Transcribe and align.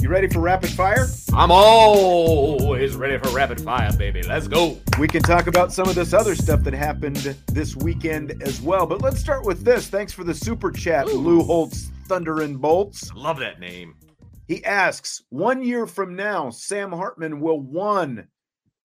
you 0.00 0.08
ready 0.08 0.28
for 0.28 0.40
rapid 0.40 0.70
fire? 0.70 1.06
I'm 1.34 1.50
always 1.50 2.96
ready 2.96 3.18
for 3.18 3.28
rapid 3.34 3.60
fire, 3.60 3.92
baby. 3.92 4.22
Let's 4.22 4.48
go. 4.48 4.78
We 4.98 5.06
can 5.06 5.22
talk 5.22 5.46
about 5.46 5.72
some 5.72 5.88
of 5.88 5.94
this 5.94 6.14
other 6.14 6.34
stuff 6.34 6.62
that 6.64 6.72
happened 6.72 7.36
this 7.48 7.76
weekend 7.76 8.42
as 8.42 8.62
well. 8.62 8.86
But 8.86 9.02
let's 9.02 9.20
start 9.20 9.44
with 9.44 9.62
this. 9.62 9.88
Thanks 9.88 10.12
for 10.12 10.24
the 10.24 10.34
super 10.34 10.70
chat, 10.70 11.08
Lou 11.08 11.42
Holtz 11.42 11.90
Thunder 12.06 12.40
and 12.40 12.58
Bolts. 12.60 13.12
Love 13.14 13.38
that 13.40 13.60
name. 13.60 13.94
He 14.48 14.64
asks, 14.64 15.22
one 15.28 15.62
year 15.62 15.86
from 15.86 16.16
now, 16.16 16.50
Sam 16.50 16.92
Hartman 16.92 17.40
will 17.40 17.60
one 17.60 18.26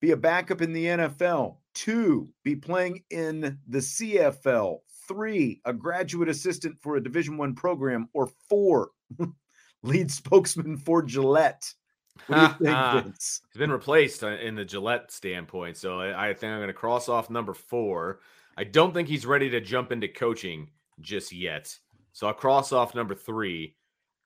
be 0.02 0.12
a 0.12 0.18
backup 0.18 0.62
in 0.62 0.74
the 0.74 0.86
NFL, 0.86 1.58
two 1.74 2.30
be 2.44 2.56
playing 2.56 3.04
in 3.10 3.58
the 3.68 3.80
CFL, 3.80 4.80
three 5.08 5.62
a 5.66 5.74
graduate 5.74 6.30
assistant 6.30 6.78
for 6.82 6.98
a 6.98 7.04
Division 7.04 7.38
One 7.38 7.56
program, 7.56 8.10
or 8.14 8.30
four 8.50 8.90
lead 9.86 10.12
spokesman 10.12 10.78
for 10.78 11.02
Gillette. 11.02 11.74
What 12.28 12.36
do 12.36 12.42
you 12.42 12.48
think, 12.72 13.04
Vince? 13.06 13.42
He's 13.52 13.60
been 13.60 13.72
replaced 13.72 14.24
uh, 14.24 14.30
in 14.30 14.56
the 14.56 14.66
Gillette 14.66 15.12
standpoint. 15.12 15.78
So 15.78 16.00
I, 16.00 16.30
I 16.30 16.34
think 16.34 16.52
I'm 16.52 16.60
going 16.60 16.68
to 16.68 16.74
cross 16.74 17.10
off 17.10 17.30
number 17.30 17.54
four. 17.54 18.20
I 18.58 18.64
don't 18.64 18.94
think 18.94 19.08
he's 19.08 19.26
ready 19.26 19.50
to 19.50 19.62
jump 19.62 19.92
into 19.92 20.08
coaching 20.08 20.70
just 21.02 21.32
yet. 21.32 21.78
So 22.14 22.28
I'll 22.28 22.34
cross 22.34 22.72
off 22.72 22.96
number 22.96 23.16
three. 23.16 23.76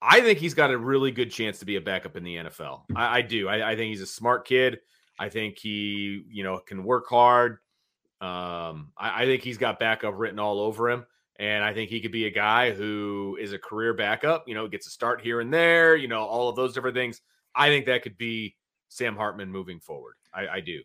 I 0.02 0.22
think 0.22 0.40
he's 0.40 0.54
got 0.54 0.72
a 0.72 0.78
really 0.78 1.12
good 1.12 1.32
chance 1.32 1.60
to 1.60 1.66
be 1.66 1.76
a 1.76 1.82
backup 1.82 2.16
in 2.16 2.24
the 2.24 2.36
NFL. 2.36 2.84
I, 2.96 3.18
I 3.18 3.22
do. 3.22 3.50
I, 3.50 3.72
I, 3.72 3.76
think 3.76 3.90
he's 3.90 4.02
a 4.02 4.08
smart 4.08 4.48
kid. 4.48 4.80
I 5.18 5.28
think 5.28 5.58
he, 5.58 6.24
you 6.30 6.44
know, 6.44 6.60
can 6.60 6.84
work 6.84 7.08
hard. 7.10 7.54
Um, 8.22 8.92
I, 8.98 9.24
I 9.24 9.26
think 9.26 9.44
he's 9.44 9.58
got 9.58 9.80
backup 9.80 10.14
written 10.18 10.40
all 10.40 10.60
over 10.62 10.90
him. 10.90 11.06
And 11.40 11.64
I 11.64 11.74
think 11.74 11.90
he 11.90 12.02
could 12.02 12.12
be 12.12 12.26
a 12.26 12.30
guy 12.32 12.72
who 12.72 13.38
is 13.40 13.54
a 13.54 13.58
career 13.58 13.94
backup, 13.94 14.44
you 14.46 14.54
know, 14.54 14.68
gets 14.68 14.88
a 14.88 14.90
start 14.90 15.22
here 15.22 15.40
and 15.40 15.54
there, 15.54 15.96
you 15.96 16.10
know, 16.10 16.22
all 16.22 16.50
of 16.50 16.58
those 16.58 16.74
different 16.74 16.96
things. 16.96 17.22
I 17.56 17.70
think 17.70 17.86
that 17.86 18.04
could 18.04 18.18
be 18.18 18.56
Sam 18.90 19.16
Hartman 19.16 19.50
moving 19.50 19.80
forward. 19.80 20.16
I, 20.34 20.48
I 20.48 20.60
do. 20.60 20.82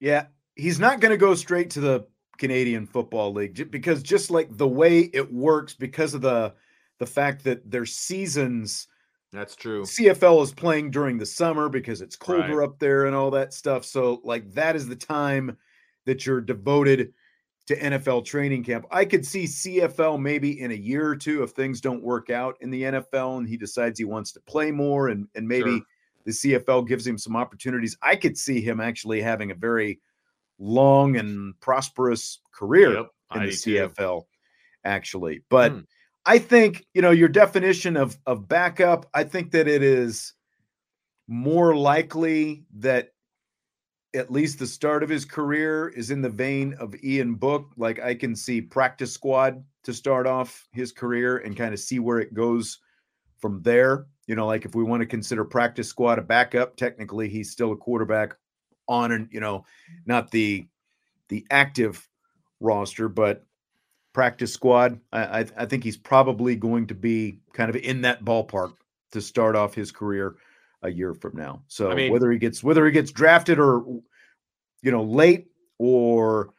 Yeah. 0.00 0.26
He's 0.56 0.78
not 0.78 1.00
going 1.00 1.10
to 1.10 1.16
go 1.16 1.34
straight 1.34 1.70
to 1.70 1.80
the 1.80 2.06
Canadian 2.36 2.86
Football 2.86 3.32
League 3.32 3.70
because 3.70 4.02
just 4.02 4.30
like 4.30 4.54
the 4.56 4.68
way 4.68 5.10
it 5.12 5.32
works, 5.32 5.74
because 5.74 6.14
of 6.14 6.20
the 6.20 6.54
the 6.98 7.06
fact 7.06 7.42
that 7.44 7.68
their 7.68 7.86
seasons 7.86 8.86
that's 9.32 9.56
true. 9.56 9.82
CFL 9.82 10.42
is 10.44 10.52
playing 10.52 10.92
during 10.92 11.18
the 11.18 11.26
summer 11.26 11.68
because 11.68 12.00
it's 12.00 12.14
colder 12.14 12.58
Right. 12.58 12.64
up 12.64 12.78
there 12.78 13.06
and 13.06 13.16
all 13.16 13.32
that 13.32 13.52
stuff. 13.52 13.84
So 13.84 14.20
like 14.22 14.48
that 14.52 14.76
is 14.76 14.86
the 14.86 14.94
time 14.94 15.56
that 16.06 16.24
you're 16.24 16.40
devoted 16.40 17.12
to 17.66 17.76
NFL 17.78 18.24
training 18.26 18.62
camp. 18.62 18.84
I 18.90 19.04
could 19.04 19.24
see 19.24 19.44
CFL 19.44 20.20
maybe 20.20 20.60
in 20.60 20.70
a 20.70 20.74
year 20.74 21.06
or 21.08 21.16
two 21.16 21.42
if 21.42 21.50
things 21.50 21.80
don't 21.80 22.02
work 22.02 22.28
out 22.30 22.56
in 22.60 22.70
the 22.70 22.82
NFL 22.82 23.38
and 23.38 23.48
he 23.48 23.56
decides 23.56 23.98
he 23.98 24.04
wants 24.04 24.32
to 24.32 24.40
play 24.40 24.70
more 24.70 25.08
and 25.08 25.26
and 25.34 25.48
maybe 25.48 25.70
Sure. 25.70 25.80
the 26.24 26.32
CFL 26.32 26.86
gives 26.86 27.06
him 27.06 27.16
some 27.18 27.36
opportunities. 27.36 27.96
I 28.02 28.16
could 28.16 28.36
see 28.36 28.60
him 28.60 28.80
actually 28.80 29.22
having 29.22 29.50
a 29.50 29.54
very 29.54 30.00
long 30.58 31.16
and 31.16 31.58
prosperous 31.60 32.40
career 32.52 32.92
Yep, 32.94 33.06
in 33.34 33.40
I 33.40 33.46
the 33.46 33.50
do 33.52 33.56
too. 33.56 33.70
CFL 33.74 34.26
actually. 34.84 35.42
But 35.48 35.72
Hmm. 35.72 35.80
I 36.26 36.38
think, 36.38 36.86
you 36.94 37.02
know, 37.02 37.10
your 37.10 37.28
definition 37.28 37.96
of 37.96 38.16
of 38.26 38.46
backup, 38.48 39.06
I 39.14 39.24
think 39.24 39.52
that 39.52 39.68
it 39.68 39.82
is 39.82 40.34
more 41.26 41.74
likely 41.74 42.64
that 42.78 43.13
at 44.14 44.30
least 44.30 44.58
the 44.58 44.66
start 44.66 45.02
of 45.02 45.08
his 45.08 45.24
career 45.24 45.88
is 45.88 46.10
in 46.10 46.22
the 46.22 46.28
vein 46.28 46.74
of 46.74 46.94
Ian 47.02 47.34
Book. 47.34 47.72
Like 47.76 48.00
I 48.00 48.14
can 48.14 48.36
see 48.36 48.60
practice 48.60 49.12
squad 49.12 49.62
to 49.82 49.92
start 49.92 50.26
off 50.26 50.68
his 50.72 50.92
career 50.92 51.38
and 51.38 51.56
kind 51.56 51.74
of 51.74 51.80
see 51.80 51.98
where 51.98 52.20
it 52.20 52.32
goes 52.32 52.78
from 53.38 53.60
there. 53.62 54.06
You 54.26 54.36
know, 54.36 54.46
like 54.46 54.64
if 54.64 54.74
we 54.74 54.84
want 54.84 55.00
to 55.00 55.06
consider 55.06 55.44
practice 55.44 55.88
squad 55.88 56.18
a 56.18 56.22
backup, 56.22 56.76
technically 56.76 57.28
he's 57.28 57.50
still 57.50 57.72
a 57.72 57.76
quarterback 57.76 58.36
on 58.88 59.12
and 59.12 59.28
you 59.32 59.40
know, 59.40 59.64
not 60.06 60.30
the 60.30 60.66
the 61.28 61.44
active 61.50 62.08
roster, 62.60 63.08
but 63.08 63.44
practice 64.12 64.52
squad. 64.52 65.00
I, 65.12 65.40
I 65.40 65.46
I 65.58 65.66
think 65.66 65.82
he's 65.82 65.96
probably 65.96 66.54
going 66.54 66.86
to 66.86 66.94
be 66.94 67.40
kind 67.52 67.68
of 67.68 67.76
in 67.76 68.02
that 68.02 68.24
ballpark 68.24 68.72
to 69.10 69.20
start 69.20 69.56
off 69.56 69.74
his 69.74 69.90
career 69.90 70.36
a 70.84 70.90
year 70.90 71.14
from 71.14 71.36
now. 71.36 71.62
So 71.66 71.90
I 71.90 71.94
mean- 71.94 72.12
whether 72.12 72.30
he 72.30 72.38
gets 72.38 72.62
whether 72.62 72.86
he 72.86 72.92
gets 72.92 73.10
drafted 73.10 73.58
or 73.58 73.84
you 74.82 74.90
know 74.90 75.02
late 75.02 75.48
or 75.78 76.54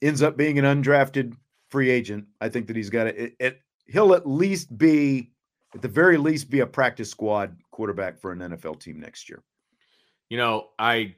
ends 0.00 0.22
up 0.22 0.36
being 0.36 0.58
an 0.58 0.64
undrafted 0.64 1.36
free 1.68 1.90
agent, 1.90 2.26
I 2.40 2.48
think 2.48 2.68
that 2.68 2.76
he's 2.76 2.90
got 2.90 3.08
it. 3.08 3.18
it, 3.18 3.36
it 3.38 3.60
he'll 3.86 4.14
at 4.14 4.26
least 4.26 4.76
be 4.76 5.32
at 5.74 5.82
the 5.82 5.88
very 5.88 6.16
least 6.16 6.48
be 6.48 6.60
a 6.60 6.66
practice 6.66 7.10
squad 7.10 7.56
quarterback 7.70 8.18
for 8.18 8.32
an 8.32 8.38
NFL 8.38 8.80
team 8.80 9.00
next 9.00 9.28
year. 9.28 9.42
You 10.30 10.38
know, 10.38 10.68
I 10.78 11.16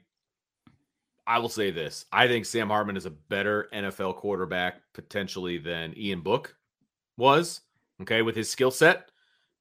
I 1.25 1.39
will 1.39 1.49
say 1.49 1.71
this. 1.71 2.05
I 2.11 2.27
think 2.27 2.45
Sam 2.45 2.69
Hartman 2.69 2.97
is 2.97 3.05
a 3.05 3.11
better 3.11 3.67
NFL 3.73 4.15
quarterback 4.15 4.81
potentially 4.93 5.57
than 5.57 5.93
Ian 5.97 6.21
Book 6.21 6.55
was, 7.17 7.61
okay, 8.01 8.21
with 8.21 8.35
his 8.35 8.49
skill 8.49 8.71
set. 8.71 9.09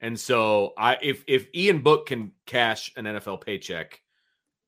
And 0.01 0.19
so 0.19 0.73
I 0.77 0.99
if 1.03 1.25
if 1.27 1.49
Ian 1.55 1.81
Book 1.81 2.07
can 2.07 2.33
cash 2.47 2.93
an 2.97 3.05
NFL 3.07 3.41
paycheck, 3.41 4.01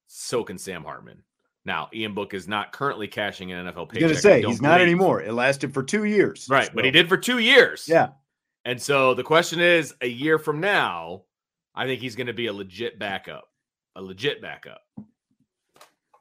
so 0.07 0.43
can 0.45 0.59
Sam 0.59 0.85
Hartman. 0.85 1.23
Now, 1.65 1.91
Ian 1.93 2.15
Book 2.15 2.33
is 2.33 2.49
not 2.49 2.73
currently 2.73 3.07
cashing 3.09 3.53
an 3.53 3.67
NFL 3.67 3.91
paycheck. 3.91 4.05
I 4.05 4.07
was 4.13 4.23
going 4.23 4.39
to 4.39 4.43
say 4.43 4.43
he's 4.43 4.63
not 4.63 4.77
believe. 4.79 4.87
anymore. 4.89 5.21
It 5.23 5.33
lasted 5.35 5.75
for 5.75 5.83
two 5.83 6.05
years, 6.05 6.47
Right, 6.49 6.71
but 6.75 6.87
he 6.87 6.91
did 6.91 7.11
for 7.11 7.19
2 7.19 7.41
years. 7.41 7.87
Yeah, 7.87 8.09
And 8.65 8.81
so 8.81 9.13
the 9.13 9.23
question 9.25 9.61
is 9.61 9.95
a 10.01 10.07
year 10.07 10.39
from 10.39 10.61
now, 10.61 11.25
I 11.75 11.85
think 11.85 12.01
he's 12.01 12.17
going 12.17 12.29
to 12.29 12.33
be 12.33 12.47
a 12.47 12.53
legit 12.55 12.99
backup. 12.99 13.45
A 13.97 14.01
legit 14.01 14.41
backup. 14.41 14.81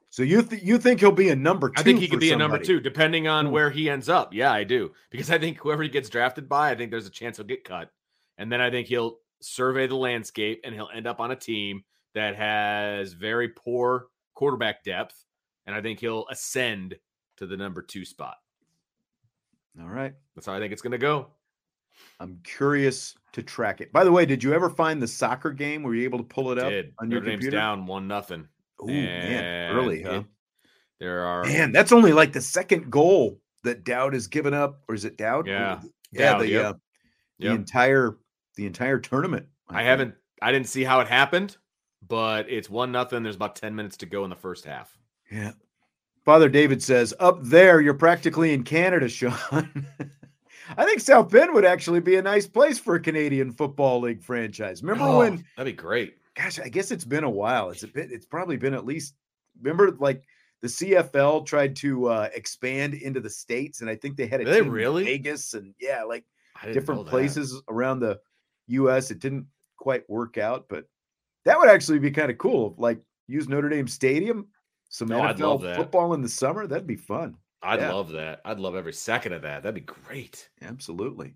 so 0.10 0.22
you 0.24 0.42
th- 0.42 0.64
you 0.64 0.78
think 0.80 1.00
he'll 1.00 1.12
be 1.14 1.30
a 1.30 1.36
number 1.36 1.70
two? 1.70 1.76
I 1.80 1.84
think 1.84 2.00
he 2.00 2.10
could 2.10 2.20
be 2.20 2.32
a 2.34 2.36
number 2.38 2.58
two, 2.60 2.82
depending 2.82 3.30
on 3.30 3.46
Hmm. 3.46 3.52
where 3.54 3.70
he 3.70 3.90
ends 3.90 4.10
up. 4.10 4.34
Yeah, 4.34 4.52
I 4.52 4.66
do. 4.66 4.92
Because 5.12 5.30
I 5.32 5.38
think 5.38 5.60
whoever 5.60 5.82
he 5.84 5.88
gets 5.90 6.10
drafted 6.10 6.50
by, 6.50 6.72
I 6.72 6.76
think 6.76 6.92
there's 6.92 7.08
a 7.08 7.12
chance 7.12 7.38
he'll 7.38 7.46
get 7.46 7.64
cut. 7.64 7.90
And 8.38 8.52
then 8.52 8.62
I 8.62 8.70
think 8.70 8.88
he'll 8.88 9.18
survey 9.42 9.88
the 9.88 9.96
landscape 9.96 10.62
and 10.64 10.74
he'll 10.74 10.90
end 10.94 11.08
up 11.08 11.20
on 11.20 11.32
a 11.32 11.36
team 11.36 11.84
that 12.14 12.36
has 12.36 13.14
very 13.14 13.50
poor 13.50 14.08
quarterback 14.34 14.84
depth. 14.84 15.26
And 15.66 15.76
I 15.76 15.82
think 15.82 16.00
he'll 16.00 16.26
ascend 16.30 16.96
to 17.38 17.46
the 17.46 17.58
number 17.58 17.82
two 17.82 18.06
spot. 18.06 18.38
All 19.82 19.90
right. 19.90 20.14
That's 20.36 20.48
how 20.48 20.54
I 20.54 20.60
think 20.60 20.74
it's 20.74 20.82
going 20.82 20.92
to 20.92 20.98
go. 20.98 21.28
I'm 22.20 22.40
curious 22.44 23.16
to 23.34 23.44
track 23.44 23.82
it. 23.82 23.92
By 23.92 24.04
the 24.04 24.12
way, 24.12 24.26
did 24.26 24.44
you 24.44 24.54
ever 24.54 24.70
find 24.70 25.02
the 25.02 25.08
soccer 25.08 25.52
game? 25.52 25.84
Were 25.84 25.96
you 25.96 26.04
able 26.04 26.20
to 26.20 26.24
pull 26.24 26.52
it 26.52 26.60
up 26.60 26.70
Did 26.70 26.94
on 27.00 27.12
your 27.12 27.22
Dame's 27.22 27.36
computer? 27.36 27.58
down 27.58 27.86
one 27.86 28.08
nothing. 28.08 28.48
Oh 28.80 28.86
man, 28.86 29.76
early, 29.76 30.04
huh? 30.04 30.22
there 31.00 31.26
are 31.26 31.44
Man, 31.44 31.72
that's 31.72 31.92
only 31.92 32.14
like 32.14 32.34
the 32.34 32.42
second 32.42 32.92
goal 32.92 33.40
that 33.64 33.84
Dowd 33.84 34.14
has 34.14 34.28
given 34.28 34.54
up, 34.54 34.82
or 34.88 34.94
is 34.94 35.06
it 35.06 35.18
Dowd? 35.18 35.48
Yeah. 35.48 35.82
yeah. 36.12 36.34
Dowd, 36.34 36.42
the 36.42 36.48
yep. 36.48 36.66
uh, 36.66 36.74
the 37.40 37.48
entire 37.48 38.18
the 38.58 38.66
entire 38.66 39.00
tournament. 39.00 39.48
I, 39.70 39.80
I 39.80 39.84
haven't 39.84 40.16
I 40.42 40.52
didn't 40.52 40.68
see 40.68 40.84
how 40.84 41.00
it 41.00 41.08
happened, 41.08 41.56
but 42.06 42.50
it's 42.50 42.70
one 42.70 42.92
nothing. 42.92 43.24
There's 43.24 43.36
about 43.36 43.56
10 43.56 43.76
minutes 43.76 43.98
to 43.98 44.06
go 44.06 44.24
in 44.24 44.30
the 44.30 44.36
first 44.36 44.66
half. 44.66 44.96
Yeah. 45.32 45.54
Father 46.26 46.50
David 46.50 46.84
says, 46.84 47.14
up 47.20 47.40
there, 47.42 47.80
you're 47.80 47.94
practically 47.94 48.54
in 48.54 48.64
Canada, 48.64 49.08
Sean. 49.10 49.88
I 50.76 50.84
think 50.84 51.00
South 51.00 51.30
Bend 51.30 51.54
would 51.54 51.64
actually 51.64 52.02
be 52.02 52.18
a 52.18 52.22
nice 52.22 52.46
place 52.46 52.78
for 52.78 52.96
a 52.96 53.00
Canadian 53.00 53.52
Football 53.52 54.02
League 54.02 54.22
franchise. 54.22 54.84
Remember 54.84 55.06
oh, 55.06 55.20
when? 55.20 55.46
That'd 55.56 55.74
be 55.74 55.82
great. 55.82 56.18
Gosh, 56.36 56.60
I 56.60 56.68
guess 56.68 56.92
it's 56.92 57.06
been 57.06 57.24
a 57.24 57.30
while. 57.30 57.70
It's 57.70 57.84
a 57.84 57.88
bit. 57.88 58.12
It's 58.12 58.26
probably 58.26 58.58
been 58.58 58.74
at 58.74 58.86
least. 58.86 59.16
Remember, 59.62 59.92
like 60.00 60.24
the 60.62 60.68
CFL 60.68 61.46
tried 61.46 61.76
to 61.78 62.08
uh, 62.08 62.30
expand 62.34 62.94
into 62.94 63.22
the 63.22 63.30
states, 63.30 63.82
and 63.82 63.90
I 63.90 63.96
think 63.96 64.18
they 64.18 64.28
had 64.28 64.42
a 64.42 64.46
they 64.46 64.62
really 64.62 65.06
Vegas 65.06 65.54
and 65.54 65.74
yeah, 65.80 66.04
like 66.04 66.26
different 66.74 67.08
places 67.08 67.60
around 67.70 68.02
the 68.02 68.20
U.S. 68.68 69.12
It 69.12 69.20
didn't 69.20 69.48
quite 69.78 70.10
work 70.10 70.38
out, 70.38 70.66
but 70.70 70.86
that 71.46 71.60
would 71.60 71.70
actually 71.70 72.00
be 72.00 72.12
kind 72.12 72.32
of 72.32 72.38
cool. 72.38 72.76
Like 72.78 73.00
use 73.28 73.48
Notre 73.48 73.70
Dame 73.70 73.88
Stadium, 73.88 74.48
some 74.90 75.12
oh, 75.12 75.22
NFL 75.22 75.76
football 75.76 76.14
in 76.14 76.22
the 76.22 76.30
summer. 76.30 76.68
That'd 76.68 76.88
be 76.88 76.96
fun. 76.96 77.36
I'd 77.64 77.80
yeah. 77.80 77.94
love 77.94 78.12
that. 78.12 78.42
I'd 78.46 78.60
love 78.60 78.76
every 78.76 78.94
second 78.94 79.34
of 79.34 79.42
that. 79.42 79.64
That'd 79.64 79.76
be 79.76 79.82
great. 79.82 80.50
Absolutely. 80.62 81.36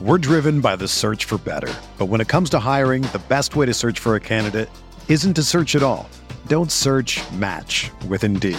We're 0.00 0.18
driven 0.18 0.60
by 0.60 0.76
the 0.76 0.86
search 0.86 1.24
for 1.24 1.38
better. 1.38 1.74
But 1.98 2.06
when 2.06 2.20
it 2.20 2.28
comes 2.28 2.50
to 2.50 2.58
hiring, 2.58 3.02
the 3.02 3.22
best 3.28 3.56
way 3.56 3.66
to 3.66 3.74
search 3.74 3.98
for 3.98 4.14
a 4.14 4.20
candidate 4.20 4.68
isn't 5.08 5.34
to 5.34 5.42
search 5.42 5.74
at 5.74 5.82
all. 5.82 6.08
Don't 6.46 6.70
search 6.70 7.20
match 7.32 7.90
with 8.08 8.22
Indeed. 8.22 8.58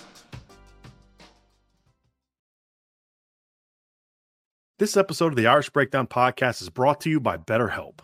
This 4.81 4.97
episode 4.97 5.27
of 5.27 5.35
the 5.35 5.45
Irish 5.45 5.69
Breakdown 5.69 6.07
podcast 6.07 6.59
is 6.59 6.71
brought 6.71 7.01
to 7.01 7.09
you 7.11 7.19
by 7.19 7.37
BetterHelp. 7.37 7.99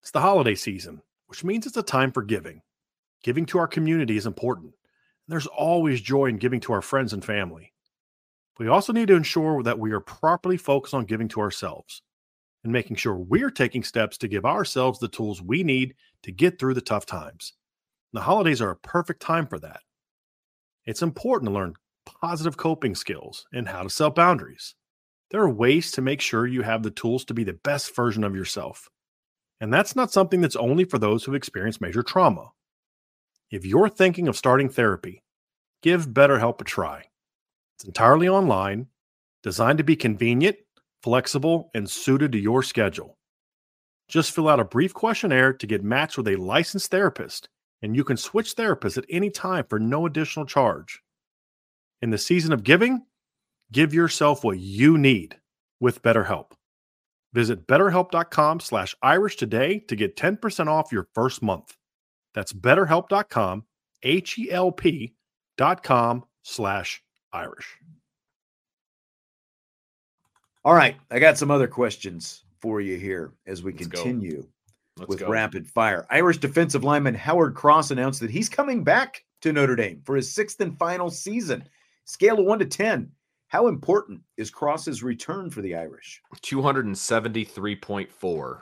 It's 0.00 0.10
the 0.10 0.22
holiday 0.22 0.54
season, 0.54 1.02
which 1.26 1.44
means 1.44 1.66
it's 1.66 1.76
a 1.76 1.82
time 1.82 2.12
for 2.12 2.22
giving. 2.22 2.62
Giving 3.22 3.44
to 3.44 3.58
our 3.58 3.66
community 3.66 4.16
is 4.16 4.24
important. 4.24 4.72
There's 5.28 5.46
always 5.46 6.00
joy 6.00 6.30
in 6.30 6.38
giving 6.38 6.60
to 6.60 6.72
our 6.72 6.80
friends 6.80 7.12
and 7.12 7.22
family. 7.22 7.74
We 8.58 8.68
also 8.68 8.94
need 8.94 9.08
to 9.08 9.16
ensure 9.16 9.62
that 9.64 9.78
we 9.78 9.92
are 9.92 10.00
properly 10.00 10.56
focused 10.56 10.94
on 10.94 11.04
giving 11.04 11.28
to 11.28 11.42
ourselves 11.42 12.00
and 12.64 12.72
making 12.72 12.96
sure 12.96 13.16
we're 13.16 13.50
taking 13.50 13.82
steps 13.82 14.16
to 14.16 14.28
give 14.28 14.46
ourselves 14.46 14.98
the 14.98 15.08
tools 15.08 15.42
we 15.42 15.62
need 15.62 15.94
to 16.22 16.32
get 16.32 16.58
through 16.58 16.72
the 16.72 16.80
tough 16.80 17.04
times. 17.04 17.52
The 18.14 18.22
holidays 18.22 18.62
are 18.62 18.70
a 18.70 18.76
perfect 18.76 19.20
time 19.20 19.46
for 19.46 19.58
that. 19.58 19.80
It's 20.86 21.02
important 21.02 21.50
to 21.50 21.54
learn 21.54 21.74
positive 22.06 22.56
coping 22.56 22.94
skills 22.94 23.44
and 23.52 23.68
how 23.68 23.82
to 23.82 23.90
set 23.90 24.14
boundaries. 24.14 24.74
There 25.32 25.40
are 25.40 25.50
ways 25.50 25.90
to 25.92 26.02
make 26.02 26.20
sure 26.20 26.46
you 26.46 26.60
have 26.60 26.82
the 26.82 26.90
tools 26.90 27.24
to 27.24 27.34
be 27.34 27.42
the 27.42 27.54
best 27.54 27.96
version 27.96 28.22
of 28.22 28.36
yourself. 28.36 28.90
And 29.60 29.72
that's 29.72 29.96
not 29.96 30.12
something 30.12 30.42
that's 30.42 30.56
only 30.56 30.84
for 30.84 30.98
those 30.98 31.24
who've 31.24 31.34
experienced 31.34 31.80
major 31.80 32.02
trauma. 32.02 32.50
If 33.50 33.64
you're 33.64 33.88
thinking 33.88 34.28
of 34.28 34.36
starting 34.36 34.68
therapy, 34.68 35.22
give 35.82 36.08
BetterHelp 36.08 36.60
a 36.60 36.64
try. 36.64 37.04
It's 37.76 37.84
entirely 37.84 38.28
online, 38.28 38.88
designed 39.42 39.78
to 39.78 39.84
be 39.84 39.96
convenient, 39.96 40.58
flexible, 41.02 41.70
and 41.74 41.88
suited 41.88 42.32
to 42.32 42.38
your 42.38 42.62
schedule. 42.62 43.16
Just 44.08 44.32
fill 44.32 44.50
out 44.50 44.60
a 44.60 44.64
brief 44.64 44.92
questionnaire 44.92 45.54
to 45.54 45.66
get 45.66 45.82
matched 45.82 46.18
with 46.18 46.28
a 46.28 46.36
licensed 46.36 46.90
therapist, 46.90 47.48
and 47.80 47.96
you 47.96 48.04
can 48.04 48.18
switch 48.18 48.54
therapists 48.54 48.98
at 48.98 49.06
any 49.08 49.30
time 49.30 49.64
for 49.66 49.78
no 49.78 50.04
additional 50.04 50.44
charge. 50.44 51.00
In 52.02 52.10
the 52.10 52.18
season 52.18 52.52
of 52.52 52.64
giving, 52.64 53.06
Give 53.72 53.94
yourself 53.94 54.44
what 54.44 54.58
you 54.58 54.98
need 54.98 55.36
with 55.80 56.02
BetterHelp. 56.02 56.52
Visit 57.32 57.66
betterhelp.com 57.66 58.60
slash 58.60 58.94
Irish 59.02 59.36
today 59.36 59.78
to 59.88 59.96
get 59.96 60.16
10% 60.16 60.66
off 60.68 60.92
your 60.92 61.08
first 61.14 61.42
month. 61.42 61.74
That's 62.34 62.52
betterhelp.com, 62.52 63.64
H 64.02 64.38
E 64.38 64.50
L 64.50 64.72
P 64.72 65.14
dot 65.56 65.82
com 65.82 66.24
slash 66.42 67.02
Irish. 67.32 67.78
All 70.64 70.74
right. 70.74 70.96
I 71.10 71.18
got 71.18 71.38
some 71.38 71.50
other 71.50 71.66
questions 71.66 72.44
for 72.60 72.80
you 72.80 72.96
here 72.98 73.32
as 73.46 73.62
we 73.62 73.72
Let's 73.72 73.86
continue 73.86 74.46
with 75.08 75.20
go. 75.20 75.28
rapid 75.28 75.66
fire. 75.66 76.06
Irish 76.10 76.38
defensive 76.38 76.84
lineman 76.84 77.14
Howard 77.14 77.54
Cross 77.54 77.90
announced 77.90 78.20
that 78.20 78.30
he's 78.30 78.48
coming 78.48 78.84
back 78.84 79.24
to 79.40 79.52
Notre 79.52 79.76
Dame 79.76 80.02
for 80.04 80.14
his 80.14 80.30
sixth 80.30 80.60
and 80.60 80.78
final 80.78 81.10
season. 81.10 81.64
Scale 82.04 82.38
of 82.38 82.44
one 82.44 82.58
to 82.58 82.66
10. 82.66 83.10
How 83.52 83.68
important 83.68 84.22
is 84.38 84.50
Cross's 84.50 85.02
return 85.02 85.50
for 85.50 85.60
the 85.60 85.76
Irish? 85.76 86.22
273.4. 86.36 88.60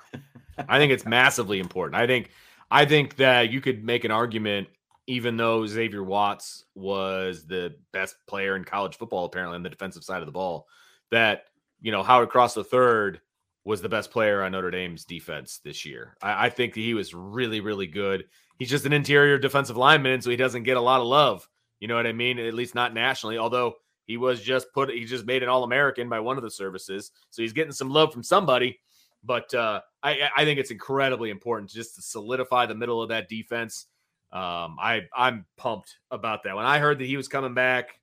I 0.69 0.79
think 0.79 0.93
it's 0.93 1.07
massively 1.07 1.61
important. 1.61 1.95
I 1.95 2.09
think 2.09 2.31
I 2.73 2.85
think 2.85 3.15
that 3.17 3.53
you 3.53 3.61
could 3.61 3.85
make 3.85 4.03
an 4.03 4.11
argument 4.11 4.67
even 5.07 5.37
though 5.37 5.65
Xavier 5.65 6.03
Watts 6.03 6.65
was 6.75 7.47
the 7.47 7.77
best 7.93 8.17
player 8.27 8.57
in 8.57 8.65
college 8.65 8.97
football 8.97 9.27
apparently 9.27 9.55
on 9.55 9.63
the 9.63 9.71
defensive 9.71 10.03
side 10.03 10.23
of 10.23 10.27
the 10.27 10.33
ball 10.33 10.67
that 11.13 11.45
you 11.81 11.93
know 11.93 12.03
Howard 12.03 12.31
Cross 12.31 12.55
the 12.55 12.65
third 12.65 13.21
was 13.65 13.81
the 13.81 13.89
best 13.89 14.11
player 14.11 14.43
on 14.43 14.51
Notre 14.51 14.73
Dame's 14.73 15.05
defense 15.05 15.61
this 15.63 15.87
year. 15.87 16.17
I, 16.21 16.47
I 16.47 16.51
think 16.51 16.75
he 16.75 16.95
was 16.95 17.15
really, 17.15 17.61
really 17.61 17.87
good. 17.87 18.25
He's 18.59 18.71
just 18.71 18.87
an 18.87 18.93
interior 18.93 19.39
defensive 19.39 19.77
lineman, 19.77 20.21
so 20.21 20.31
he 20.31 20.37
doesn't 20.37 20.65
get 20.65 20.77
a 20.77 20.81
lot 20.81 21.01
of 21.01 21.07
love. 21.07 21.49
You 21.79 21.87
know 21.87 21.95
what 21.95 22.09
I 22.09 22.13
mean? 22.13 22.41
At 22.41 22.55
least 22.55 22.75
not 22.75 22.93
nationally. 22.93 23.39
Although 23.39 23.77
he 24.11 24.17
was 24.17 24.41
just 24.41 24.73
put, 24.73 24.91
he 24.91 25.05
just 25.05 25.25
made 25.25 25.45
an 25.45 25.49
All 25.49 25.63
American 25.63 26.09
by 26.09 26.19
one 26.19 26.37
of 26.37 26.43
the 26.43 26.51
services. 26.51 27.13
So 27.31 27.43
he's 27.43 27.53
getting 27.53 27.73
some 27.73 27.91
love 27.91 28.13
from 28.13 28.25
somebody. 28.25 28.81
But 29.23 29.55
uh, 29.55 29.83
I, 30.03 30.29
I 30.37 30.45
think 30.45 30.59
it's 30.59 30.73
incredibly 30.73 31.31
important 31.31 31.71
just 31.71 31.95
to 31.95 32.03
solidify 32.03 32.67
the 32.67 32.75
middle 32.75 33.01
of 33.01 33.11
that 33.11 33.29
defense. 33.29 33.87
Um, 34.33 34.79
I, 34.81 35.03
I'm 35.17 35.47
pumped 35.57 35.99
about 36.11 36.43
that. 36.43 36.57
When 36.57 36.67
I 36.67 36.81
heard 36.81 36.99
that 36.99 37.05
he 37.05 37.17
was 37.17 37.29
coming 37.29 37.55
back, 37.55 38.01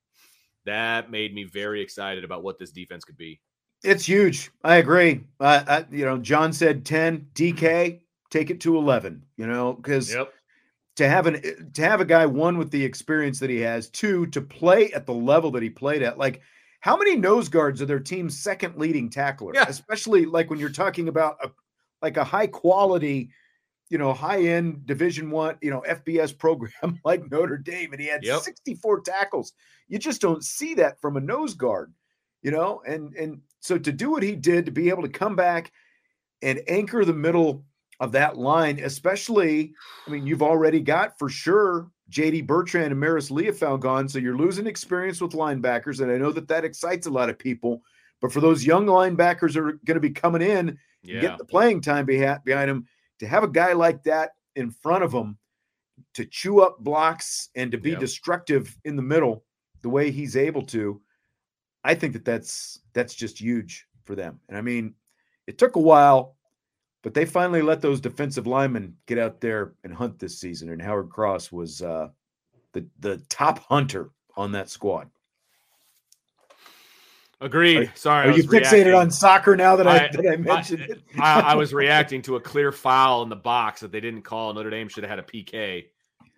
that 0.66 1.12
made 1.12 1.36
me 1.36 1.44
very 1.44 1.82
excited 1.82 2.24
about 2.24 2.42
what 2.42 2.58
this 2.58 2.72
defense 2.72 3.04
could 3.04 3.18
be. 3.18 3.42
It's 3.84 4.06
huge. 4.06 4.50
I 4.64 4.78
agree. 4.78 5.26
Uh, 5.42 5.64
I, 5.68 5.86
you 5.92 6.06
know, 6.06 6.18
John 6.20 6.54
said 6.54 6.86
10, 6.86 7.28
DK, 7.34 8.00
take 8.30 8.50
it 8.50 8.62
to 8.62 8.78
11, 8.78 9.26
you 9.36 9.46
know, 9.46 9.74
because 9.74 10.14
yep 10.14 10.32
to 10.98 11.08
have 11.08 11.28
an 11.28 11.72
to 11.74 11.82
have 11.84 12.02
a 12.02 12.06
guy 12.06 12.26
one 12.26 12.58
with 12.58 12.72
the 12.72 12.84
experience 12.84 13.40
that 13.40 13.50
he 13.50 13.60
has, 13.60 13.90
two 13.90 14.26
to 14.28 14.42
play 14.42 14.92
at 14.92 15.06
the 15.06 15.14
level 15.14 15.52
that 15.52 15.64
he 15.64 15.70
played 15.70 16.02
at. 16.02 16.18
Like, 16.18 16.42
how 16.82 16.98
many 16.98 17.16
nose 17.16 17.50
guards 17.50 17.82
are 17.82 17.86
their 17.86 18.00
team's 18.00 18.38
second 18.38 18.78
leading 18.78 19.10
tackler? 19.10 19.54
Yeah. 19.54 19.66
Especially 19.68 20.26
like 20.26 20.50
when 20.50 20.60
you're 20.60 20.70
talking 20.70 21.08
about 21.08 21.38
a 21.44 21.52
like 22.02 22.18
a 22.18 22.24
high 22.24 22.48
quality, 22.48 23.30
you 23.90 24.00
know, 24.00 24.12
high 24.12 24.42
end 24.42 24.88
Division 24.88 25.30
One, 25.30 25.58
you 25.62 25.70
know, 25.70 25.84
FBS 25.88 26.38
program 26.40 27.00
like 27.06 27.30
Notre 27.32 27.58
Dame, 27.58 27.94
and 27.94 28.02
he 28.02 28.08
had 28.08 28.24
yep. 28.24 28.42
64 28.42 29.02
tackles. 29.02 29.54
You 29.88 30.00
just 30.00 30.20
don't 30.20 30.44
see 30.44 30.74
that 30.76 31.00
from 31.00 31.16
a 31.16 31.22
nose 31.22 31.54
guard, 31.54 31.94
you 32.42 32.50
know, 32.50 32.82
and 32.88 33.14
and 33.14 33.42
so 33.60 33.78
to 33.78 33.92
do 33.92 34.10
what 34.10 34.24
he 34.24 34.36
did 34.36 34.66
to 34.66 34.72
be 34.72 34.90
able 34.90 35.04
to 35.04 35.10
come 35.10 35.36
back 35.36 35.72
and 36.42 36.60
anchor 36.68 37.06
the 37.06 37.14
middle 37.14 37.66
of 38.00 38.12
that 38.12 38.38
line, 38.38 38.80
especially, 38.80 39.74
I 40.08 40.12
mean, 40.12 40.28
you've 40.28 40.44
already 40.44 40.80
got 40.82 41.18
for 41.18 41.30
sure 41.30 41.90
JD 42.12 42.46
Bertrand 42.46 42.92
and 42.92 43.02
Marist 43.02 43.32
Liufau 43.32 43.80
gone, 43.80 44.08
so 44.08 44.20
you're 44.20 44.38
losing 44.38 44.68
experience 44.68 45.20
with 45.20 45.32
linebackers, 45.32 46.00
and 46.02 46.12
I 46.12 46.18
know 46.18 46.32
that 46.32 46.48
that 46.48 46.64
excites 46.64 47.08
a 47.08 47.12
lot 47.12 47.30
of 47.30 47.38
people. 47.40 47.82
But 48.22 48.32
for 48.32 48.40
those 48.40 48.66
young 48.66 48.86
linebackers 48.86 49.54
that 49.54 49.60
are 49.60 49.80
going 49.86 49.96
to 49.96 50.00
be 50.00 50.12
coming 50.12 50.42
in 50.42 50.78
Yeah. 51.04 51.22
get 51.22 51.38
the 51.38 51.46
playing 51.46 51.82
time 51.82 52.06
behind 52.06 52.44
behind 52.44 52.70
him, 52.70 52.88
to 53.20 53.28
have 53.28 53.44
a 53.44 53.48
guy 53.48 53.74
like 53.74 54.04
that 54.04 54.32
in 54.56 54.72
front 54.72 55.04
of 55.04 55.12
him 55.12 55.38
to 56.14 56.26
chew 56.26 56.62
up 56.62 56.80
blocks 56.80 57.50
and 57.56 57.72
to 57.72 57.78
be 57.78 57.92
Yep. 57.92 58.00
destructive 58.00 58.78
in 58.86 58.96
the 58.96 59.02
middle 59.02 59.44
the 59.82 59.90
way 59.90 60.12
he's 60.12 60.36
able 60.38 60.64
to, 60.68 61.02
I 61.84 61.96
think 61.96 62.14
that 62.14 62.26
that's 62.26 62.80
that's 62.94 63.14
just 63.16 63.40
huge 63.40 63.86
for 64.06 64.16
them. 64.16 64.40
And 64.50 64.58
I 64.58 64.62
mean, 64.62 64.96
it 65.48 65.58
took 65.58 65.76
a 65.76 65.80
while, 65.82 66.37
but 67.08 67.14
they 67.14 67.24
finally 67.24 67.62
let 67.62 67.80
those 67.80 68.02
defensive 68.02 68.48
linemen 68.48 68.94
get 69.06 69.18
out 69.18 69.40
there 69.40 69.76
and 69.86 69.94
hunt 69.94 70.20
this 70.20 70.38
season. 70.42 70.72
And 70.72 70.82
Howard 70.82 71.10
Cross 71.10 71.54
was 71.54 71.82
uh, 71.82 72.10
the 72.74 72.86
the 73.00 73.16
top 73.30 73.60
hunter 73.60 74.10
on 74.36 74.52
that 74.52 74.70
squad. 74.70 75.10
Agreed. 77.40 77.90
Sorry. 77.96 78.26
I 78.26 78.28
Are 78.28 78.32
you 78.32 78.44
was 78.44 78.48
fixated 78.48 78.72
reacting. 78.72 78.94
on 78.96 79.10
soccer 79.10 79.56
now 79.56 79.78
that 79.78 79.88
I, 79.88 80.08
I- 80.08 80.10
that 80.12 80.28
I 80.34 80.36
mentioned 80.36 80.82
it? 80.82 81.02
I, 81.18 81.40
I 81.40 81.56
was 81.56 81.74
reacting 81.84 82.22
to 82.24 82.36
a 82.36 82.42
clear 82.42 82.74
foul 82.74 83.24
in 83.24 83.30
the 83.30 83.38
box 83.38 83.80
that 83.80 83.94
they 83.94 84.02
didn't 84.02 84.24
call. 84.24 84.54
Notre 84.54 84.70
Dame 84.70 84.90
should 84.90 85.06
have 85.06 85.12
had 85.12 85.20
a 85.20 85.24
PK, 85.24 85.86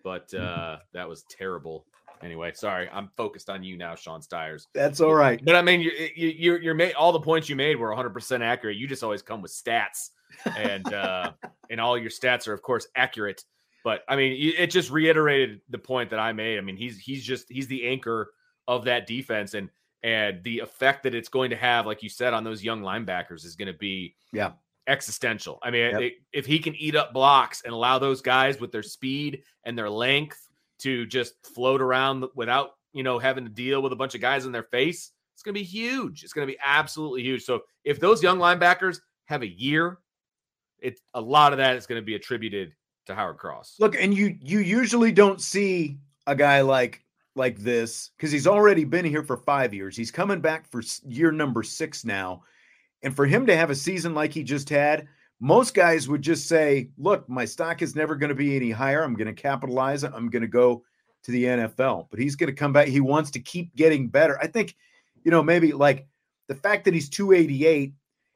but 0.03 0.31
uh, 0.35 0.77
that 0.93 1.09
was 1.09 1.23
terrible. 1.31 1.87
Anyway, 2.21 2.51
sorry. 2.53 2.87
I'm 2.93 3.09
focused 3.17 3.49
on 3.49 3.63
you 3.63 3.75
now, 3.75 3.95
Sean 3.95 4.21
Stiers. 4.21 4.67
That's 4.75 5.01
all 5.01 5.15
right. 5.15 5.43
But 5.43 5.55
I 5.55 5.63
mean, 5.63 5.81
you, 5.81 5.89
you, 6.15 6.27
you're 6.27 6.61
you're 6.61 6.75
made 6.75 6.93
all 6.93 7.11
the 7.11 7.19
points 7.21 7.49
you 7.49 7.55
made 7.55 7.75
were 7.77 7.87
100 7.87 8.11
percent 8.11 8.43
accurate. 8.43 8.77
You 8.77 8.85
just 8.87 9.01
always 9.03 9.23
come 9.23 9.41
with 9.41 9.51
stats, 9.51 10.09
and 10.57 10.91
uh, 10.93 11.31
and 11.69 11.79
all 11.81 11.97
your 11.97 12.09
stats 12.09 12.47
are 12.47 12.53
of 12.53 12.61
course 12.61 12.87
accurate. 12.95 13.43
But 13.83 14.03
I 14.09 14.15
mean, 14.15 14.53
it 14.57 14.67
just 14.71 14.91
reiterated 14.91 15.61
the 15.69 15.77
point 15.77 16.09
that 16.09 16.19
I 16.19 16.33
made. 16.33 16.57
I 16.57 16.61
mean, 16.61 16.75
he's 16.77 16.97
he's 16.99 17.23
just 17.23 17.45
he's 17.49 17.67
the 17.67 17.87
anchor 17.87 18.31
of 18.67 18.85
that 18.85 19.07
defense, 19.07 19.53
and 19.53 19.69
and 20.03 20.43
the 20.43 20.59
effect 20.59 21.03
that 21.03 21.15
it's 21.15 21.29
going 21.29 21.49
to 21.49 21.55
have, 21.55 21.85
like 21.85 22.03
you 22.03 22.09
said, 22.09 22.33
on 22.33 22.43
those 22.43 22.63
young 22.63 22.81
linebackers 22.81 23.43
is 23.45 23.55
going 23.55 23.67
to 23.71 23.77
be 23.77 24.15
Yeah. 24.31 24.51
existential. 24.87 25.59
I 25.61 25.71
mean, 25.71 25.91
Yep. 25.91 26.01
it- 26.01 26.13
if 26.33 26.45
he 26.45 26.59
can 26.59 26.73
eat 26.75 26.95
up 26.95 27.13
blocks 27.13 27.61
and 27.63 27.73
allow 27.73 27.99
those 27.99 28.21
guys 28.21 28.59
with 28.59 28.71
their 28.71 28.83
speed 28.83 29.43
and 29.65 29.77
their 29.77 29.89
length 29.89 30.47
to 30.79 31.05
just 31.05 31.33
float 31.45 31.81
around 31.81 32.25
without 32.35 32.71
you 32.93 33.03
know 33.03 33.19
having 33.19 33.43
to 33.45 33.49
deal 33.51 33.81
with 33.81 33.91
a 33.93 33.95
bunch 33.95 34.15
of 34.15 34.21
guys 34.21 34.45
in 34.45 34.51
their 34.51 34.63
face, 34.63 35.11
it's 35.33 35.43
going 35.43 35.53
to 35.53 35.59
be 35.59 35.65
huge. 35.65 36.23
It's 36.23 36.33
going 36.33 36.47
to 36.47 36.51
be 36.53 36.59
absolutely 36.63 37.21
huge. 37.23 37.43
So 37.43 37.63
if 37.83 37.99
those 37.99 38.21
young 38.23 38.39
linebackers 38.39 38.99
have 39.25 39.41
a 39.41 39.47
year, 39.47 39.99
it 40.81 40.99
a 41.13 41.21
lot 41.21 41.53
of 41.53 41.57
that 41.57 41.75
is 41.75 41.85
going 41.85 42.01
to 42.01 42.05
be 42.05 42.15
attributed 42.15 42.73
to 43.05 43.15
Howard 43.15 43.37
Cross. 43.37 43.75
Look, 43.79 43.95
and 43.95 44.13
you 44.13 44.37
you 44.41 44.59
usually 44.59 45.11
don't 45.11 45.41
see 45.41 45.97
a 46.27 46.35
guy 46.35 46.61
like 46.61 47.03
like 47.35 47.57
this 47.57 48.11
because 48.17 48.31
he's 48.31 48.47
already 48.47 48.83
been 48.83 49.05
here 49.05 49.23
for 49.23 49.37
five 49.37 49.73
years. 49.73 49.95
He's 49.95 50.11
coming 50.11 50.41
back 50.41 50.69
for 50.69 50.81
year 51.05 51.31
number 51.31 51.63
six 51.63 52.05
now, 52.05 52.43
and 53.03 53.15
for 53.15 53.25
him 53.25 53.45
to 53.47 53.57
have 53.57 53.69
a 53.69 53.75
season 53.75 54.13
like 54.13 54.33
he 54.33 54.43
just 54.43 54.69
had, 54.69 55.07
most 55.39 55.73
guys 55.73 56.07
would 56.07 56.21
just 56.21 56.47
say, 56.47 56.89
"Look, 56.97 57.27
my 57.27 57.45
stock 57.45 57.81
is 57.81 57.95
never 57.95 58.15
going 58.15 58.29
to 58.29 58.35
be 58.35 58.55
any 58.55 58.71
higher. 58.71 59.03
I'm 59.03 59.15
going 59.15 59.33
to 59.33 59.41
capitalize 59.41 60.03
it. 60.03 60.11
I'm 60.13 60.29
going 60.29 60.41
to 60.41 60.47
go 60.47 60.83
to 61.23 61.31
the 61.31 61.45
NFL." 61.45 62.07
But 62.11 62.19
he's 62.19 62.35
going 62.35 62.49
to 62.49 62.55
come 62.55 62.73
back. 62.73 62.87
He 62.87 63.01
wants 63.01 63.31
to 63.31 63.39
keep 63.39 63.75
getting 63.75 64.07
better. 64.07 64.39
I 64.39 64.47
think, 64.47 64.75
you 65.23 65.31
know, 65.31 65.43
maybe 65.43 65.71
like 65.71 66.07
the 66.47 66.55
fact 66.55 66.85
that 66.85 66.93
he's 66.93 67.09
288 67.09 67.93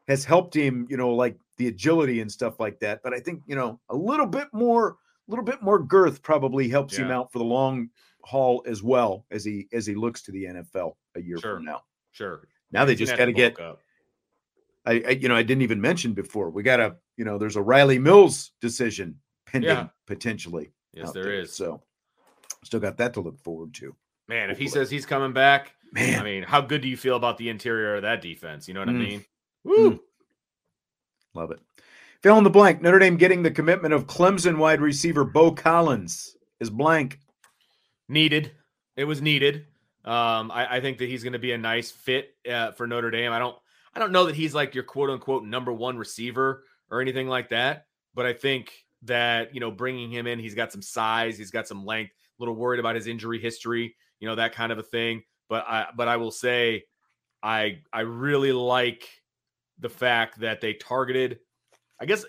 has 0.07 0.25
helped 0.25 0.55
him, 0.55 0.87
you 0.89 0.97
know, 0.97 1.13
like 1.13 1.37
the 1.57 1.67
agility 1.67 2.21
and 2.21 2.31
stuff 2.31 2.59
like 2.59 2.79
that. 2.79 3.01
But 3.03 3.13
I 3.13 3.19
think, 3.19 3.41
you 3.45 3.55
know, 3.55 3.79
a 3.89 3.95
little 3.95 4.25
bit 4.25 4.47
more, 4.53 4.89
a 4.89 4.95
little 5.31 5.45
bit 5.45 5.61
more 5.61 5.79
girth 5.79 6.21
probably 6.23 6.67
helps 6.69 6.95
him 6.95 7.11
out 7.11 7.31
for 7.31 7.39
the 7.39 7.45
long 7.45 7.89
haul 8.23 8.63
as 8.65 8.81
well 8.81 9.25
as 9.31 9.43
he 9.43 9.67
as 9.73 9.85
he 9.85 9.95
looks 9.95 10.21
to 10.23 10.31
the 10.31 10.45
NFL 10.45 10.95
a 11.15 11.21
year 11.21 11.37
Sure. 11.39 11.55
from 11.57 11.65
now. 11.65 11.81
Sure. 12.11 12.47
Now 12.71 12.85
they 12.85 12.95
just 12.95 13.15
got 13.17 13.25
to 13.25 13.33
get. 13.33 13.59
up. 13.59 13.79
I, 14.85 15.01
I, 15.07 15.09
you 15.11 15.29
know, 15.29 15.35
I 15.35 15.43
didn't 15.43 15.61
even 15.61 15.79
mention 15.79 16.13
before. 16.13 16.49
We 16.49 16.63
got 16.63 16.79
a 16.79 16.95
you 17.17 17.25
know, 17.25 17.37
there's 17.37 17.55
a 17.55 17.61
Riley 17.61 17.99
Mills 17.99 18.51
decision 18.59 19.19
pending 19.45 19.69
Yeah. 19.69 19.87
potentially. 20.07 20.71
Yes, 20.93 21.07
out 21.09 21.13
there 21.13 21.31
is. 21.31 21.55
So, 21.55 21.81
still 22.63 22.79
got 22.79 22.97
that 22.97 23.13
to 23.13 23.21
look 23.21 23.39
forward 23.39 23.73
to. 23.75 23.95
Man, 24.27 24.49
if 24.49 24.57
he 24.57 24.67
says 24.67 24.89
he's 24.89 25.05
coming 25.05 25.31
back, 25.33 25.73
Man, 25.91 26.19
I 26.19 26.23
mean, 26.23 26.43
how 26.43 26.59
good 26.61 26.81
do 26.81 26.87
you 26.87 26.97
feel 26.97 27.15
about 27.15 27.37
the 27.37 27.49
interior 27.49 27.95
of 27.95 28.01
that 28.01 28.21
defense? 28.21 28.67
You 28.67 28.73
know 28.73 28.79
what 28.79 28.89
I 28.89 28.93
Mm. 28.93 28.99
mean? 29.07 29.25
Woo! 29.63 30.01
Love 31.33 31.51
it. 31.51 31.59
Fill 32.21 32.37
in 32.37 32.43
the 32.43 32.49
blank. 32.49 32.81
Notre 32.81 32.99
Dame 32.99 33.17
getting 33.17 33.43
the 33.43 33.51
commitment 33.51 33.93
of 33.93 34.07
Clemson 34.07 34.57
wide 34.57 34.81
receiver 34.81 35.25
Beaux 35.25 35.51
Collins 35.51 36.37
is 36.59 36.69
blank. 36.69 37.19
Needed. 38.07 38.51
It 38.95 39.05
was 39.05 39.21
needed. 39.21 39.65
Um, 40.05 40.51
I, 40.51 40.77
I 40.77 40.81
think 40.81 40.97
that 40.99 41.09
he's 41.09 41.23
going 41.23 41.33
to 41.33 41.39
be 41.39 41.53
a 41.53 41.57
nice 41.57 41.91
fit 41.91 42.35
uh, 42.49 42.71
for 42.71 42.87
Notre 42.87 43.11
Dame. 43.11 43.31
I 43.31 43.39
don't. 43.39 43.57
I 43.95 43.99
don't 43.99 44.11
know 44.11 44.25
that 44.25 44.35
he's 44.35 44.55
like 44.55 44.73
your 44.73 44.83
quote 44.83 45.09
unquote 45.09 45.43
number 45.43 45.71
one 45.71 45.97
receiver 45.97 46.63
or 46.89 47.01
anything 47.01 47.27
like 47.27 47.49
that. 47.49 47.85
But 48.15 48.25
I 48.25 48.33
think 48.33 48.71
that 49.03 49.53
you 49.53 49.59
know, 49.59 49.71
bringing 49.71 50.11
him 50.11 50.27
in, 50.27 50.39
he's 50.39 50.55
got 50.55 50.71
some 50.71 50.81
size, 50.81 51.37
he's 51.37 51.51
got 51.51 51.67
some 51.67 51.85
length. 51.85 52.11
A 52.11 52.41
little 52.41 52.55
worried 52.55 52.79
about 52.79 52.95
his 52.95 53.07
injury 53.07 53.39
history, 53.39 53.95
you 54.19 54.27
know, 54.27 54.35
that 54.35 54.53
kind 54.53 54.71
of 54.71 54.77
a 54.77 54.83
thing. 54.83 55.23
But 55.49 55.65
I, 55.67 55.87
but 55.95 56.07
I 56.07 56.17
will 56.17 56.31
say, 56.31 56.85
I, 57.41 57.81
I 57.91 58.01
really 58.01 58.51
like 58.51 59.07
the 59.83 59.89
fact 59.89 60.39
that 60.39 60.59
they 60.61 60.73
targeted. 60.73 61.39
I 62.01 62.05
guess, 62.05 62.25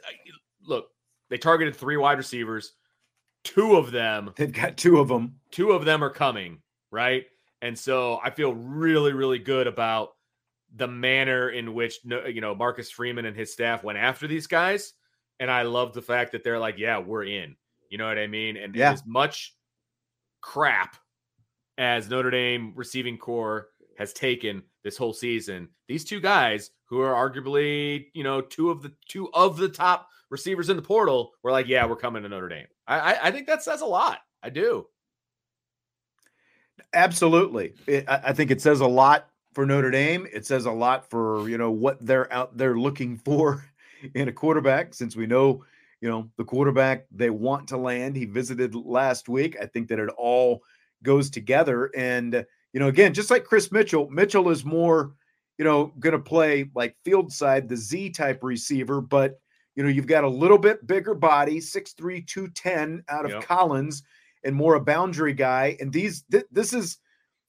look, 0.62 0.88
they 1.30 1.38
targeted 1.38 1.74
three 1.74 1.96
wide 1.96 2.18
receivers. 2.18 2.74
Two 3.44 3.76
of 3.76 3.90
them 3.92 4.32
They've 4.36 4.52
got 4.52 4.76
two 4.76 4.98
of 5.00 5.08
them. 5.08 5.36
two 5.50 5.72
of 5.72 5.84
them 5.84 6.02
are 6.04 6.10
coming, 6.10 6.60
right? 6.90 7.24
And 7.62 7.78
so 7.78 8.18
I 8.22 8.30
feel 8.30 8.52
really, 8.54 9.12
really 9.12 9.38
good 9.38 9.66
about 9.66 10.10
the 10.76 10.88
manner 10.88 11.50
in 11.50 11.72
which 11.74 11.98
you 12.04 12.40
know 12.40 12.54
Marcus 12.54 12.90
Freeman 12.90 13.24
and 13.26 13.36
his 13.36 13.52
staff 13.52 13.84
went 13.84 13.96
after 13.98 14.26
these 14.26 14.46
guys. 14.46 14.92
And 15.40 15.50
I 15.50 15.62
love 15.62 15.92
the 15.94 16.02
fact 16.02 16.32
that 16.32 16.44
they're 16.44 16.58
like, 16.58 16.78
yeah, 16.78 16.98
we're 16.98 17.24
in. 17.24 17.56
You 17.90 17.98
know 17.98 18.06
what 18.06 18.18
I 18.18 18.26
mean? 18.26 18.56
And, 18.56 18.74
Yeah. 18.74 18.92
as 18.92 19.02
much 19.06 19.54
crap 20.40 20.96
as 21.78 22.08
Notre 22.08 22.30
Dame 22.30 22.72
receiving 22.76 23.18
corps 23.18 23.68
has 23.98 24.12
taken 24.12 24.62
this 24.82 24.96
whole 24.96 25.12
season, 25.12 25.68
these 25.88 26.04
two 26.04 26.20
guys 26.20 26.70
who 26.86 27.00
are 27.00 27.14
arguably, 27.14 28.06
you 28.14 28.24
know, 28.24 28.40
two 28.40 28.70
of 28.70 28.82
the 28.82 28.92
two 29.08 29.32
of 29.32 29.56
the 29.56 29.68
top 29.68 30.08
receivers 30.30 30.68
in 30.68 30.76
the 30.76 30.82
portal 30.82 31.32
were 31.42 31.52
like, 31.52 31.66
yeah, 31.68 31.86
we're 31.86 31.96
coming 31.96 32.22
to 32.22 32.28
Notre 32.28 32.48
Dame. 32.48 32.66
I 32.86 32.98
I, 32.98 33.26
I 33.28 33.30
think 33.30 33.46
that 33.46 33.62
says 33.62 33.80
a 33.80 33.86
lot. 33.86 34.18
I 34.42 34.50
do. 34.50 34.86
Absolutely. 36.92 37.74
It, 37.86 38.08
I 38.08 38.20
I 38.26 38.32
think 38.32 38.50
it 38.50 38.60
says 38.60 38.80
a 38.80 38.86
lot 38.86 39.28
for 39.54 39.64
Notre 39.64 39.90
Dame. 39.90 40.26
It 40.32 40.44
says 40.44 40.66
a 40.66 40.72
lot 40.72 41.08
for, 41.08 41.48
you 41.48 41.56
know, 41.56 41.70
what 41.70 42.04
they're 42.04 42.30
out 42.32 42.56
there 42.56 42.76
looking 42.76 43.16
for 43.24 43.64
in 44.14 44.28
a 44.28 44.32
quarterback 44.32 44.92
since 44.94 45.16
we 45.16 45.26
know, 45.26 45.64
you 46.00 46.08
know, 46.08 46.28
the 46.36 46.44
quarterback 46.44 47.06
they 47.10 47.30
want 47.30 47.68
to 47.68 47.76
land. 47.76 48.16
He 48.16 48.26
visited 48.26 48.74
last 48.74 49.28
week. 49.28 49.56
I 49.60 49.66
think 49.66 49.88
that 49.88 49.98
it 49.98 50.10
all 50.18 50.62
goes 51.02 51.30
together 51.30 51.90
and 51.96 52.44
you 52.74 52.80
know, 52.80 52.88
again, 52.88 53.14
just 53.14 53.30
like 53.30 53.44
Kris 53.44 53.72
Mitchell, 53.72 54.10
Mitchell 54.10 54.50
is 54.50 54.64
more, 54.64 55.14
you 55.56 55.64
know, 55.64 55.92
going 56.00 56.12
to 56.12 56.18
play 56.18 56.68
like 56.74 56.96
field 57.04 57.32
side, 57.32 57.68
the 57.68 57.76
Z 57.76 58.10
type 58.10 58.42
receiver, 58.42 59.00
but 59.00 59.40
you 59.76 59.82
know, 59.82 59.88
you've 59.88 60.06
got 60.06 60.24
a 60.24 60.28
little 60.28 60.58
bit 60.58 60.86
bigger 60.86 61.14
body, 61.14 61.58
6'3, 61.58 62.26
210 62.26 63.04
out 63.08 63.24
of 63.24 63.30
Yep. 63.30 63.42
Collins 63.44 64.02
and 64.44 64.54
more 64.54 64.74
a 64.74 64.80
boundary 64.80 65.32
guy. 65.32 65.76
And 65.80 65.92
these, 65.92 66.22
th- 66.30 66.44
this 66.50 66.72
is 66.72 66.98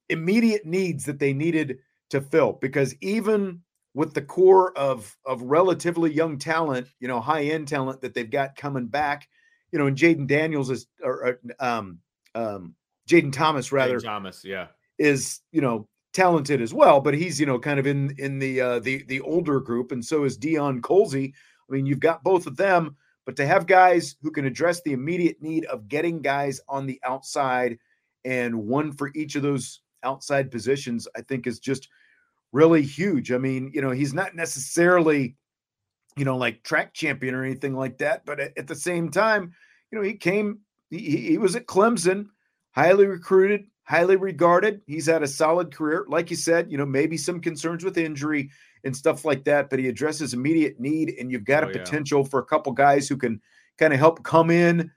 immediate 0.10 0.65
needs 0.65 1.05
that 1.05 1.20
they 1.20 1.34
needed 1.34 1.79
to 2.12 2.22
fill 2.22 2.53
because 2.53 2.96
even 3.01 3.62
with 3.96 4.13
the 4.13 4.22
core 4.22 4.77
of 4.77 5.17
of 5.25 5.41
relatively 5.41 6.12
young 6.13 6.38
talent, 6.38 6.88
you 7.00 7.08
know, 7.08 7.20
high 7.20 7.46
end 7.46 7.67
talent 7.67 8.01
that 8.01 8.13
they've 8.13 8.29
got 8.29 8.55
coming 8.55 8.88
back, 8.88 9.27
you 9.72 9.79
know, 9.79 9.88
and 9.88 9.98
Jaden 9.98 10.27
Daniels 10.27 10.70
is 10.70 10.86
or, 11.01 11.39
um 11.60 12.00
um 12.36 12.75
Jaden 13.10 13.34
Thomas 13.34 13.72
rather 13.72 14.00
Thomas, 14.00 14.44
yeah. 14.46 14.67
Is 14.98 15.42
you 15.52 15.62
know 15.62 15.88
talented 16.16 16.62
as 16.62 16.74
well, 16.74 17.02
but 17.02 17.14
he's 17.14 17.40
you 17.40 17.46
know 17.46 17.60
kind 17.60 17.80
of 17.80 17.86
in 17.86 18.16
in 18.18 18.40
the 18.40 18.62
uh, 18.62 18.80
the 18.80 19.04
the 19.04 19.20
older 19.22 19.60
group, 19.60 19.92
and 19.92 20.04
so 20.04 20.24
is 20.24 20.38
Deion 20.38 20.80
Colzie. 20.80 21.34
I 21.70 21.74
mean, 21.74 21.86
you've 21.86 22.00
got 22.00 22.24
both 22.24 22.48
of 22.48 22.56
them, 22.56 22.96
but 23.25 23.36
to 23.36 23.46
have 23.46 23.68
guys 23.68 24.16
who 24.22 24.32
can 24.32 24.46
address 24.46 24.82
the 24.82 24.94
immediate 24.94 25.42
need 25.42 25.66
of 25.66 25.88
getting 25.88 26.22
guys 26.22 26.62
on 26.70 26.86
the 26.86 27.00
outside 27.04 27.78
and 28.24 28.56
one 28.56 28.92
for 28.92 29.12
each 29.14 29.36
of 29.36 29.42
those 29.42 29.82
outside 30.04 30.52
positions, 30.52 31.08
I 31.16 31.22
think 31.22 31.48
is 31.48 31.60
just 31.60 31.90
really 32.52 32.82
huge. 32.82 33.32
I 33.32 33.38
mean, 33.38 33.72
you 33.74 33.82
know, 33.82 33.92
he's 33.92 34.14
not 34.14 34.36
necessarily 34.36 35.36
you 36.16 36.24
know 36.24 36.38
like 36.38 36.64
track 36.64 36.94
champion 36.94 37.36
or 37.36 37.44
anything 37.44 37.75
like 37.75 37.98
that, 37.98 38.25
but 38.25 38.40
at, 38.40 38.58
at 38.58 38.68
the 38.68 38.75
same 38.75 39.12
time, 39.12 39.54
you 39.92 39.98
know, 39.98 40.04
he 40.04 40.14
came. 40.14 40.60
He, 40.90 41.00
he 41.00 41.18
he 41.32 41.38
was 41.38 41.58
at 41.58 41.66
Clemson, 41.66 42.28
highly 42.72 43.06
recruited, 43.06 43.66
highly 43.86 44.15
regarded. 44.15 44.82
He's 44.88 45.06
had 45.06 45.24
a 45.24 45.27
solid 45.27 45.74
career. 45.74 46.06
Like 46.08 46.30
you 46.30 46.36
said, 46.36 46.72
you 46.72 46.77
know, 46.77 46.86
maybe 46.86 47.18
some 47.18 47.39
concerns 47.39 47.84
with 47.84 47.98
injury 47.98 48.50
and 48.84 48.96
stuff 48.96 49.25
like 49.25 49.44
that, 49.46 49.70
but 49.70 49.80
he 49.80 49.88
addresses 49.88 50.34
immediate 50.34 50.80
need. 50.80 51.15
And 51.20 51.32
you've 51.32 51.46
got 51.46 51.63
Oh, 51.63 51.68
a 51.68 51.72
yeah. 51.72 51.80
potential 51.80 52.25
for 52.25 52.39
a 52.39 52.46
couple 52.46 52.72
guys 52.74 53.08
who 53.08 53.18
can 53.18 53.39
kind 53.77 53.94
of 53.94 54.00
help 54.00 54.24
come 54.24 54.50
in 54.50 54.92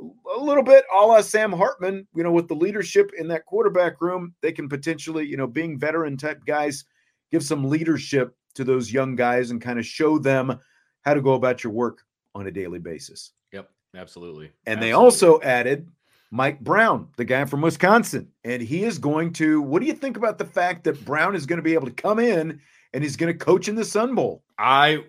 a 0.00 0.40
little 0.40 0.62
bit 0.62 0.84
a 0.94 1.04
la 1.04 1.20
Sam 1.20 1.52
Hartman, 1.52 2.06
you 2.14 2.22
know, 2.22 2.30
with 2.32 2.46
the 2.48 2.54
leadership 2.54 3.10
in 3.18 3.26
that 3.28 3.46
quarterback 3.46 4.00
room. 4.00 4.34
They 4.42 4.52
can 4.52 4.68
potentially, 4.68 5.26
you 5.26 5.36
know, 5.36 5.46
being 5.46 5.78
veteran 5.78 6.16
type 6.16 6.44
guys 6.46 6.84
give 7.32 7.42
some 7.42 7.64
leadership 7.68 8.34
to 8.54 8.64
those 8.64 8.92
young 8.92 9.16
guys 9.16 9.50
and 9.50 9.60
kind 9.60 9.78
of 9.78 9.86
show 9.86 10.18
them 10.18 10.58
how 11.02 11.14
to 11.14 11.22
go 11.22 11.34
about 11.34 11.64
your 11.64 11.72
work 11.72 12.02
on 12.34 12.46
a 12.46 12.50
daily 12.50 12.78
basis. 12.78 13.32
Yep, 13.52 13.68
absolutely. 13.96 14.46
And 14.66 14.78
absolutely. 14.78 14.86
they 14.86 14.92
also 14.92 15.40
added 15.40 15.88
Mike 16.30 16.60
Brown, 16.60 17.08
the 17.16 17.24
guy 17.24 17.44
from 17.44 17.62
Wisconsin. 17.62 18.28
And 18.44 18.60
he 18.62 18.84
is 18.84 18.98
going 18.98 19.32
to, 19.34 19.62
what 19.62 19.80
do 19.80 19.86
you 19.86 19.94
think 19.94 20.16
about 20.16 20.38
the 20.38 20.44
fact 20.44 20.84
that 20.84 21.04
Brown 21.04 21.34
is 21.34 21.46
going 21.46 21.56
to 21.56 21.62
be 21.62 21.74
able 21.74 21.86
to 21.86 21.92
come 21.92 22.18
in 22.18 22.60
and 22.92 23.02
he's 23.02 23.16
going 23.16 23.32
to 23.32 23.44
coach 23.44 23.68
in 23.68 23.74
the 23.74 23.84
Sun 23.84 24.14
Bowl? 24.14 24.42
I 24.58 25.04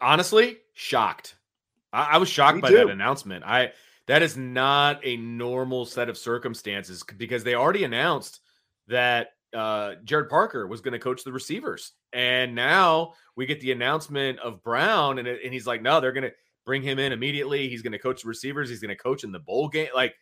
honestly 0.00 0.58
shocked. 0.74 1.36
I, 1.92 2.12
I 2.12 2.16
was 2.18 2.28
shocked 2.28 2.56
Me 2.56 2.62
by 2.62 2.70
too. 2.70 2.76
that 2.76 2.90
announcement. 2.90 3.44
I 3.44 3.72
that 4.06 4.22
is 4.22 4.36
not 4.36 5.00
a 5.04 5.16
normal 5.18 5.86
set 5.86 6.08
of 6.08 6.18
circumstances 6.18 7.04
because 7.16 7.44
they 7.44 7.54
already 7.54 7.84
announced 7.84 8.40
that 8.88 9.28
uh, 9.54 9.94
Gerad 10.04 10.28
Parker 10.28 10.66
was 10.66 10.80
going 10.80 10.92
to 10.92 10.98
coach 10.98 11.22
the 11.22 11.32
receivers, 11.32 11.92
and 12.12 12.54
now 12.54 13.12
we 13.36 13.46
get 13.46 13.60
the 13.60 13.72
announcement 13.72 14.38
of 14.40 14.62
Brown, 14.62 15.18
and 15.18 15.28
and 15.28 15.52
he's 15.52 15.66
like, 15.66 15.82
no, 15.82 16.00
they're 16.00 16.12
going 16.12 16.24
to 16.24 16.32
bring 16.64 16.82
him 16.82 16.98
in 16.98 17.12
immediately. 17.12 17.68
He's 17.68 17.82
going 17.82 17.92
to 17.92 17.98
coach 17.98 18.22
the 18.22 18.28
receivers. 18.28 18.68
He's 18.68 18.80
going 18.80 18.96
to 18.96 19.02
coach 19.02 19.24
in 19.24 19.32
the 19.32 19.38
bowl 19.38 19.68
game. 19.68 19.88
Like, 19.94 20.14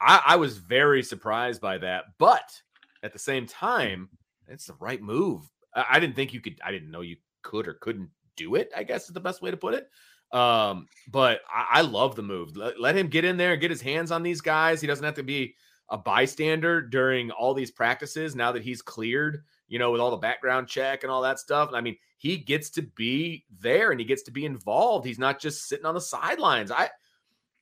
I, 0.00 0.22
I 0.26 0.36
was 0.36 0.58
very 0.58 1.02
surprised 1.02 1.60
by 1.60 1.78
that, 1.78 2.04
but 2.18 2.60
at 3.02 3.12
the 3.12 3.18
same 3.18 3.46
time, 3.46 4.08
it's 4.46 4.66
the 4.66 4.76
right 4.80 5.02
move. 5.02 5.48
I, 5.74 5.84
I 5.92 6.00
didn't 6.00 6.16
think 6.16 6.32
you 6.32 6.40
could. 6.40 6.60
I 6.64 6.70
didn't 6.70 6.90
know 6.90 7.00
you 7.00 7.16
could 7.42 7.68
or 7.68 7.74
couldn't 7.74 8.10
do 8.36 8.54
it. 8.54 8.70
I 8.76 8.82
guess 8.84 9.08
is 9.08 9.14
the 9.14 9.20
best 9.20 9.42
way 9.42 9.50
to 9.50 9.56
put 9.56 9.74
it. 9.74 9.88
Um, 10.32 10.86
but 11.10 11.40
I, 11.48 11.78
I 11.78 11.80
love 11.82 12.14
the 12.14 12.22
move. 12.22 12.56
Let, 12.56 12.80
let 12.80 12.96
him 12.96 13.08
get 13.08 13.24
in 13.24 13.36
there 13.36 13.52
and 13.52 13.60
get 13.60 13.70
his 13.70 13.80
hands 13.80 14.10
on 14.10 14.22
these 14.22 14.40
guys. 14.40 14.80
He 14.80 14.86
doesn't 14.86 15.04
have 15.04 15.14
to 15.14 15.22
be 15.22 15.54
a 15.90 15.96
bystander 15.96 16.82
during 16.82 17.30
all 17.30 17.54
these 17.54 17.70
practices 17.70 18.36
now 18.36 18.52
that 18.52 18.62
he's 18.62 18.82
cleared, 18.82 19.42
you 19.68 19.78
know, 19.78 19.90
with 19.90 20.00
all 20.00 20.10
the 20.10 20.18
background 20.18 20.68
check 20.68 21.02
and 21.02 21.10
all 21.10 21.22
that 21.22 21.38
stuff. 21.38 21.68
And 21.68 21.76
I 21.76 21.80
mean, 21.80 21.96
he 22.18 22.36
gets 22.36 22.68
to 22.70 22.82
be 22.82 23.44
there 23.58 23.90
and 23.90 23.98
he 23.98 24.04
gets 24.04 24.22
to 24.24 24.30
be 24.30 24.44
involved. 24.44 25.06
He's 25.06 25.18
not 25.18 25.40
just 25.40 25.66
sitting 25.66 25.86
on 25.86 25.94
the 25.94 26.00
sidelines. 26.00 26.70
I 26.70 26.90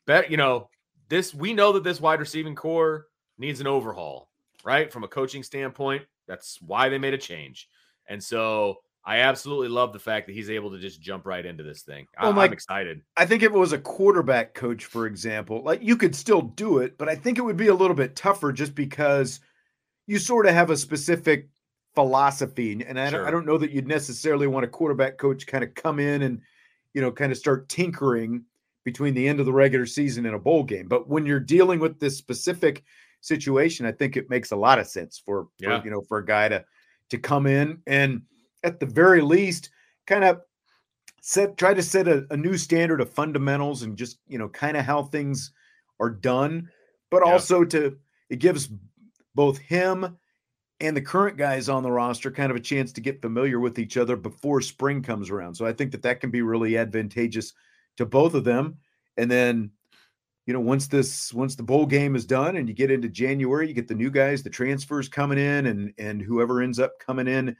bet, 0.06 0.30
you 0.30 0.36
know, 0.36 0.68
this 1.08 1.34
we 1.34 1.52
know 1.52 1.72
that 1.72 1.84
this 1.84 2.00
wide 2.00 2.20
receiving 2.20 2.54
corps 2.54 3.06
needs 3.38 3.60
an 3.60 3.66
overhaul, 3.66 4.30
right? 4.64 4.92
From 4.92 5.04
a 5.04 5.08
coaching 5.08 5.42
standpoint, 5.42 6.04
that's 6.26 6.60
why 6.60 6.88
they 6.88 6.98
made 6.98 7.14
a 7.14 7.18
change. 7.18 7.68
And 8.08 8.22
so 8.22 8.78
I 9.04 9.18
absolutely 9.18 9.68
love 9.68 9.92
the 9.92 10.00
fact 10.00 10.26
that 10.26 10.32
he's 10.32 10.50
able 10.50 10.70
to 10.72 10.78
just 10.78 11.00
jump 11.00 11.26
right 11.26 11.46
into 11.46 11.62
this 11.62 11.82
thing. 11.82 12.06
I, 12.18 12.28
Well, 12.28 12.40
I'm 12.40 12.52
excited. 12.52 13.02
I 13.16 13.24
think 13.24 13.44
if 13.44 13.52
it 13.52 13.58
was 13.58 13.72
a 13.72 13.78
quarterback 13.78 14.52
coach, 14.54 14.86
for 14.86 15.06
example, 15.06 15.62
like 15.62 15.80
you 15.80 15.96
could 15.96 16.14
still 16.14 16.42
do 16.42 16.78
it, 16.78 16.98
but 16.98 17.08
I 17.08 17.14
think 17.14 17.38
it 17.38 17.42
would 17.42 17.56
be 17.56 17.68
a 17.68 17.74
little 17.74 17.94
bit 17.94 18.16
tougher 18.16 18.52
just 18.52 18.74
because 18.74 19.38
you 20.08 20.18
sort 20.18 20.46
of 20.46 20.54
have 20.54 20.70
a 20.70 20.76
specific 20.76 21.48
philosophy. 21.94 22.72
And 22.72 22.98
I, 22.98 23.10
don't, 23.10 23.26
I 23.26 23.30
don't 23.30 23.46
know 23.46 23.58
that 23.58 23.70
you'd 23.70 23.86
necessarily 23.86 24.48
want 24.48 24.64
a 24.64 24.68
quarterback 24.68 25.18
coach 25.18 25.46
kind 25.46 25.62
of 25.62 25.74
come 25.74 26.00
in 26.00 26.22
and, 26.22 26.40
you 26.92 27.00
know, 27.00 27.12
kind 27.12 27.30
of 27.30 27.38
start 27.38 27.68
tinkering 27.68 28.44
between 28.86 29.12
the 29.14 29.26
end 29.28 29.40
of 29.40 29.46
the 29.46 29.52
regular 29.52 29.84
season 29.84 30.24
and 30.26 30.34
a 30.36 30.38
bowl 30.38 30.62
game. 30.62 30.86
But 30.86 31.08
when 31.08 31.26
you're 31.26 31.40
dealing 31.40 31.80
with 31.80 31.98
this 31.98 32.16
specific 32.16 32.84
situation, 33.20 33.84
I 33.84 33.90
think 33.90 34.16
it 34.16 34.30
makes 34.30 34.52
a 34.52 34.56
lot 34.56 34.78
of 34.78 34.86
sense 34.86 35.18
for, 35.18 35.48
Yeah. 35.58 35.80
for 35.80 35.84
you 35.84 35.90
know, 35.90 36.00
for 36.00 36.18
a 36.18 36.24
guy 36.24 36.48
to 36.48 36.64
to 37.10 37.18
come 37.18 37.46
in 37.46 37.80
and 37.86 38.22
at 38.64 38.80
the 38.80 38.86
very 38.86 39.20
least 39.20 39.70
kind 40.08 40.24
of 40.24 40.40
set 41.20 41.56
try 41.56 41.72
to 41.74 41.82
set 41.82 42.08
a, 42.08 42.26
a 42.30 42.36
new 42.36 42.56
standard 42.56 43.00
of 43.00 43.08
fundamentals 43.12 43.82
and 43.82 43.96
just 43.96 44.18
you 44.26 44.38
know 44.38 44.48
kind 44.48 44.76
of 44.76 44.84
how 44.84 45.02
things 45.04 45.52
are 46.00 46.10
done 46.10 46.68
but 47.10 47.22
Yeah. 47.24 47.32
also 47.32 47.64
to 47.64 47.96
it 48.28 48.40
gives 48.40 48.68
both 49.36 49.58
him 49.58 50.18
and 50.80 50.96
the 50.96 51.00
current 51.00 51.36
guys 51.36 51.68
on 51.68 51.84
the 51.84 51.92
roster 51.92 52.30
kind 52.32 52.50
of 52.50 52.56
a 52.56 52.60
chance 52.60 52.92
to 52.94 53.00
get 53.00 53.22
familiar 53.22 53.60
with 53.60 53.78
each 53.78 53.96
other 53.96 54.16
before 54.16 54.60
spring 54.60 55.00
comes 55.00 55.30
around 55.30 55.54
so 55.54 55.64
i 55.64 55.72
think 55.72 55.92
that 55.92 56.02
that 56.02 56.20
can 56.20 56.32
be 56.32 56.42
really 56.42 56.76
advantageous 56.76 57.52
to 57.96 58.06
both 58.06 58.34
of 58.34 58.44
them 58.44 58.76
and 59.16 59.30
then 59.30 59.70
you 60.46 60.52
know 60.52 60.60
once 60.60 60.86
this 60.86 61.32
once 61.32 61.56
the 61.56 61.62
bowl 61.62 61.86
game 61.86 62.14
is 62.14 62.24
done 62.24 62.56
and 62.56 62.68
you 62.68 62.74
get 62.74 62.90
into 62.90 63.08
january 63.08 63.68
you 63.68 63.74
get 63.74 63.88
the 63.88 63.94
new 63.94 64.10
guys 64.10 64.42
the 64.42 64.50
transfers 64.50 65.08
coming 65.08 65.38
in 65.38 65.66
and 65.66 65.92
and 65.98 66.22
whoever 66.22 66.62
ends 66.62 66.78
up 66.78 66.92
coming 66.98 67.26
in 67.26 67.56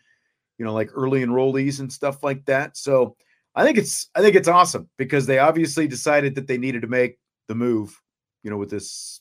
you 0.58 0.64
know 0.64 0.72
like 0.72 0.90
early 0.94 1.24
enrollees 1.24 1.80
and 1.80 1.92
stuff 1.92 2.22
like 2.22 2.44
that 2.44 2.76
so 2.76 3.16
I 3.56 3.64
think 3.64 3.78
it's 3.78 4.10
I 4.14 4.20
think 4.20 4.36
it's 4.36 4.48
awesome 4.48 4.88
because 4.98 5.24
they 5.24 5.38
obviously 5.38 5.88
decided 5.88 6.34
that 6.34 6.46
they 6.46 6.58
needed 6.58 6.82
to 6.82 6.88
make 6.88 7.18
the 7.48 7.54
move, 7.54 7.98
you 8.42 8.50
know, 8.50 8.58
with 8.58 8.70
this 8.70 9.18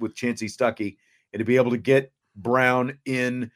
with 0.00 0.16
Chansi 0.16 0.52
Stuckey 0.52 0.96
and 1.32 1.38
to 1.38 1.44
be 1.44 1.56
able 1.56 1.70
to 1.70 1.78
get 1.78 2.12
Brown 2.34 2.98
in, 3.04 3.52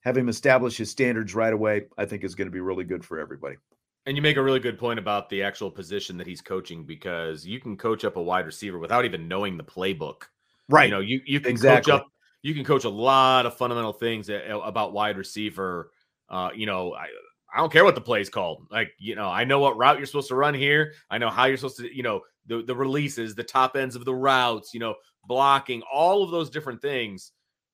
have 0.00 0.16
him 0.16 0.28
establish 0.28 0.76
his 0.76 0.90
standards 0.90 1.36
right 1.36 1.52
away, 1.52 1.86
I 1.96 2.04
think 2.04 2.24
is 2.24 2.34
going 2.34 2.48
to 2.48 2.52
be 2.52 2.60
really 2.60 2.84
good 2.84 3.04
for 3.04 3.20
everybody. 3.20 3.56
And 4.06 4.16
you 4.16 4.22
make 4.22 4.36
a 4.38 4.42
really 4.42 4.60
good 4.60 4.78
point 4.78 4.98
about 4.98 5.28
the 5.28 5.42
actual 5.42 5.70
position 5.70 6.16
that 6.16 6.26
he's 6.26 6.40
coaching 6.40 6.84
because 6.84 7.46
you 7.46 7.60
can 7.60 7.76
coach 7.76 8.04
up 8.04 8.16
a 8.16 8.22
wide 8.22 8.46
receiver 8.46 8.78
without 8.78 9.04
even 9.04 9.28
knowing 9.28 9.56
the 9.58 9.64
playbook. 9.64 10.24
Right. 10.68 10.86
You 10.86 10.90
know, 10.90 11.00
you 11.00 11.20
you 11.26 11.40
can 11.40 11.50
Exactly. 11.50 11.92
coach 11.92 12.00
up 12.00 12.06
you 12.42 12.54
can 12.54 12.64
coach 12.64 12.84
a 12.84 12.88
lot 12.88 13.46
of 13.46 13.56
fundamental 13.56 13.92
things 13.92 14.30
about 14.30 14.92
wide 14.92 15.16
receiver. 15.18 15.90
Uh, 16.28 16.50
you 16.54 16.66
know, 16.66 16.94
I 16.94 17.08
I 17.52 17.58
don't 17.58 17.72
care 17.72 17.84
what 17.84 17.94
the 17.94 18.00
play's 18.00 18.28
called. 18.28 18.66
Like, 18.70 18.92
you 18.98 19.14
know, 19.16 19.28
I 19.28 19.44
know 19.44 19.58
what 19.58 19.76
route 19.76 19.96
you're 19.96 20.06
supposed 20.06 20.28
to 20.28 20.34
run 20.34 20.54
here. 20.54 20.92
I 21.10 21.18
know 21.18 21.30
how 21.30 21.46
you're 21.46 21.56
supposed 21.56 21.78
to, 21.78 21.94
you 21.94 22.02
know, 22.02 22.20
the 22.46 22.62
the 22.62 22.76
releases, 22.76 23.34
the 23.34 23.44
top 23.44 23.76
ends 23.76 23.96
of 23.96 24.04
the 24.04 24.14
routes, 24.14 24.72
you 24.74 24.80
know, 24.80 24.94
blocking, 25.26 25.82
all 25.92 26.22
of 26.22 26.30
those 26.30 26.50
different 26.50 26.80
things. 26.80 27.32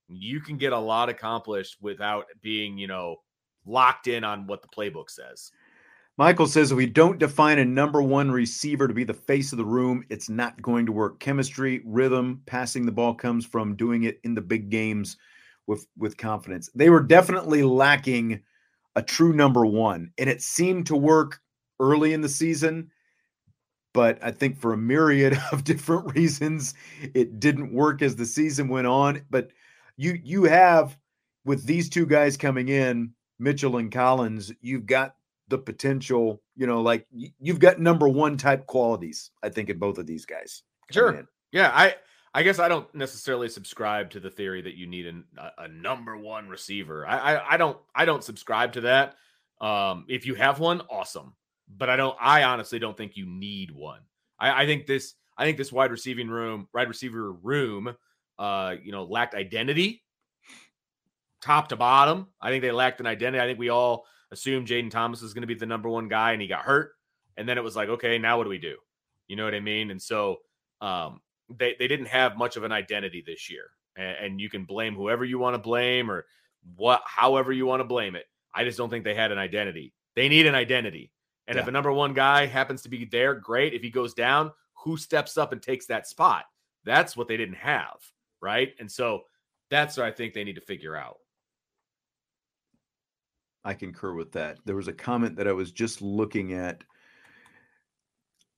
You 0.09 0.41
can 0.41 0.57
get 0.57 0.73
a 0.73 0.79
lot 0.79 1.09
accomplished 1.09 1.77
without 1.81 2.27
being, 2.43 2.79
you 2.79 2.87
know, 2.87 3.17
locked 3.67 4.07
in 4.07 4.25
on 4.25 4.47
what 4.47 4.63
the 4.63 4.69
playbook 4.69 5.11
says. 5.11 5.51
Michael 6.17 6.47
says 6.47 6.71
if 6.71 6.77
we 6.77 6.87
don't 6.87 7.19
define 7.19 7.59
a 7.59 7.65
number 7.65 8.01
one 8.01 8.31
receiver 8.31 8.87
to 8.87 8.95
be 8.95 9.03
the 9.03 9.13
face 9.13 9.51
of 9.51 9.59
the 9.59 9.65
room, 9.65 10.05
it's 10.11 10.29
not 10.29 10.63
going 10.63 10.87
to 10.87 10.93
work. 10.93 11.19
Chemistry, 11.19 11.83
rhythm, 11.85 12.41
passing 12.47 12.87
the 12.87 12.93
ball 12.93 13.15
comes 13.15 13.45
from 13.45 13.75
doing 13.75 14.05
it 14.05 14.21
in 14.23 14.35
the 14.35 14.41
big 14.41 14.71
games 14.71 15.17
with 15.67 15.87
with 15.99 16.17
confidence. 16.17 16.71
They 16.75 16.89
were 16.89 17.03
definitely 17.03 17.65
lacking 17.65 18.43
a 18.95 19.03
true 19.03 19.33
number 19.33 19.67
one, 19.67 20.13
and 20.17 20.31
it 20.31 20.41
seemed 20.41 20.87
to 20.87 20.97
work 20.97 21.41
early 21.81 22.13
in 22.13 22.21
the 22.21 22.29
season. 22.29 22.91
But 23.93 24.19
I 24.23 24.31
think 24.31 24.57
for 24.57 24.73
a 24.73 24.79
myriad 24.79 25.37
of 25.53 25.65
different 25.65 26.15
reasons, 26.15 26.75
it 27.13 27.41
didn't 27.41 27.73
work 27.73 28.03
as 28.03 28.15
the 28.15 28.27
season 28.27 28.69
went 28.69 28.87
on. 28.87 29.23
But 29.31 29.51
you 29.97 30.21
you 30.23 30.45
have 30.45 30.97
with 31.45 31.65
these 31.65 31.89
two 31.89 32.07
guys 32.07 32.37
coming 32.37 32.69
in, 32.69 33.15
Mitchell 33.41 33.79
and 33.79 33.91
Collins, 33.91 34.53
you've 34.61 34.87
got 34.87 35.17
the 35.49 35.59
potential, 35.59 36.43
you 36.57 36.67
know, 36.67 36.81
like 36.81 37.07
you've 37.13 37.59
got 37.59 37.81
number 37.81 38.09
one 38.09 38.37
type 38.37 38.67
qualities, 38.67 39.31
I 39.43 39.49
think, 39.49 39.71
in 39.71 39.79
both 39.79 39.99
of 39.99 40.07
these 40.07 40.25
guys. 40.25 40.63
Sure. 40.91 41.13
in. 41.13 41.27
Yeah, 41.53 41.71
I 41.73 41.95
I 42.33 42.43
guess 42.43 42.59
I 42.59 42.69
don't 42.69 42.93
necessarily 42.95 43.49
subscribe 43.49 44.11
to 44.11 44.21
the 44.21 44.31
theory 44.31 44.61
that 44.63 44.77
you 44.77 44.87
need 44.87 45.07
an, 45.07 45.25
a, 45.39 45.65
a 45.65 45.69
number 45.69 46.17
one 46.17 46.49
receiver. 46.49 47.07
I, 47.07 47.19
I 47.37 47.55
I 47.55 47.57
don't 47.57 47.79
I 47.95 48.05
don't 48.05 48.25
subscribe 48.25 48.73
to 48.73 48.81
that. 48.83 49.17
Um, 49.61 50.05
if 50.09 50.27
you 50.27 50.35
have 50.35 50.59
one, 50.59 50.81
awesome. 50.91 51.35
But 51.69 51.89
I 51.89 51.97
don't. 51.97 52.17
I 52.21 52.43
honestly 52.43 52.79
don't 52.79 52.97
think 52.97 53.17
you 53.17 53.27
need 53.27 53.71
one. 53.71 54.01
I, 54.39 54.63
I 54.63 54.67
think 54.67 54.87
this. 54.87 55.15
I 55.37 55.45
think 55.45 55.57
this 55.59 55.73
wide 55.73 55.91
receiving 55.91 56.29
room, 56.29 56.69
wide 56.73 56.89
receiver 56.89 57.33
room, 57.33 57.97
uh, 58.39 58.75
you 58.83 58.93
know, 58.93 59.05
lacked 59.05 59.35
identity, 59.35 60.05
top 61.41 61.69
to 61.69 61.77
bottom. 61.77 62.29
I 62.41 62.51
think 62.51 62.63
they 62.63 62.71
lacked 62.71 63.01
an 63.01 63.07
identity. 63.07 63.43
I 63.43 63.47
think 63.47 63.59
we 63.59 63.69
all 63.69 64.07
assumed 64.31 64.67
Jaden 64.67 64.91
Thomas 64.91 65.23
was 65.23 65.35
going 65.35 65.43
to 65.43 65.47
be 65.47 65.55
the 65.55 65.67
number 65.67 65.89
one 65.89 66.09
guy, 66.09 66.33
and 66.33 66.43
he 66.43 66.49
got 66.49 66.63
hurt. 66.63 66.93
And 67.37 67.49
then 67.49 67.59
it 67.59 67.65
was 67.65 67.77
like, 67.77 67.89
okay, 67.89 68.19
now 68.19 68.39
what 68.39 68.45
do 68.45 68.51
we 68.51 68.59
do? 68.59 68.77
You 69.27 69.37
know 69.37 69.45
what 69.45 69.55
I 69.55 69.61
mean? 69.61 69.91
And 69.91 70.01
so, 70.01 70.41
um, 70.81 71.21
they 71.49 71.77
they 71.79 71.89
didn't 71.89 72.07
have 72.07 72.37
much 72.37 72.57
of 72.57 72.65
an 72.65 72.73
identity 72.73 73.23
this 73.27 73.51
year, 73.51 73.71
and, 73.97 74.17
and 74.21 74.41
you 74.41 74.49
can 74.49 74.65
blame 74.65 74.95
whoever 74.95 75.25
you 75.25 75.39
want 75.39 75.55
to 75.55 75.59
blame 75.59 76.11
or 76.11 76.27
what, 76.77 77.03
however 77.05 77.53
you 77.53 77.67
want 77.67 77.81
to 77.81 77.85
blame 77.85 78.15
it. 78.15 78.27
I 78.55 78.65
just 78.65 78.79
don't 78.79 78.91
think 78.91 79.05
they 79.05 79.15
had 79.15 79.33
an 79.33 79.39
identity. 79.39 79.93
They 80.15 80.29
need 80.29 80.47
an 80.47 80.55
identity, 80.55 81.11
and 81.47 81.59
if 81.59 81.67
a 81.67 81.71
number 81.71 81.93
one 81.93 82.15
guy 82.15 82.47
happens 82.47 82.83
to 82.83 82.89
be 82.89 83.05
there, 83.05 83.35
great. 83.35 83.75
If 83.75 83.83
he 83.83 83.91
goes 83.91 84.15
down, 84.15 84.53
who 84.75 84.97
steps 84.97 85.37
up 85.37 85.53
and 85.53 85.61
takes 85.63 85.87
that 85.87 86.07
spot? 86.07 86.45
That's 86.85 87.17
what 87.17 87.29
they 87.29 87.37
didn't 87.37 87.57
have, 87.57 87.97
right? 88.41 88.75
And 88.79 88.91
so 88.91 89.23
that's 89.71 89.97
what 89.97 90.07
I 90.07 90.13
think 90.13 90.35
they 90.35 90.45
need 90.45 90.55
to 90.55 90.61
figure 90.61 90.97
out. 90.97 91.19
I 93.65 93.75
concur 93.75 94.15
with 94.15 94.33
that. 94.33 94.59
There 94.65 94.77
was 94.77 94.89
a 94.89 94.93
comment 94.93 95.37
that 95.37 95.49
I 95.49 95.53
was 95.53 95.73
just 95.73 96.03
looking 96.03 96.53
at. 96.53 96.85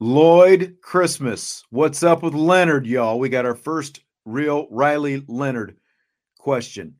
Lloyd 0.00 0.76
Christmas. 0.82 1.64
What's 1.70 2.02
up 2.02 2.22
with 2.22 2.34
Leonard, 2.34 2.86
y'all? 2.86 3.18
We 3.18 3.28
got 3.28 3.46
our 3.46 3.54
first 3.54 4.00
real 4.24 4.66
Riley 4.70 5.24
Leonard 5.28 5.76
question. 6.38 6.96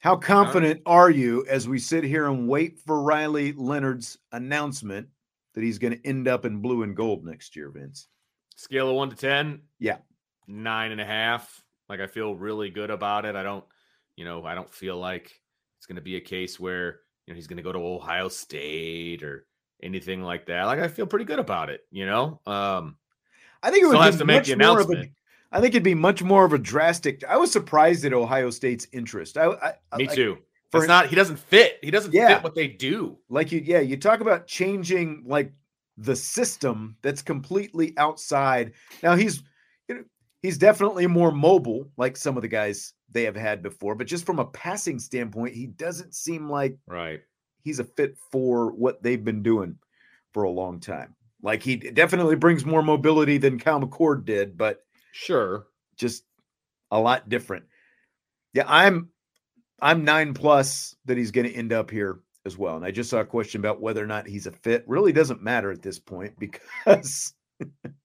How 0.00 0.16
confident 0.16 0.82
are 0.84 1.10
you 1.10 1.44
as 1.48 1.66
we 1.66 1.78
sit 1.78 2.04
here 2.04 2.26
and 2.28 2.48
wait 2.48 2.78
for 2.80 3.02
Riley 3.02 3.52
Leonard's 3.52 4.18
announcement 4.32 5.08
that 5.54 5.64
he's 5.64 5.78
going 5.78 5.94
to 5.94 6.06
end 6.06 6.28
up 6.28 6.44
in 6.44 6.60
blue 6.60 6.82
and 6.82 6.94
gold 6.94 7.24
next 7.24 7.56
year, 7.56 7.70
Vince? 7.70 8.08
Scale 8.56 8.90
of 8.90 8.96
one 8.96 9.10
to 9.10 9.16
ten, 9.16 9.62
Yeah. 9.78 9.98
nine 10.46 10.92
and 10.92 11.00
a 11.00 11.04
half. 11.04 11.62
Like 11.88 12.00
I 12.00 12.06
feel 12.06 12.34
really 12.34 12.68
good 12.68 12.90
about 12.90 13.24
it. 13.24 13.36
I 13.36 13.42
don't, 13.42 13.64
you 14.16 14.24
know, 14.24 14.44
I 14.44 14.54
don't 14.54 14.70
feel 14.70 14.98
like 14.98 15.40
it's 15.78 15.86
going 15.86 15.96
to 15.96 16.02
be 16.02 16.16
a 16.16 16.20
case 16.20 16.60
where 16.60 17.00
you 17.28 17.34
know 17.34 17.36
he's 17.36 17.46
going 17.46 17.58
to 17.58 17.62
go 17.62 17.72
to 17.72 17.78
Ohio 17.78 18.28
State 18.28 19.22
or 19.22 19.44
anything 19.82 20.22
like 20.22 20.46
that. 20.46 20.64
Like 20.64 20.78
I 20.78 20.88
feel 20.88 21.06
pretty 21.06 21.26
good 21.26 21.38
about 21.38 21.68
it. 21.68 21.82
You 21.90 22.06
know, 22.06 22.40
um, 22.46 22.96
I 23.62 23.70
think 23.70 23.84
it 23.84 23.86
would 23.86 23.98
have 23.98 24.16
to 24.16 24.24
make 24.24 24.44
the 24.44 24.54
announcement. 24.54 25.04
A, 25.04 25.10
I 25.52 25.60
think 25.60 25.74
it'd 25.74 25.82
be 25.82 25.94
much 25.94 26.22
more 26.22 26.46
of 26.46 26.54
a 26.54 26.58
drastic. 26.58 27.22
I 27.24 27.36
was 27.36 27.52
surprised 27.52 28.06
at 28.06 28.14
Ohio 28.14 28.48
State's 28.48 28.86
interest. 28.92 29.36
I, 29.36 29.74
I 29.92 29.96
me 29.98 30.06
too. 30.06 30.38
For 30.70 30.78
it's 30.78 30.88
not. 30.88 31.08
He 31.08 31.16
doesn't 31.16 31.38
fit. 31.38 31.78
He 31.82 31.90
doesn't 31.90 32.14
yeah, 32.14 32.36
fit 32.36 32.44
what 32.44 32.54
they 32.54 32.66
do. 32.66 33.18
Like 33.28 33.52
you, 33.52 33.60
yeah. 33.62 33.80
You 33.80 33.98
talk 33.98 34.20
about 34.20 34.46
changing 34.46 35.24
like 35.26 35.52
the 35.98 36.16
system 36.16 36.96
that's 37.02 37.20
completely 37.20 37.92
outside. 37.98 38.72
Now 39.02 39.16
he's 39.16 39.42
you 39.86 39.96
know, 39.96 40.04
he's 40.40 40.56
definitely 40.56 41.06
more 41.06 41.30
mobile, 41.30 41.90
like 41.98 42.16
some 42.16 42.36
of 42.36 42.42
the 42.42 42.48
guys 42.48 42.94
they 43.10 43.24
have 43.24 43.36
had 43.36 43.62
before. 43.62 43.94
But 43.94 44.06
just 44.06 44.26
from 44.26 44.38
a 44.38 44.46
passing 44.46 44.98
standpoint, 44.98 45.54
he 45.54 45.66
doesn't 45.66 46.14
seem 46.14 46.50
like 46.50 46.76
right. 46.86 47.20
He's 47.62 47.80
a 47.80 47.84
fit 47.84 48.16
for 48.30 48.72
what 48.72 49.02
they've 49.02 49.24
been 49.24 49.42
doing 49.42 49.76
for 50.32 50.44
a 50.44 50.50
long 50.50 50.80
time. 50.80 51.14
Like 51.42 51.62
he 51.62 51.76
definitely 51.76 52.36
brings 52.36 52.64
more 52.64 52.82
mobility 52.82 53.38
than 53.38 53.58
Kyle 53.58 53.80
McCord 53.80 54.24
did, 54.24 54.56
but 54.56 54.84
sure, 55.12 55.66
just 55.96 56.24
a 56.90 56.98
lot 56.98 57.28
different. 57.28 57.64
Yeah, 58.54 58.64
I'm 58.66 59.10
I'm 59.80 60.04
nine 60.04 60.34
plus 60.34 60.96
that 61.04 61.16
he's 61.16 61.30
going 61.30 61.46
to 61.46 61.54
end 61.54 61.72
up 61.72 61.90
here 61.90 62.20
as 62.44 62.58
well. 62.58 62.76
And 62.76 62.84
I 62.84 62.90
just 62.90 63.10
saw 63.10 63.18
a 63.18 63.24
question 63.24 63.60
about 63.60 63.80
whether 63.80 64.02
or 64.02 64.06
not 64.06 64.26
he's 64.26 64.46
a 64.46 64.52
fit. 64.52 64.84
Really 64.86 65.12
doesn't 65.12 65.42
matter 65.42 65.70
at 65.70 65.82
this 65.82 65.98
point 65.98 66.34
because 66.38 67.34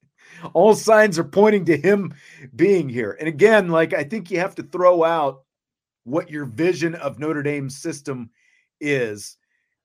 all 0.54 0.76
signs 0.76 1.18
are 1.20 1.24
pointing 1.24 1.66
to 1.66 1.78
him 1.78 2.14
being 2.56 2.90
here. 2.90 3.18
And 3.20 3.28
again, 3.28 3.70
like 3.70 3.94
I 3.94 4.04
think 4.04 4.30
you 4.30 4.40
have 4.40 4.56
to 4.56 4.64
throw 4.64 5.04
out 5.04 5.44
what 6.04 6.30
your 6.30 6.46
vision 6.46 6.96
of 6.96 7.20
Notre 7.20 7.44
Dame's 7.44 7.78
system 7.78 8.30
is 8.82 9.38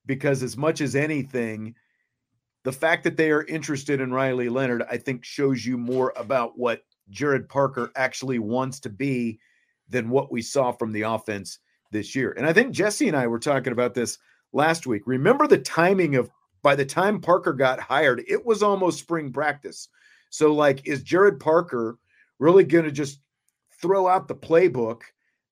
because 0.07 0.43
as 0.43 0.57
much 0.57 0.81
as 0.81 0.97
anything, 0.97 1.75
the 2.65 2.73
fact 2.73 3.05
that 3.05 3.17
they 3.17 3.31
are 3.31 3.45
interested 3.45 4.01
in 4.01 4.13
Riley 4.13 4.49
Leonard, 4.49 4.83
I 4.91 4.97
think 4.97 5.25
shows 5.25 5.65
you 5.65 5.79
more 5.79 6.13
about 6.17 6.59
what 6.59 6.83
Gerad 7.11 7.49
Parker 7.49 7.91
actually 7.95 8.39
wants 8.39 8.81
to 8.81 8.91
be 8.91 9.39
than 9.89 10.11
what 10.11 10.33
we 10.33 10.43
saw 10.43 10.73
from 10.73 10.93
the 10.93 11.03
offense 11.03 11.61
this 11.93 12.15
year. 12.15 12.33
And 12.37 12.47
I 12.47 12.53
think 12.53 12.73
Jesse 12.73 13.09
and 13.09 13.17
I 13.17 13.27
were 13.27 13.39
talking 13.39 13.73
about 13.73 13.95
this 13.95 14.19
last 14.53 14.87
week. 14.87 15.03
Remember 15.07 15.47
the 15.47 15.59
timing 15.59 16.17
of 16.17 16.31
by 16.63 16.75
the 16.75 16.85
time 16.85 17.21
Parker 17.21 17.53
got 17.53 17.81
hired, 17.81 18.25
it 18.27 18.45
was 18.45 18.63
almost 18.63 18.99
spring 18.99 19.33
practice. 19.33 19.89
So, 20.31 20.53
like, 20.53 20.87
is 20.87 21.03
Gerad 21.03 21.41
Parker 21.41 21.99
really 22.39 22.65
going 22.65 22.85
to 22.85 22.93
just 22.93 23.21
throw 23.81 24.09
out 24.09 24.29
the 24.29 24.35
playbook 24.35 25.03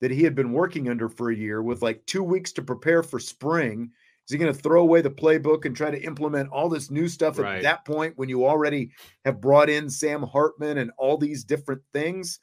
that 0.01 0.11
he 0.11 0.23
had 0.23 0.35
been 0.35 0.53
working 0.53 0.89
under 0.89 1.09
for 1.09 1.31
a 1.31 1.37
year 1.37 1.63
with 1.63 1.83
like 1.83 2.05
two 2.07 2.23
weeks 2.23 2.53
to 2.53 2.63
prepare 2.63 3.03
for 3.03 3.19
spring? 3.19 3.91
Is 4.27 4.33
he 4.33 4.39
going 4.39 4.53
to 4.53 4.59
throw 4.59 4.83
away 4.83 5.03
the 5.03 5.11
playbook 5.11 5.65
and 5.65 5.77
try 5.77 5.91
to 5.91 6.03
implement 6.03 6.51
all 6.51 6.69
this 6.69 6.91
new 6.91 7.09
stuff 7.09 7.39
right. 7.39 7.57
at 7.57 7.63
that 7.63 7.85
point 7.85 8.15
when 8.17 8.29
you 8.29 8.45
already 8.45 8.91
have 9.25 9.41
brought 9.41 9.71
in 9.71 9.89
Sam 9.89 10.23
Hartman 10.23 10.79
and 10.79 10.91
all 10.99 11.17
these 11.17 11.45
different 11.45 11.83
things? 11.93 12.41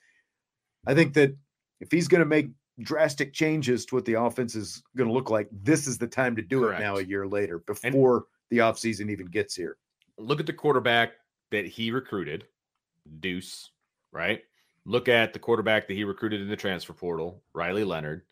I 0.88 0.93
think 0.93 1.13
that 1.15 1.36
if 1.82 1.91
he's 1.91 2.08
going 2.08 2.19
to 2.19 2.26
make 2.26 2.50
drastic 2.80 3.34
changes 3.34 3.86
to 3.86 3.96
what 3.96 4.06
the 4.06 4.13
offense 4.13 4.56
is 4.56 4.82
going 4.96 5.10
to 5.10 5.13
look 5.13 5.30
like, 5.30 5.50
this 5.52 5.86
is 5.86 5.98
the 5.98 6.08
time 6.08 6.36
to 6.38 6.41
do 6.41 6.62
Correct. 6.62 6.80
it 6.80 6.84
now 6.84 6.98
a 6.98 7.04
year 7.04 7.28
later 7.28 7.60
before 7.60 8.15
and 8.15 8.24
the 8.50 8.60
offseason 8.60 9.10
even 9.10 9.28
gets 9.28 9.56
here. 9.56 9.78
Look 10.17 10.39
at 10.39 10.46
the 10.46 10.54
quarterback 10.54 11.13
that 11.54 11.66
he 11.66 11.92
recruited, 11.92 12.46
Deuce, 13.20 13.70
right? 14.12 14.42
Look 14.86 15.08
at 15.08 15.32
the 15.32 15.39
quarterback 15.39 15.88
that 15.88 15.94
he 15.94 16.04
recruited 16.04 16.42
in 16.42 16.50
the 16.50 16.56
transfer 16.56 16.94
portal, 16.94 17.42
Riley 17.54 17.84
Leonard. 17.84 18.24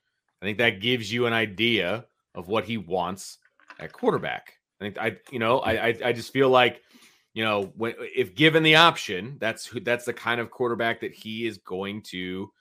I 0.42 0.46
think 0.46 0.58
that 0.58 0.82
gives 0.82 1.14
you 1.14 1.28
an 1.28 1.34
idea 1.34 2.06
of 2.36 2.48
what 2.48 2.66
he 2.66 2.78
wants 2.78 3.38
at 3.80 3.94
quarterback. 3.94 4.54
I 4.80 4.84
think 4.84 4.98
I, 4.98 5.18
you 5.32 5.40
know, 5.40 5.60
I, 5.60 5.88
I, 5.88 5.98
I 6.06 6.14
just 6.14 6.34
feel 6.34 6.50
like, 6.50 6.82
you 7.34 7.44
know, 7.44 7.72
when 7.78 7.94
if 8.00 8.36
given 8.36 8.64
the 8.64 8.76
option, 8.76 9.38
that's 9.40 9.66
who 9.66 9.80
that's 9.80 10.06
the 10.06 10.14
kind 10.14 10.42
of 10.42 10.52
quarterback 10.52 11.02
that 11.02 11.14
he 11.14 11.46
is 11.46 11.60
going 11.60 12.02
to 12.04 12.52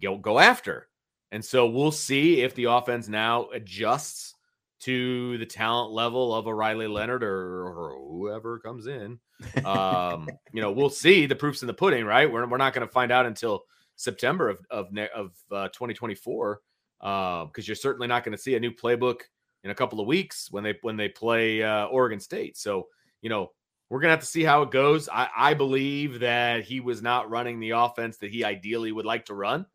go 0.00 0.16
go 0.16 0.38
after. 0.38 0.88
And 1.32 1.44
so 1.44 1.66
we'll 1.66 1.92
see 1.92 2.42
if 2.42 2.54
the 2.54 2.64
offense 2.64 3.08
now 3.08 3.48
adjusts 3.52 4.34
to 4.80 5.36
the 5.38 5.46
talent 5.46 5.92
level 5.92 6.32
of 6.34 6.46
a 6.46 6.54
Riley 6.54 6.86
Leonard 6.86 7.24
or, 7.24 7.66
or 7.66 7.98
whoever 8.08 8.60
comes 8.60 8.86
in. 8.86 9.18
Um, 9.64 10.28
you 10.52 10.60
know, 10.60 10.72
we'll 10.72 10.90
see. 10.90 11.26
The 11.26 11.34
proof's 11.34 11.62
in 11.62 11.66
the 11.66 11.74
pudding, 11.74 12.04
right? 12.04 12.30
We're, 12.30 12.46
we're 12.46 12.56
not 12.56 12.74
going 12.74 12.86
to 12.86 12.92
find 12.92 13.10
out 13.12 13.26
until 13.26 13.64
September 13.96 14.48
of 14.48 14.58
of, 14.70 14.86
of 15.14 15.32
uh, 15.50 15.68
2024 15.68 16.60
because 17.00 17.48
uh, 17.48 17.62
you're 17.62 17.76
certainly 17.76 18.06
not 18.06 18.24
going 18.24 18.36
to 18.36 18.42
see 18.42 18.54
a 18.54 18.60
new 18.60 18.70
playbook 18.72 19.20
in 19.62 19.70
a 19.70 19.74
couple 19.74 20.00
of 20.00 20.06
weeks 20.06 20.48
when 20.50 20.64
they 20.64 20.74
when 20.82 20.96
they 20.96 21.08
play 21.08 21.62
uh, 21.62 21.86
Oregon 21.86 22.20
State. 22.20 22.56
So 22.56 22.88
you 23.22 23.30
know 23.30 23.50
we're 23.90 24.00
gonna 24.00 24.12
have 24.12 24.20
to 24.20 24.26
see 24.26 24.42
how 24.42 24.62
it 24.62 24.70
goes. 24.70 25.08
I, 25.08 25.28
I 25.36 25.54
believe 25.54 26.20
that 26.20 26.64
he 26.64 26.80
was 26.80 27.02
not 27.02 27.30
running 27.30 27.60
the 27.60 27.70
offense 27.70 28.16
that 28.18 28.30
he 28.30 28.44
ideally 28.44 28.92
would 28.92 29.06
like 29.06 29.26
to 29.26 29.34
run 29.34 29.66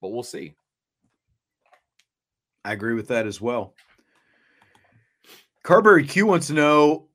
but 0.00 0.10
we'll 0.10 0.22
see. 0.22 0.54
I 2.64 2.72
agree 2.72 2.94
with 2.94 3.08
that 3.08 3.26
as 3.26 3.40
well. 3.40 3.74
Carberry 5.62 6.04
Q 6.04 6.26
wants 6.26 6.48
to 6.48 6.54
know 6.54 7.08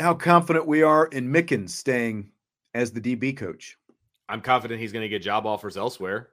how 0.00 0.14
confident 0.14 0.66
we 0.66 0.82
are 0.82 1.06
in 1.06 1.32
Mickens 1.32 1.70
staying 1.70 2.30
as 2.74 2.92
the 2.92 3.00
DB 3.00 3.36
coach. 3.36 3.76
I'm 4.28 4.40
confident 4.40 4.80
he's 4.80 4.92
going 4.92 5.02
to 5.02 5.08
get 5.08 5.22
job 5.22 5.46
offers 5.46 5.76
elsewhere. 5.76 6.30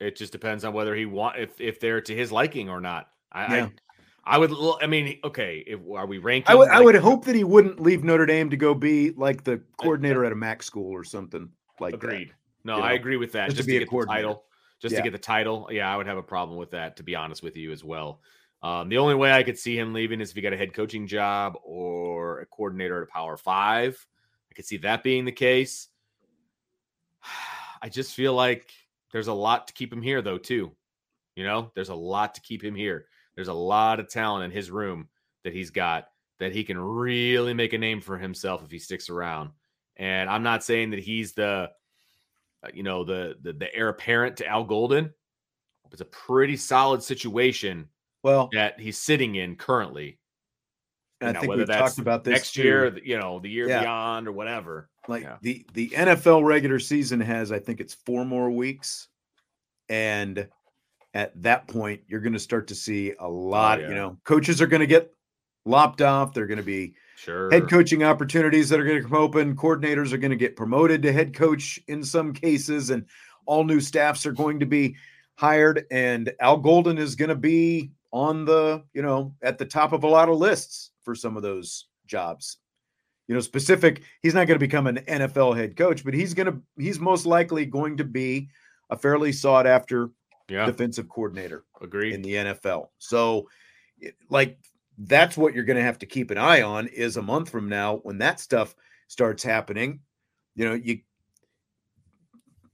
It 0.00 0.16
just 0.16 0.32
depends 0.32 0.64
on 0.64 0.72
whether 0.72 0.94
he 0.94 1.06
want 1.06 1.38
if 1.38 1.60
if 1.60 1.80
they're 1.80 2.00
to 2.00 2.14
his 2.14 2.32
liking 2.32 2.68
or 2.68 2.80
not. 2.80 3.08
I 3.32 3.56
yeah. 3.56 3.68
I, 4.24 4.36
I, 4.36 4.38
would. 4.38 4.52
I 4.82 4.86
mean, 4.86 5.18
okay. 5.22 5.62
If, 5.66 5.80
are 5.94 6.06
we 6.06 6.18
ranking? 6.18 6.50
I 6.50 6.54
would. 6.54 6.68
Like, 6.68 6.76
I 6.76 6.80
would 6.80 6.94
hope 6.96 7.24
that 7.26 7.34
he 7.34 7.44
wouldn't 7.44 7.80
leave 7.80 8.02
Notre 8.02 8.26
Dame 8.26 8.50
to 8.50 8.56
go 8.56 8.74
be 8.74 9.10
like 9.10 9.44
the 9.44 9.60
coordinator 9.80 10.24
at 10.24 10.32
a 10.32 10.36
MAC 10.36 10.62
school 10.62 10.90
or 10.90 11.04
something 11.04 11.48
like 11.80 11.94
agreed. 11.94 12.10
that. 12.10 12.14
Agreed. 12.14 12.34
No, 12.64 12.76
you 12.76 12.80
know, 12.80 12.86
I 12.86 12.92
agree 12.92 13.16
with 13.16 13.32
that. 13.32 13.46
Just, 13.46 13.58
just 13.58 13.68
to, 13.68 13.72
be 13.72 13.78
to 13.78 13.84
get 13.84 14.00
the 14.00 14.06
title 14.06 14.44
just 14.84 14.92
yeah. 14.92 14.98
to 14.98 15.04
get 15.04 15.12
the 15.12 15.18
title. 15.18 15.68
Yeah, 15.70 15.92
I 15.92 15.96
would 15.96 16.06
have 16.06 16.18
a 16.18 16.22
problem 16.22 16.58
with 16.58 16.70
that, 16.72 16.96
to 16.98 17.02
be 17.02 17.14
honest 17.14 17.42
with 17.42 17.56
you 17.56 17.72
as 17.72 17.82
well. 17.82 18.20
Um, 18.64 18.88
the 18.88 18.96
only 18.96 19.14
way 19.14 19.30
I 19.30 19.42
could 19.42 19.58
see 19.58 19.78
him 19.78 19.92
leaving 19.92 20.22
is 20.22 20.30
if 20.30 20.36
he 20.36 20.40
got 20.40 20.54
a 20.54 20.56
head 20.56 20.72
coaching 20.72 21.06
job 21.06 21.58
or 21.62 22.40
a 22.40 22.46
coordinator 22.46 23.02
at 23.02 23.08
a 23.08 23.12
Power 23.12 23.36
Five. 23.36 24.06
I 24.50 24.54
could 24.54 24.64
see 24.64 24.78
that 24.78 25.02
being 25.02 25.26
the 25.26 25.32
case. 25.32 25.88
I 27.82 27.90
just 27.90 28.14
feel 28.14 28.32
like 28.32 28.70
there's 29.12 29.28
a 29.28 29.34
lot 29.34 29.66
to 29.66 29.74
keep 29.74 29.92
him 29.92 30.00
here, 30.00 30.22
though, 30.22 30.38
too. 30.38 30.72
You 31.36 31.44
know, 31.44 31.72
there's 31.74 31.90
a 31.90 31.94
lot 31.94 32.36
to 32.36 32.40
keep 32.40 32.64
him 32.64 32.74
here. 32.74 33.04
There's 33.34 33.48
a 33.48 33.52
lot 33.52 34.00
of 34.00 34.08
talent 34.08 34.46
in 34.46 34.50
his 34.50 34.70
room 34.70 35.10
that 35.42 35.52
he's 35.52 35.70
got 35.70 36.08
that 36.40 36.52
he 36.52 36.64
can 36.64 36.78
really 36.78 37.52
make 37.52 37.74
a 37.74 37.78
name 37.78 38.00
for 38.00 38.16
himself 38.16 38.64
if 38.64 38.70
he 38.70 38.78
sticks 38.78 39.10
around. 39.10 39.50
And 39.98 40.30
I'm 40.30 40.42
not 40.42 40.64
saying 40.64 40.92
that 40.92 41.00
he's 41.00 41.34
the 41.34 41.70
uh, 42.64 42.68
you 42.72 42.82
know, 42.82 43.04
the, 43.04 43.36
the 43.42 43.52
the 43.52 43.74
heir 43.74 43.90
apparent 43.90 44.38
to 44.38 44.46
Al 44.46 44.64
Golden. 44.64 45.12
It's 45.92 46.00
a 46.00 46.06
pretty 46.06 46.56
solid 46.56 47.02
situation. 47.02 47.90
Well, 48.24 48.48
that 48.52 48.80
he's 48.80 48.98
sitting 48.98 49.36
in 49.36 49.54
currently. 49.56 50.18
And 51.20 51.36
I 51.36 51.40
think 51.40 51.54
we've 51.54 51.66
talked 51.66 51.98
about 51.98 52.24
this 52.24 52.32
next 52.32 52.52
too. 52.54 52.62
year, 52.62 52.98
you 52.98 53.18
know, 53.18 53.38
the 53.38 53.48
year 53.48 53.68
yeah. 53.68 53.80
beyond 53.80 54.26
or 54.26 54.32
whatever. 54.32 54.90
Like 55.06 55.22
yeah. 55.22 55.36
the 55.42 55.64
the 55.74 55.90
NFL 55.90 56.44
regular 56.44 56.80
season 56.80 57.20
has, 57.20 57.52
I 57.52 57.60
think 57.60 57.80
it's 57.80 57.94
four 57.94 58.24
more 58.24 58.50
weeks, 58.50 59.08
and 59.88 60.48
at 61.12 61.40
that 61.42 61.68
point, 61.68 62.02
you're 62.08 62.20
going 62.20 62.32
to 62.32 62.38
start 62.38 62.68
to 62.68 62.74
see 62.74 63.10
a 63.10 63.16
oh, 63.20 63.30
lot. 63.30 63.78
Oh, 63.78 63.82
yeah. 63.82 63.88
You 63.90 63.94
know, 63.94 64.18
coaches 64.24 64.60
are 64.60 64.66
going 64.66 64.80
to 64.80 64.86
get 64.86 65.14
lopped 65.64 66.02
off. 66.02 66.32
They're 66.32 66.46
going 66.46 66.58
to 66.58 66.64
be 66.64 66.94
Sure. 67.16 67.50
Head 67.50 67.70
coaching 67.70 68.02
opportunities 68.02 68.68
that 68.68 68.80
are 68.80 68.84
going 68.84 69.02
to 69.02 69.08
come 69.08 69.16
open. 69.16 69.56
Coordinators 69.56 70.12
are 70.12 70.18
going 70.18 70.30
to 70.30 70.36
get 70.36 70.56
promoted 70.56 71.02
to 71.02 71.12
head 71.12 71.34
coach 71.34 71.80
in 71.88 72.04
some 72.04 72.32
cases, 72.32 72.90
and 72.90 73.06
all 73.46 73.64
new 73.64 73.80
staffs 73.80 74.26
are 74.26 74.32
going 74.32 74.60
to 74.60 74.66
be 74.66 74.96
hired. 75.36 75.86
And 75.90 76.32
Al 76.40 76.58
Golden 76.58 76.98
is 76.98 77.14
going 77.14 77.30
to 77.30 77.34
be 77.34 77.92
on 78.14 78.44
the, 78.44 78.82
you 78.94 79.02
know, 79.02 79.34
at 79.42 79.58
the 79.58 79.66
top 79.66 79.92
of 79.92 80.04
a 80.04 80.08
lot 80.08 80.28
of 80.28 80.38
lists 80.38 80.92
for 81.02 81.14
some 81.14 81.36
of 81.36 81.42
those 81.42 81.88
jobs. 82.06 82.58
You 83.26 83.34
know, 83.34 83.40
specific, 83.40 84.02
he's 84.22 84.34
not 84.34 84.46
going 84.46 84.56
to 84.58 84.64
become 84.64 84.86
an 84.86 84.98
NFL 84.98 85.56
head 85.56 85.76
coach, 85.76 86.04
but 86.04 86.14
he's 86.14 86.32
going 86.32 86.46
to, 86.46 86.62
he's 86.78 87.00
most 87.00 87.26
likely 87.26 87.66
going 87.66 87.96
to 87.96 88.04
be 88.04 88.48
a 88.88 88.96
fairly 88.96 89.32
sought 89.32 89.66
after 89.66 90.10
yeah. 90.48 90.64
defensive 90.64 91.08
coordinator. 91.08 91.64
Agree. 91.82 92.14
In 92.14 92.22
the 92.22 92.34
NFL. 92.34 92.88
So, 92.98 93.48
like 94.28 94.58
that's 94.98 95.36
what 95.36 95.54
you're 95.54 95.64
going 95.64 95.76
to 95.76 95.82
have 95.82 95.98
to 95.98 96.06
keep 96.06 96.30
an 96.30 96.38
eye 96.38 96.62
on 96.62 96.86
is 96.86 97.16
a 97.16 97.22
month 97.22 97.50
from 97.50 97.68
now 97.68 97.96
when 97.96 98.18
that 98.18 98.38
stuff 98.38 98.74
starts 99.08 99.42
happening 99.42 100.00
you 100.54 100.64
know 100.64 100.74
you 100.74 101.00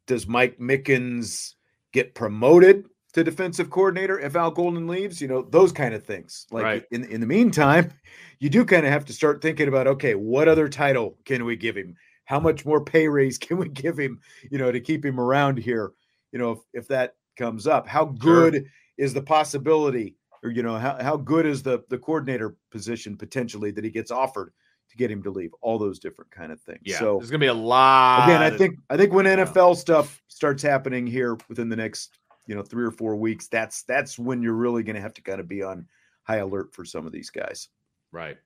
does 0.07 0.27
mike 0.27 0.59
mickens 0.59 1.55
get 1.93 2.15
promoted 2.15 2.87
to 3.13 3.25
defensive 3.25 3.71
coordinator 3.71 4.19
if 4.19 4.37
al 4.37 4.51
golden 4.51 4.87
leaves 4.87 5.21
you 5.21 5.29
know 5.29 5.43
those 5.43 5.73
kind 5.73 5.95
of 5.95 6.05
things 6.05 6.47
like 6.51 6.65
right. 6.65 6.85
in, 6.91 7.05
in 7.05 7.21
the 7.21 7.27
meantime 7.27 7.93
you 8.39 8.49
do 8.49 8.65
kind 8.65 8.87
of 8.87 8.93
have 8.93 9.05
to 9.05 9.13
start 9.13 9.43
thinking 9.43 9.69
about 9.69 9.87
okay 9.87 10.15
what 10.15 10.49
other 10.49 10.69
title 10.69 11.19
can 11.25 11.45
we 11.45 11.57
give 11.57 11.77
him 11.77 11.97
how 12.25 12.39
much 12.39 12.65
more 12.65 12.85
pay 12.85 13.09
raise 13.09 13.39
can 13.39 13.57
we 13.57 13.69
give 13.69 13.99
him 13.99 14.21
you 14.51 14.59
know 14.59 14.71
to 14.71 14.81
keep 14.81 15.05
him 15.05 15.19
around 15.19 15.59
here 15.59 15.93
you 16.33 16.39
know 16.39 16.53
if, 16.53 16.59
if 16.73 16.89
that 16.89 17.15
comes 17.37 17.67
up 17.67 17.87
how 17.87 18.05
good 18.05 18.55
sure. 18.55 18.63
is 18.99 19.15
the 19.15 19.23
possibility 19.23 20.17
or 20.43 20.51
you 20.51 20.63
know 20.63 20.77
how, 20.77 20.97
how 21.03 21.17
good 21.17 21.47
is 21.47 21.63
the 21.63 21.83
the 21.89 21.99
coordinator 21.99 22.57
position 22.71 23.17
potentially 23.17 23.71
that 23.71 23.85
he 23.85 23.91
gets 23.91 24.11
offered 24.11 24.53
to 24.91 24.97
get 24.97 25.11
him 25.11 25.23
to 25.23 25.31
leave 25.31 25.53
all 25.61 25.79
those 25.79 25.99
different 25.99 26.31
kind 26.31 26.51
of 26.51 26.61
things 26.61 26.81
Yeah, 26.83 26.99
so 26.99 27.19
there's 27.19 27.31
gonna 27.31 27.39
be 27.39 27.47
a 27.47 27.55
lot. 27.55 28.25
again 28.25 28.43
i 28.43 28.51
think 28.51 28.79
i 28.91 28.97
think 28.97 29.13
when 29.13 29.27
nfl 29.27 29.77
stuff 29.77 30.23
starts 30.29 30.63
happening 30.63 31.07
here 31.07 31.37
within 31.49 31.69
the 31.69 31.77
next 31.77 32.20
you 32.47 32.55
know 32.55 32.63
three 32.63 32.85
or 32.85 32.91
four 32.91 33.17
weeks 33.17 33.49
that's 33.49 33.83
that's 33.83 34.19
when 34.19 34.43
you're 34.43 34.55
really 34.55 34.83
going 34.83 34.97
to 34.97 35.03
have 35.03 35.15
to 35.15 35.23
kind 35.23 35.41
of 35.41 35.49
be 35.49 35.63
on 35.63 35.87
high 36.25 36.37
alert 36.39 36.75
for 36.75 36.85
some 36.85 37.07
of 37.07 37.13
these 37.13 37.31
guys 37.31 37.69
right. 38.13 38.37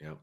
Yep. 0.00 0.18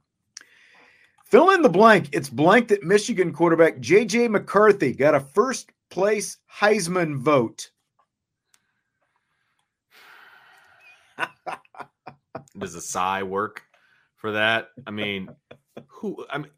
fill 1.26 1.52
in 1.52 1.62
the 1.62 1.70
blank 1.70 2.10
it's 2.12 2.30
blank 2.30 2.68
that 2.68 2.84
michigan 2.84 3.34
quarterback 3.34 3.78
jj 3.78 4.30
mccarthy 4.30 4.94
got 4.94 5.16
a 5.16 5.20
first 5.20 5.72
place 5.90 6.38
heisman 6.54 7.18
vote 7.18 7.72
Does 12.58 12.76
a 12.76 12.82
sigh 12.82 13.24
work 13.24 13.64
for 14.16 14.32
that? 14.34 14.70
I 14.86 14.92
mean, 14.92 15.30
who? 15.88 16.26
I 16.30 16.40
mean, 16.40 16.52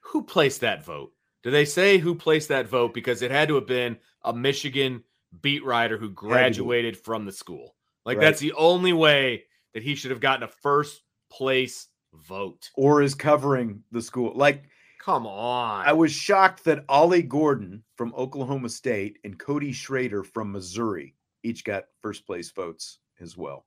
who 0.00 0.22
placed 0.22 0.60
that 0.60 0.84
vote? 0.84 1.12
Do 1.42 1.50
they 1.50 1.64
say 1.64 1.98
who 1.98 2.14
placed 2.14 2.48
that 2.48 2.68
vote? 2.68 2.94
Because 2.94 3.22
it 3.22 3.30
had 3.30 3.48
to 3.48 3.54
have 3.56 3.66
been 3.66 3.98
a 4.22 4.32
Michigan 4.32 5.02
beat 5.42 5.64
writer 5.64 5.96
who 5.98 6.10
graduated 6.10 6.96
from 6.96 7.24
the 7.24 7.32
school. 7.32 7.74
Like 8.04 8.18
Right. 8.18 8.24
that's 8.24 8.40
the 8.40 8.52
only 8.54 8.92
way 8.92 9.44
that 9.72 9.82
he 9.82 9.94
should 9.94 10.10
have 10.10 10.20
gotten 10.20 10.42
a 10.44 10.48
first 10.48 11.02
place 11.30 11.88
vote. 12.12 12.70
or 12.76 13.02
is 13.02 13.14
covering 13.14 13.82
the 13.92 14.02
school 14.02 14.32
like 14.34 14.64
Come 15.00 15.26
on. 15.26 15.86
I 15.86 15.92
was 15.92 16.12
shocked 16.12 16.64
that 16.64 16.84
Ollie 16.88 17.20
Gordon 17.22 17.84
from 17.96 18.14
Oklahoma 18.14 18.70
State 18.70 19.18
and 19.24 19.38
Cody 19.38 19.70
Schrader 19.72 20.22
from 20.22 20.50
Missouri 20.50 21.14
each 21.42 21.62
got 21.62 21.84
first 22.00 22.24
place 22.26 22.50
votes 22.50 23.00
as 23.20 23.36
well. 23.36 23.66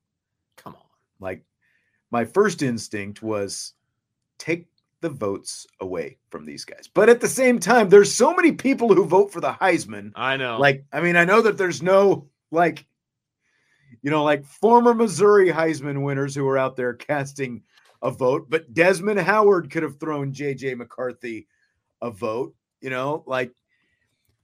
Come 0.56 0.74
on. 0.76 0.82
Like 1.20 1.44
my 2.10 2.26
first 2.26 2.64
instinct 2.64 3.22
was 3.22 3.74
take 4.40 4.68
the 5.02 5.10
votes 5.10 5.68
away 5.80 6.18
from 6.30 6.46
these 6.46 6.66
guys. 6.66 6.90
But 6.92 7.10
at 7.10 7.22
the 7.22 7.28
same 7.28 7.60
time, 7.60 7.90
there's 7.90 8.14
so 8.14 8.34
many 8.34 8.52
people 8.52 8.94
who 8.94 9.06
vote 9.06 9.32
for 9.32 9.42
the 9.42 9.52
Heisman. 9.52 10.12
I 10.16 10.38
know. 10.38 10.60
Like, 10.60 10.86
I 10.92 11.02
mean, 11.02 11.16
I 11.16 11.26
know 11.26 11.42
that 11.42 11.58
there's 11.58 11.82
no 11.84 12.30
like, 12.52 12.86
you 14.02 14.10
know, 14.12 14.24
like 14.24 14.44
former 14.44 14.94
Missouri 14.94 15.50
Heisman 15.50 16.04
winners 16.04 16.34
who 16.34 16.48
are 16.48 16.58
out 16.58 16.76
there 16.76 16.94
casting 16.94 17.64
a 18.02 18.12
vote, 18.12 18.48
but 18.50 18.74
Desmond 18.74 19.20
Howard 19.20 19.70
could 19.70 19.84
have 19.84 20.00
thrown 20.00 20.34
JJ 20.34 20.78
McCarthy 20.78 21.48
a 22.02 22.10
vote, 22.12 22.56
you 22.82 22.90
know, 22.90 23.24
like 23.28 23.52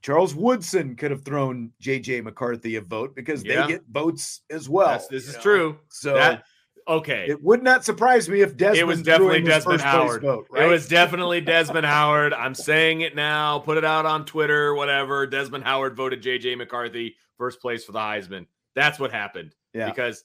Charles 0.02 0.36
Woodson 0.36 0.96
could 0.96 1.12
have 1.12 1.24
thrown 1.24 1.72
JJ 1.82 2.24
McCarthy 2.24 2.76
a 2.76 2.82
vote 2.82 3.16
because 3.16 3.44
Yeah. 3.44 3.62
they 3.62 3.74
get 3.74 3.84
votes 3.90 4.42
as 4.50 4.68
well. 4.70 4.88
That's- 4.88 5.08
this 5.08 5.28
is 5.28 5.36
know? 5.36 5.42
true. 5.42 5.80
So 5.90 6.14
That 6.16 6.44
okay. 6.88 7.26
it 7.28 7.42
would 7.44 7.64
not 7.64 7.84
surprise 7.86 8.28
me 8.30 8.42
if 8.42 8.56
Desmond 8.58 8.80
it 8.80 8.86
was 8.86 9.02
definitely 9.02 9.42
Desmond 9.42 9.82
Howard. 9.82 10.22
Vote, 10.22 10.48
It 10.56 10.68
was 10.68 10.88
definitely 10.88 11.42
Desmond 11.42 11.86
Howard. 11.86 12.34
I'm 12.34 12.56
saying 12.56 13.02
it 13.02 13.16
now. 13.16 13.60
Put 13.60 13.78
it 13.78 13.86
out 13.86 14.06
on 14.06 14.26
Twitter, 14.26 14.74
whatever. 14.76 15.26
Desmond 15.28 15.64
Howard 15.64 15.96
voted 15.96 16.22
JJ 16.24 16.58
McCarthy 16.58 17.16
first 17.38 17.60
place 17.62 17.84
for 17.84 17.92
the 17.92 18.00
Heisman. 18.00 18.46
That's 18.76 19.00
what 19.00 19.12
happened 19.12 19.54
yeah, 19.74 19.90
because 19.90 20.24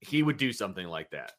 he 0.00 0.22
would 0.22 0.36
do 0.36 0.52
something 0.52 0.86
like 0.86 1.10
that. 1.10 1.32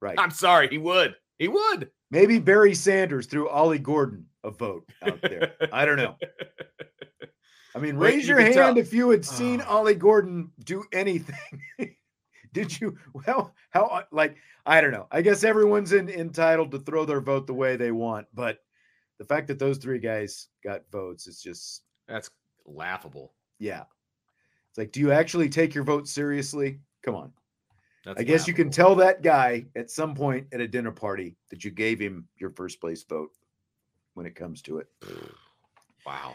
right. 0.00 0.18
I'm 0.18 0.30
sorry, 0.30 0.68
he 0.68 0.78
would. 0.78 1.14
He 1.38 1.48
would. 1.48 1.90
Maybe 2.10 2.38
Barry 2.38 2.74
Sanders 2.74 3.26
threw 3.26 3.48
Ollie 3.48 3.78
Gordon 3.78 4.26
a 4.44 4.50
vote 4.50 4.88
out 5.02 5.20
there. 5.22 5.54
I 5.72 5.84
don't 5.84 5.96
know. 5.96 6.16
I 7.74 7.80
mean, 7.80 7.96
Well, 7.98 8.08
raise 8.08 8.28
you 8.28 8.34
your 8.34 8.40
hand 8.40 8.54
tell- 8.54 8.78
if 8.78 8.92
you 8.92 9.10
had 9.10 9.20
uh. 9.20 9.24
seen 9.24 9.60
Oh. 9.66 9.78
Ollie 9.78 9.94
Gordon 9.96 10.52
do 10.64 10.84
anything. 10.92 11.34
Did 12.54 12.80
you? 12.80 12.96
Well, 13.26 13.54
how? 13.70 13.84
uh, 13.86 14.02
Like, 14.10 14.36
I 14.64 14.80
don't 14.80 14.92
know. 14.92 15.06
I 15.10 15.20
guess 15.20 15.44
everyone's 15.44 15.92
in, 15.92 16.08
entitled 16.08 16.70
to 16.70 16.78
throw 16.78 17.04
their 17.04 17.20
vote 17.20 17.46
the 17.46 17.52
way 17.54 17.76
they 17.76 17.92
want, 17.92 18.26
but 18.32 18.60
the 19.18 19.24
fact 19.24 19.48
that 19.48 19.58
those 19.58 19.76
three 19.78 19.98
guys 19.98 20.48
got 20.64 20.82
votes 20.90 21.26
is 21.26 21.42
just, 21.42 21.82
That's 22.08 22.30
laughable. 22.66 23.34
yeah. 23.58 23.84
It's 24.70 24.78
like, 24.78 24.90
do 24.90 24.98
you 25.00 25.12
actually 25.12 25.48
take 25.48 25.72
your 25.74 25.84
vote 25.84 26.08
seriously? 26.08 26.80
Come 27.02 27.14
on. 27.14 27.32
That's 28.04 28.18
I 28.18 28.24
guess 28.24 28.48
you 28.48 28.54
can 28.54 28.70
tell 28.70 28.96
that 28.96 29.22
guy 29.22 29.66
at 29.76 29.88
some 29.90 30.14
point 30.16 30.48
at 30.52 30.60
a 30.60 30.66
dinner 30.66 30.90
party 30.90 31.36
that 31.50 31.64
you 31.64 31.70
gave 31.70 32.00
him 32.00 32.26
your 32.38 32.50
first 32.50 32.80
place 32.80 33.04
vote 33.04 33.30
when 34.14 34.26
it 34.26 34.34
comes 34.34 34.62
to 34.62 34.78
it. 34.78 34.88
Wow. 36.04 36.34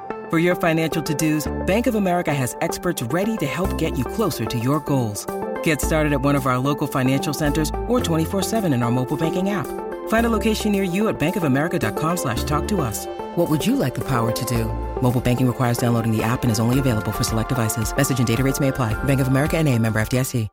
For 0.31 0.39
your 0.39 0.55
financial 0.55 1.03
to 1.03 1.13
dos, 1.13 1.51
Bank 1.67 1.87
of 1.87 1.95
America 1.95 2.33
has 2.33 2.55
experts 2.61 3.03
ready 3.03 3.35
to 3.35 3.45
help 3.45 3.77
get 3.77 3.97
you 3.97 4.05
closer 4.05 4.45
to 4.45 4.57
your 4.57 4.79
goals. 4.79 5.25
Get 5.61 5.81
started 5.81 6.13
at 6.13 6.21
one 6.21 6.37
of 6.37 6.45
our 6.45 6.57
local 6.57 6.87
financial 6.87 7.33
centers 7.33 7.67
or 7.89 7.99
24-7 7.99 8.73
in 8.73 8.81
our 8.81 8.91
mobile 8.91 9.17
banking 9.17 9.49
app. 9.49 9.67
Find 10.07 10.25
a 10.25 10.29
location 10.29 10.71
near 10.71 10.85
you 10.85 11.09
at 11.09 11.19
bankofamerica.com 11.19 12.15
slash 12.15 12.45
talk 12.45 12.65
to 12.69 12.79
us. 12.79 13.07
What 13.35 13.49
would 13.49 13.65
you 13.65 13.75
like 13.75 13.93
the 13.93 14.07
power 14.07 14.31
to 14.31 14.45
do? 14.45 14.71
Mobile 15.01 15.19
banking 15.19 15.47
requires 15.47 15.77
downloading 15.77 16.15
the 16.15 16.23
app 16.23 16.43
and 16.43 16.51
is 16.51 16.61
only 16.61 16.79
available 16.79 17.11
for 17.11 17.25
select 17.25 17.49
devices. 17.49 17.93
Message 17.93 18.19
and 18.19 18.27
data 18.27 18.41
rates 18.41 18.61
may 18.61 18.69
apply. 18.69 18.93
Bank 19.03 19.19
of 19.19 19.27
America 19.27 19.57
and 19.57 19.67
a 19.67 19.77
member 19.77 19.99
FDIC. 19.99 20.47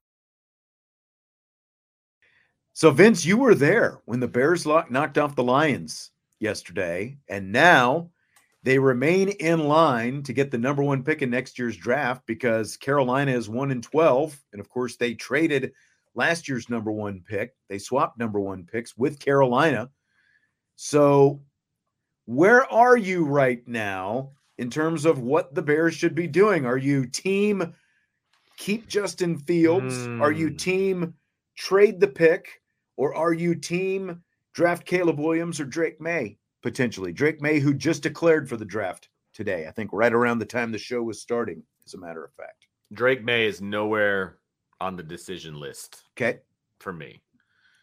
So, 2.73 2.91
Vince, 2.91 3.25
you 3.25 3.37
were 3.37 3.55
there 3.55 4.01
when 4.07 4.19
the 4.19 4.27
Bears 4.27 4.67
knocked 4.67 5.19
off 5.19 5.37
the 5.37 5.45
Lions 5.45 6.11
yesterday, 6.41 7.19
and 7.29 7.53
now 7.53 8.11
they 8.63 8.79
remain 8.79 9.29
in 9.29 9.61
line 9.61 10.23
to 10.25 10.33
get 10.33 10.51
the 10.51 10.59
number 10.59 10.83
one 10.83 11.05
pick 11.05 11.23
in 11.23 11.31
next 11.31 11.59
year's 11.59 11.77
draft 11.77 12.27
because 12.27 12.77
Carolina 12.77 13.33
is 13.33 13.49
one 13.49 13.71
in 13.71 13.81
12. 13.81 14.39
And 14.53 14.61
of 14.61 14.69
course, 14.69 14.97
they 14.97 15.15
traded 15.15 15.73
last 16.15 16.49
year's 16.49 16.69
number 16.69 16.91
one 16.91 17.23
pick. 17.27 17.55
They 17.69 17.79
swapped 17.79 18.19
number 18.19 18.41
one 18.41 18.65
picks 18.65 18.97
with 18.97 19.21
Carolina. 19.21 19.91
So, 20.77 21.43
where 22.27 22.71
are 22.73 22.97
you 22.97 23.25
right 23.25 23.67
now 23.67 24.33
in 24.59 24.71
terms 24.71 25.05
of 25.05 25.21
what 25.21 25.55
the 25.55 25.63
Bears 25.63 25.95
should 25.95 26.15
be 26.15 26.27
doing? 26.27 26.67
Are 26.67 26.77
you 26.77 27.07
team 27.07 27.75
keep 28.57 28.89
Justin 28.89 29.39
Fields? 29.39 30.11
Are 30.19 30.33
you 30.33 30.49
Hmm. 30.49 30.57
team 30.57 31.15
trade 31.57 32.01
the 32.01 32.09
pick? 32.09 32.61
Or 32.97 33.15
are 33.15 33.33
you 33.33 33.55
team 33.55 34.25
draft 34.53 34.85
Caleb 34.85 35.19
Williams 35.21 35.61
or 35.61 35.65
Drake 35.65 36.01
Maye 36.01 36.38
potentially? 36.63 37.13
Drake 37.13 37.41
Maye, 37.41 37.59
who 37.61 37.75
just 37.75 38.03
declared 38.03 38.49
for 38.49 38.57
the 38.57 38.65
draft 38.65 39.09
today, 39.33 39.67
I 39.67 39.71
think 39.71 39.91
right 39.93 40.13
around 40.13 40.39
the 40.39 40.45
time 40.47 40.73
the 40.73 40.79
show 40.79 41.03
was 41.03 41.21
starting, 41.21 41.63
as 41.87 41.95
a 41.95 41.99
matter 41.99 42.25
of 42.25 42.33
fact. 42.35 42.67
Drake 42.93 43.23
Maye 43.25 43.47
is 43.47 43.61
nowhere 43.61 44.39
on 44.81 44.97
the 44.97 45.03
decision 45.03 45.59
list 45.59 46.03
Okay. 46.17 46.41
for 46.79 46.93
me. 46.93 47.21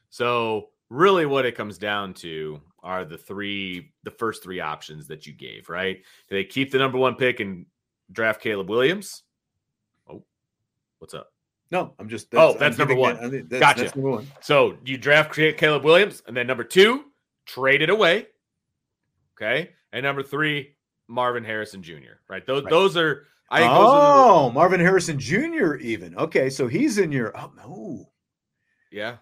So 0.09 0.69
really 0.89 1.25
what 1.25 1.45
it 1.45 1.55
comes 1.55 1.77
down 1.77 2.13
to 2.15 2.61
are 2.83 3.03
the 3.03 3.17
three 3.17 3.91
the 4.03 4.11
first 4.11 4.43
three 4.43 4.59
options 4.59 5.07
that 5.07 5.25
you 5.25 5.33
gave, 5.33 5.69
right? 5.69 5.97
Do 6.29 6.35
they 6.35 6.43
keep 6.43 6.71
the 6.71 6.77
number 6.77 6.97
one 6.97 7.15
pick 7.15 7.39
and 7.39 7.65
draft 8.11 8.41
Caleb 8.41 8.69
Williams? 8.69 9.23
Oh. 10.09 10.23
What's 10.99 11.13
up? 11.13 11.31
No, 11.71 11.93
I'm 11.97 12.07
just. 12.07 12.27
oh, 12.35 12.55
that's 12.57 12.77
number 12.77 12.93
one. 12.95 13.15
That, 13.19 13.49
that's, 13.49 13.59
gotcha. 13.59 13.81
That's 13.83 13.95
number 13.95 14.11
one. 14.11 14.27
So 14.41 14.77
you 14.85 14.97
draft 14.97 15.33
Caleb 15.33 15.83
Williams, 15.83 16.21
and 16.27 16.38
then 16.38 16.45
number 16.45 16.63
two, 16.63 17.05
trade 17.47 17.81
it 17.81 17.89
away. 17.89 18.27
Okay, 19.38 19.71
and 19.91 20.04
number 20.04 20.24
three, 20.24 20.76
Marvin 21.08 21.43
Harrison 21.43 21.84
Jr. 21.84 22.19
Right? 22.30 22.45
Those 22.45 22.63
Right. 22.63 22.69
those 22.69 22.98
are. 22.98 23.26
I 23.50 23.60
think 23.60 23.71
oh, 23.74 24.48
are 24.48 24.52
Marvin 24.52 24.80
Harrison 24.80 25.19
Jr. 25.19 25.76
Even 25.76 26.15
okay, 26.17 26.50
so 26.50 26.67
he's 26.67 26.98
in 26.98 27.12
your. 27.12 27.38
Oh 27.38 27.52
no, 27.56 28.10
yeah, 28.91 29.17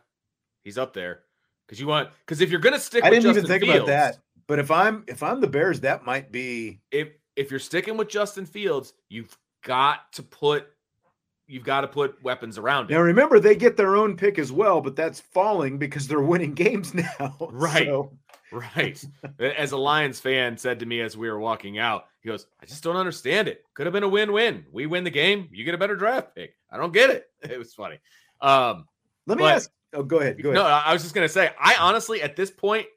he's 0.64 0.78
up 0.78 0.94
there 0.94 1.24
because 1.68 1.80
you 1.80 1.88
want 1.88 2.10
because 2.26 2.40
if 2.40 2.50
you're 2.50 2.62
gonna 2.62 2.80
stick, 2.80 3.04
I 3.04 3.10
with 3.10 3.22
didn't 3.22 3.38
even 3.38 3.48
think 3.48 3.64
Fields, 3.64 3.78
about 3.78 3.88
that. 3.88 4.20
But 4.48 4.60
if 4.60 4.72
I'm 4.72 5.04
if 5.08 5.24
I'm 5.24 5.42
the 5.42 5.48
Bears, 5.48 5.82
that 5.82 6.06
might 6.06 6.32
be. 6.32 6.82
If 6.92 7.10
if 7.36 7.52
you're 7.52 7.60
sticking 7.60 7.98
with 7.98 8.10
Justin 8.10 8.46
Fields, 8.46 8.94
you've 9.10 9.36
got 9.64 10.12
to 10.14 10.24
put 10.24 10.68
you've 11.48 11.64
got 11.64 11.82
to 11.82 11.88
put 11.88 12.22
weapons 12.24 12.58
around 12.58 12.90
Now 12.90 13.02
remember, 13.02 13.40
they 13.40 13.56
get 13.56 13.78
their 13.78 13.96
own 13.96 14.16
pick 14.16 14.40
as 14.40 14.52
well, 14.52 14.82
but 14.82 14.96
that's 14.96 15.20
falling 15.20 15.78
because 15.78 16.08
they're 16.08 16.22
winning 16.22 16.54
games 16.54 16.94
now. 17.20 17.36
Right. 17.52 17.86
So, 17.86 18.18
Right. 18.54 19.04
As 19.40 19.72
a 19.72 19.78
Lions 19.78 20.20
fan 20.20 20.58
said 20.58 20.80
to 20.82 20.86
me 20.86 21.02
as 21.02 21.18
we 21.18 21.30
were 21.30 21.40
walking 21.40 21.80
out, 21.80 22.06
he 22.22 22.30
goes, 22.30 22.46
I 22.62 22.66
just 22.66 22.84
don't 22.84 22.96
understand 22.96 23.48
it. 23.48 23.64
Could 23.74 23.88
have 23.88 23.94
been 23.94 24.04
a 24.04 24.08
win-win. 24.10 24.66
We 24.72 24.86
win 24.86 25.04
the 25.04 25.10
game, 25.10 25.50
you 25.52 25.66
get 25.66 25.74
a 25.74 25.78
better 25.80 25.96
draft 25.96 26.36
pick. 26.36 26.56
I 26.72 26.78
don't 26.78 26.94
get 26.94 27.10
it. 27.10 27.26
It 27.50 27.58
was 27.58 27.74
funny. 27.74 28.00
Um, 28.42 28.86
let 29.28 29.38
me 29.38 29.44
But- 29.44 29.54
ask. 29.56 29.72
Oh, 29.96 30.04
go 30.04 30.20
ahead. 30.20 30.42
Go 30.42 30.50
ahead. 30.50 30.56
no, 30.64 30.66
I 30.68 30.92
was 30.94 31.04
just 31.04 31.14
gonna 31.14 31.30
say, 31.30 31.52
I 31.60 31.76
honestly 31.80 32.22
at 32.22 32.36
this 32.36 32.50
point, 32.50 32.88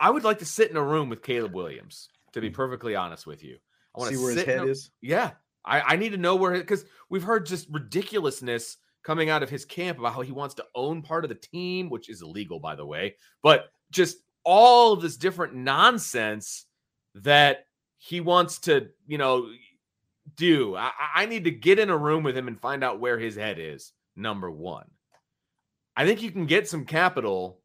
I 0.00 0.10
would 0.10 0.24
like 0.24 0.40
to 0.40 0.44
sit 0.44 0.70
in 0.70 0.76
a 0.76 0.82
room 0.82 1.08
with 1.08 1.22
Caleb 1.22 1.54
Williams, 1.54 2.08
to 2.32 2.40
be 2.40 2.50
perfectly 2.50 2.96
honest 2.96 3.26
with 3.26 3.44
you. 3.44 3.58
I 3.94 4.00
want 4.00 4.10
to 4.10 4.16
See 4.16 4.22
where 4.24 4.34
his 4.34 4.44
head 4.44 4.60
a- 4.60 4.68
is. 4.68 4.90
Yeah. 5.00 5.32
I, 5.64 5.80
I 5.80 5.96
need 5.96 6.10
to 6.10 6.16
know 6.18 6.34
where 6.34 6.52
because 6.54 6.84
we've 7.08 7.22
heard 7.22 7.46
just 7.46 7.68
ridiculousness 7.70 8.78
coming 9.04 9.30
out 9.30 9.42
of 9.44 9.50
his 9.50 9.64
camp 9.64 9.98
about 9.98 10.14
how 10.14 10.22
he 10.22 10.32
wants 10.32 10.54
to 10.56 10.64
own 10.74 11.02
part 11.02 11.24
of 11.24 11.28
the 11.28 11.36
team, 11.36 11.88
which 11.90 12.08
is 12.08 12.22
illegal, 12.22 12.58
by 12.58 12.74
the 12.74 12.84
way, 12.86 13.14
but 13.42 13.66
just 13.92 14.18
all 14.44 14.96
this 14.96 15.16
different 15.16 15.54
nonsense 15.54 16.66
that 17.14 17.66
he 17.98 18.20
wants 18.20 18.58
to, 18.60 18.88
you 19.06 19.18
know, 19.18 19.48
do. 20.36 20.74
I, 20.74 20.90
I 21.14 21.26
need 21.26 21.44
to 21.44 21.50
get 21.50 21.78
in 21.78 21.90
a 21.90 21.96
room 21.96 22.24
with 22.24 22.36
him 22.36 22.48
and 22.48 22.60
find 22.60 22.82
out 22.82 23.00
where 23.00 23.18
his 23.18 23.36
head 23.36 23.58
is. 23.58 23.92
Number 24.16 24.50
one. 24.50 24.90
I 25.96 26.06
think 26.06 26.22
you 26.22 26.30
can 26.30 26.46
get 26.46 26.68
some 26.68 26.84
capital 26.84 27.60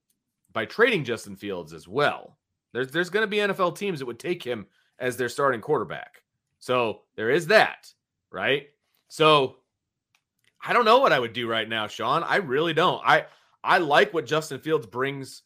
by 0.53 0.65
trading 0.65 1.03
Justin 1.03 1.35
Fields 1.35 1.73
as 1.73 1.87
well. 1.87 2.37
There's 2.73 2.91
there's 2.91 3.09
going 3.09 3.23
to 3.23 3.27
be 3.27 3.37
NFL 3.37 3.77
teams 3.77 3.99
that 3.99 4.05
would 4.05 4.19
take 4.19 4.43
him 4.43 4.67
as 4.99 5.17
their 5.17 5.29
starting 5.29 5.61
quarterback. 5.61 6.21
So 6.59 7.01
there 7.15 7.29
is 7.29 7.47
that, 7.47 7.91
right? 8.31 8.67
So 9.07 9.57
I 10.63 10.73
don't 10.73 10.85
know 10.85 10.99
what 10.99 11.13
I 11.13 11.19
would 11.19 11.33
do 11.33 11.47
right 11.47 11.67
now, 11.67 11.87
Sean. 11.87 12.23
I 12.23 12.37
really 12.37 12.73
don't. 12.73 13.01
I 13.05 13.25
I 13.63 13.77
like 13.77 14.13
what 14.13 14.25
Justin 14.25 14.59
Fields 14.59 14.85
brings 14.85 15.43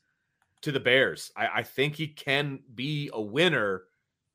to 0.62 0.72
the 0.72 0.80
Bears. 0.80 1.32
I, 1.36 1.48
I 1.56 1.64
think 1.64 1.96
he 1.96 2.08
can 2.08 2.60
be 2.74 3.10
a 3.14 3.22
winner, 3.22 3.84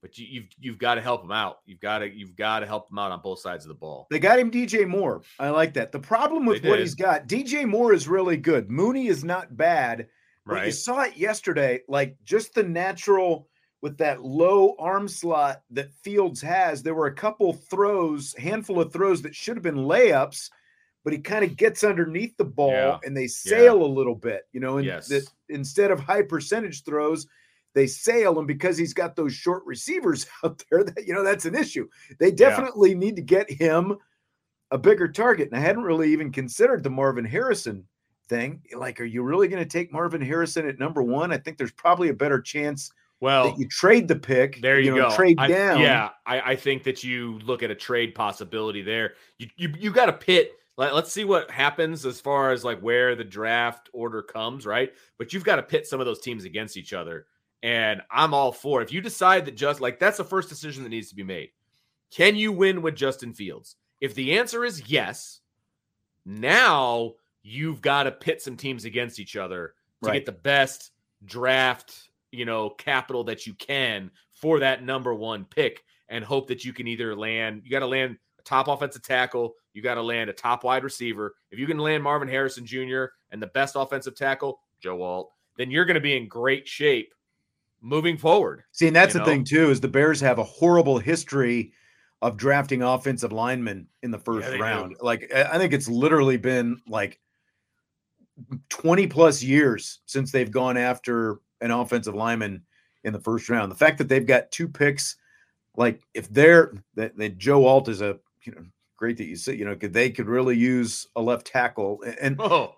but 0.02 0.18
you, 0.18 0.26
you've 0.28 0.48
you've 0.58 0.78
got 0.78 0.96
to 0.96 1.00
help 1.00 1.22
him 1.22 1.32
out. 1.32 1.58
You've 1.66 1.80
got 1.80 1.98
to 2.00 2.10
you've 2.12 2.36
got 2.36 2.60
to 2.60 2.66
help 2.66 2.90
him 2.90 2.98
out 2.98 3.12
on 3.12 3.20
both 3.20 3.40
sides 3.40 3.64
of 3.64 3.68
the 3.68 3.74
ball. 3.74 4.06
They 4.10 4.18
got 4.18 4.38
him 4.38 4.50
DJ 4.50 4.86
Moore. 4.86 5.22
I 5.38 5.50
like 5.50 5.74
that. 5.74 5.92
The 5.92 5.98
problem 5.98 6.46
with 6.46 6.64
what 6.64 6.78
he's 6.78 6.94
got, 6.94 7.26
DJ 7.26 7.66
Moore 7.66 7.92
is 7.92 8.08
really 8.08 8.36
good. 8.36 8.70
Mooney 8.70 9.08
is 9.08 9.24
not 9.24 9.56
bad. 9.56 10.08
But 10.46 10.66
you 10.66 10.72
saw 10.72 11.02
it 11.02 11.16
yesterday, 11.16 11.80
like 11.88 12.16
just 12.22 12.54
the 12.54 12.62
natural 12.62 13.48
with 13.82 13.98
that 13.98 14.22
low 14.22 14.74
arm 14.78 15.08
slot 15.08 15.62
that 15.70 15.92
Fields 15.92 16.40
has. 16.40 16.82
There 16.82 16.94
were 16.94 17.06
a 17.06 17.14
couple 17.14 17.52
throws, 17.52 18.34
handful 18.38 18.80
of 18.80 18.92
throws 18.92 19.22
that 19.22 19.34
should 19.34 19.56
have 19.56 19.62
been 19.62 19.74
layups, 19.74 20.50
but 21.06 21.12
he 21.12 21.20
kind 21.20 21.44
of 21.44 21.56
gets 21.56 21.84
underneath 21.84 22.36
the 22.36 22.44
ball 22.44 22.72
Yeah. 22.72 22.98
and 23.04 23.16
they 23.16 23.28
sail 23.28 23.80
a 23.80 23.86
little 23.86 24.16
bit, 24.16 24.42
you 24.52 24.58
know, 24.58 24.78
and 24.78 24.84
Yes. 24.84 25.06
that 25.06 25.22
instead 25.48 25.92
of 25.92 26.00
high 26.00 26.22
percentage 26.22 26.82
throws, 26.82 27.28
they 27.74 27.86
sail. 27.86 28.40
And 28.40 28.48
because 28.48 28.76
he's 28.76 28.92
got 28.92 29.14
those 29.14 29.32
short 29.32 29.62
receivers 29.66 30.26
out 30.44 30.64
there, 30.68 30.82
that 30.82 31.06
you 31.06 31.14
know, 31.14 31.22
that's 31.22 31.44
an 31.44 31.54
issue. 31.54 31.88
They 32.18 32.32
definitely 32.32 32.96
need 32.96 33.14
to 33.14 33.22
get 33.22 33.48
him 33.48 33.96
a 34.72 34.78
bigger 34.78 35.06
target. 35.06 35.48
And 35.52 35.56
I 35.56 35.60
hadn't 35.60 35.84
really 35.84 36.12
even 36.12 36.32
considered 36.32 36.82
the 36.82 36.90
Marvin 36.90 37.24
Harrison 37.24 37.86
thing. 38.28 38.60
Like, 38.76 39.00
are 39.00 39.04
you 39.04 39.22
really 39.22 39.46
going 39.46 39.62
to 39.62 39.68
take 39.68 39.92
Marvin 39.92 40.20
Harrison 40.20 40.66
at 40.68 40.80
number 40.80 41.04
one? 41.04 41.30
I 41.32 41.38
think 41.38 41.56
there's 41.56 41.70
probably 41.70 42.08
a 42.08 42.14
better 42.14 42.40
chance 42.40 42.90
Well, 43.20 43.50
that 43.50 43.60
you 43.60 43.68
trade 43.68 44.08
the 44.08 44.16
pick. 44.16 44.60
There 44.60 44.80
you, 44.80 44.90
know, 44.96 45.08
go. 45.10 45.14
Trade 45.14 45.36
I- 45.38 45.46
down. 45.46 45.80
yeah, 45.82 46.08
I, 46.26 46.40
I 46.40 46.56
think 46.56 46.82
that 46.82 47.04
you 47.04 47.38
look 47.44 47.62
at 47.62 47.70
a 47.70 47.76
trade 47.76 48.12
possibility 48.16 48.82
there. 48.82 49.14
You 49.38 49.46
you, 49.56 49.72
you 49.78 49.90
got 49.92 50.06
to 50.06 50.12
pit. 50.12 50.50
Let, 50.76 50.94
let's 50.94 51.12
see 51.12 51.24
what 51.24 51.50
happens 51.50 52.04
as 52.04 52.20
far 52.20 52.52
as 52.52 52.64
like 52.64 52.80
where 52.80 53.14
the 53.14 53.24
draft 53.24 53.88
order 53.92 54.22
comes, 54.22 54.66
right? 54.66 54.92
But 55.18 55.32
you've 55.32 55.44
got 55.44 55.56
to 55.56 55.62
pit 55.62 55.86
some 55.86 56.00
of 56.00 56.06
those 56.06 56.20
teams 56.20 56.44
against 56.44 56.76
each 56.76 56.92
other. 56.92 57.26
And 57.62 58.02
I'm 58.10 58.34
all 58.34 58.52
for 58.52 58.82
if 58.82 58.92
you 58.92 59.00
decide 59.00 59.46
that 59.46 59.56
just 59.56 59.80
like 59.80 59.98
that's 59.98 60.18
the 60.18 60.24
first 60.24 60.48
decision 60.48 60.82
that 60.82 60.90
needs 60.90 61.08
to 61.08 61.16
be 61.16 61.22
made. 61.22 61.50
Can 62.10 62.36
you 62.36 62.52
win 62.52 62.82
with 62.82 62.94
Justin 62.94 63.32
Fields? 63.32 63.76
If 64.00 64.14
the 64.14 64.38
answer 64.38 64.64
is 64.64 64.88
yes, 64.88 65.40
now 66.24 67.14
you've 67.42 67.80
got 67.80 68.04
to 68.04 68.12
pit 68.12 68.42
some 68.42 68.56
teams 68.56 68.84
against 68.84 69.18
each 69.18 69.36
other 69.36 69.74
to 70.02 70.08
Right. 70.10 70.14
get 70.14 70.26
the 70.26 70.32
best 70.32 70.92
draft, 71.24 72.10
you 72.30 72.44
know, 72.44 72.70
capital 72.70 73.24
that 73.24 73.46
you 73.46 73.54
can 73.54 74.10
for 74.30 74.60
that 74.60 74.84
number 74.84 75.14
one 75.14 75.44
pick 75.46 75.82
and 76.08 76.22
hope 76.24 76.48
that 76.48 76.64
you 76.64 76.72
can 76.72 76.86
either 76.86 77.16
land, 77.16 77.62
you 77.64 77.70
got 77.70 77.80
to 77.80 77.86
land 77.86 78.18
top 78.46 78.68
offensive 78.68 79.02
tackle, 79.02 79.54
you 79.74 79.82
got 79.82 79.94
to 79.94 80.02
land 80.02 80.30
a 80.30 80.32
top 80.32 80.64
wide 80.64 80.84
receiver. 80.84 81.34
If 81.50 81.58
you 81.58 81.66
can 81.66 81.78
land 81.78 82.02
Marvin 82.02 82.28
Harrison 82.28 82.64
Jr. 82.64 83.06
and 83.30 83.42
the 83.42 83.48
best 83.48 83.76
offensive 83.76 84.14
tackle, 84.14 84.60
Joe 84.80 85.02
Alt, 85.02 85.30
then 85.58 85.70
you're 85.70 85.84
going 85.84 85.96
to 85.96 86.00
be 86.00 86.16
in 86.16 86.28
great 86.28 86.66
shape 86.66 87.12
moving 87.80 88.16
forward. 88.16 88.64
See, 88.72 88.86
and 88.86 88.96
that's 88.96 89.12
the 89.12 89.20
know? 89.20 89.24
thing 89.24 89.44
too, 89.44 89.70
is 89.70 89.80
the 89.80 89.88
Bears 89.88 90.20
have 90.20 90.38
a 90.38 90.44
horrible 90.44 90.98
history 90.98 91.72
of 92.22 92.36
drafting 92.36 92.82
offensive 92.82 93.32
linemen 93.32 93.86
in 94.02 94.10
the 94.10 94.18
first 94.18 94.50
do. 94.50 94.58
round. 94.58 94.96
Like 95.00 95.30
I 95.34 95.44
I 95.44 95.58
think 95.58 95.72
it's 95.72 95.88
literally 95.88 96.36
been 96.36 96.80
like 96.88 97.20
20 98.68 99.06
plus 99.06 99.42
years 99.42 100.00
since 100.06 100.32
they've 100.32 100.50
gone 100.50 100.76
after 100.76 101.40
an 101.60 101.70
offensive 101.70 102.14
lineman 102.14 102.62
in 103.04 103.12
the 103.12 103.20
first 103.20 103.48
round. 103.48 103.70
The 103.70 103.76
fact 103.76 103.98
that 103.98 104.08
they've 104.08 104.26
got 104.26 104.50
two 104.50 104.68
picks, 104.68 105.16
like 105.76 106.02
if 106.14 106.28
they're 106.28 106.72
that, 106.94 107.16
that 107.16 107.38
Joe 107.38 107.66
Alt 107.66 107.88
is 107.88 108.00
a 108.00 108.18
you 108.46 108.52
know 108.54 108.64
great 108.96 109.18
that 109.18 109.26
you 109.26 109.36
say, 109.36 109.54
you 109.54 109.64
know, 109.64 109.76
could 109.76 109.92
they 109.92 110.10
could 110.10 110.26
really 110.26 110.56
use 110.56 111.06
a 111.16 111.22
left 111.22 111.46
tackle 111.46 112.02
and 112.20 112.36
Oh, 112.40 112.76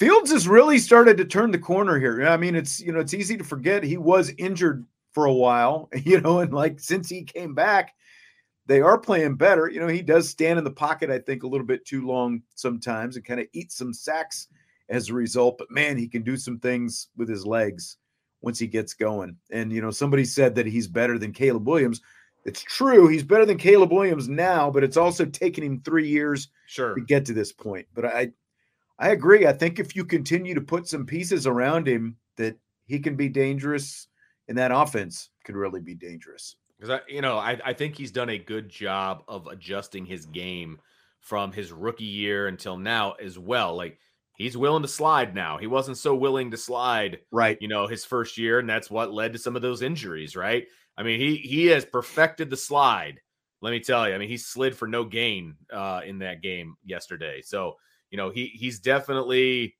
Fields 0.00 0.32
has 0.32 0.48
really 0.48 0.78
started 0.78 1.16
to 1.18 1.24
turn 1.24 1.50
the 1.50 1.58
corner 1.58 1.98
here. 1.98 2.26
I 2.26 2.36
mean, 2.36 2.54
it's 2.54 2.80
you 2.80 2.92
know, 2.92 3.00
it's 3.00 3.14
easy 3.14 3.36
to 3.36 3.44
forget 3.44 3.82
he 3.82 3.96
was 3.96 4.32
injured 4.38 4.86
for 5.12 5.26
a 5.26 5.32
while, 5.32 5.88
you 6.04 6.20
know, 6.20 6.40
and 6.40 6.52
like 6.52 6.80
since 6.80 7.08
he 7.08 7.22
came 7.22 7.54
back, 7.54 7.94
they 8.66 8.80
are 8.80 8.98
playing 8.98 9.36
better. 9.36 9.68
You 9.68 9.80
know, 9.80 9.88
he 9.88 10.02
does 10.02 10.28
stand 10.28 10.58
in 10.58 10.64
the 10.64 10.70
pocket, 10.70 11.10
I 11.10 11.18
think, 11.18 11.42
a 11.42 11.48
little 11.48 11.66
bit 11.66 11.84
too 11.84 12.06
long 12.06 12.42
sometimes 12.54 13.16
and 13.16 13.24
kind 13.24 13.40
of 13.40 13.46
eat 13.52 13.72
some 13.72 13.92
sacks 13.92 14.48
as 14.88 15.08
a 15.08 15.14
result. 15.14 15.58
But 15.58 15.70
man, 15.70 15.96
he 15.96 16.08
can 16.08 16.22
do 16.22 16.36
some 16.36 16.58
things 16.58 17.08
with 17.16 17.28
his 17.28 17.46
legs 17.46 17.96
once 18.42 18.58
he 18.58 18.66
gets 18.66 18.94
going. 18.94 19.36
And 19.50 19.72
you 19.72 19.82
know, 19.82 19.90
somebody 19.90 20.24
said 20.24 20.54
that 20.54 20.66
he's 20.66 20.88
better 20.88 21.18
than 21.18 21.32
Caleb 21.32 21.66
Williams. 21.66 22.00
It's 22.44 22.62
true, 22.62 23.08
he's 23.08 23.22
better 23.22 23.44
than 23.44 23.58
Caleb 23.58 23.92
Williams 23.92 24.28
now, 24.28 24.70
but 24.70 24.82
it's 24.82 24.96
also 24.96 25.24
taken 25.26 25.62
him 25.62 25.80
three 25.82 26.08
years 26.08 26.48
sure. 26.66 26.94
to 26.94 27.00
get 27.00 27.24
to 27.26 27.34
this 27.34 27.52
point. 27.52 27.86
But 27.94 28.06
I 28.06 28.32
I 28.98 29.10
agree. 29.10 29.46
I 29.46 29.52
think 29.52 29.78
if 29.78 29.96
you 29.96 30.04
continue 30.04 30.54
to 30.54 30.60
put 30.60 30.86
some 30.86 31.06
pieces 31.06 31.46
around 31.46 31.86
him 31.88 32.16
that 32.36 32.56
he 32.86 32.98
can 32.98 33.16
be 33.16 33.28
dangerous 33.28 34.08
and 34.48 34.58
that 34.58 34.72
offense 34.72 35.30
could 35.44 35.56
really 35.56 35.80
be 35.80 35.94
dangerous. 35.94 36.56
Because 36.78 36.90
I, 36.90 37.00
you 37.08 37.20
know, 37.22 37.38
I, 37.38 37.58
I 37.64 37.72
think 37.72 37.96
he's 37.96 38.10
done 38.10 38.30
a 38.30 38.38
good 38.38 38.68
job 38.68 39.22
of 39.28 39.46
adjusting 39.46 40.04
his 40.06 40.26
game 40.26 40.78
from 41.20 41.52
his 41.52 41.72
rookie 41.72 42.04
year 42.04 42.46
until 42.48 42.76
now 42.76 43.12
as 43.12 43.38
well. 43.38 43.76
Like 43.76 43.98
he's 44.36 44.56
willing 44.56 44.82
to 44.82 44.88
slide 44.88 45.34
now. 45.34 45.58
He 45.58 45.66
wasn't 45.66 45.98
so 45.98 46.14
willing 46.14 46.50
to 46.50 46.56
slide, 46.56 47.18
Right. 47.30 47.58
you 47.60 47.68
know, 47.68 47.86
his 47.86 48.04
first 48.04 48.38
year, 48.38 48.58
and 48.58 48.68
that's 48.68 48.90
what 48.90 49.12
led 49.12 49.34
to 49.34 49.38
some 49.38 49.56
of 49.56 49.62
those 49.62 49.82
injuries, 49.82 50.34
right? 50.36 50.66
I 51.00 51.02
mean, 51.02 51.18
he 51.18 51.36
he 51.36 51.64
has 51.68 51.86
perfected 51.86 52.50
the 52.50 52.58
slide. 52.58 53.22
Let 53.62 53.70
me 53.70 53.80
tell 53.80 54.06
you. 54.06 54.14
I 54.14 54.18
mean, 54.18 54.28
he 54.28 54.36
slid 54.36 54.76
for 54.76 54.86
no 54.86 55.02
gain 55.02 55.56
uh, 55.72 56.02
in 56.04 56.18
that 56.18 56.42
game 56.42 56.76
yesterday. 56.84 57.40
So 57.40 57.76
you 58.10 58.18
know, 58.18 58.28
he 58.28 58.48
he's 58.48 58.80
definitely 58.80 59.76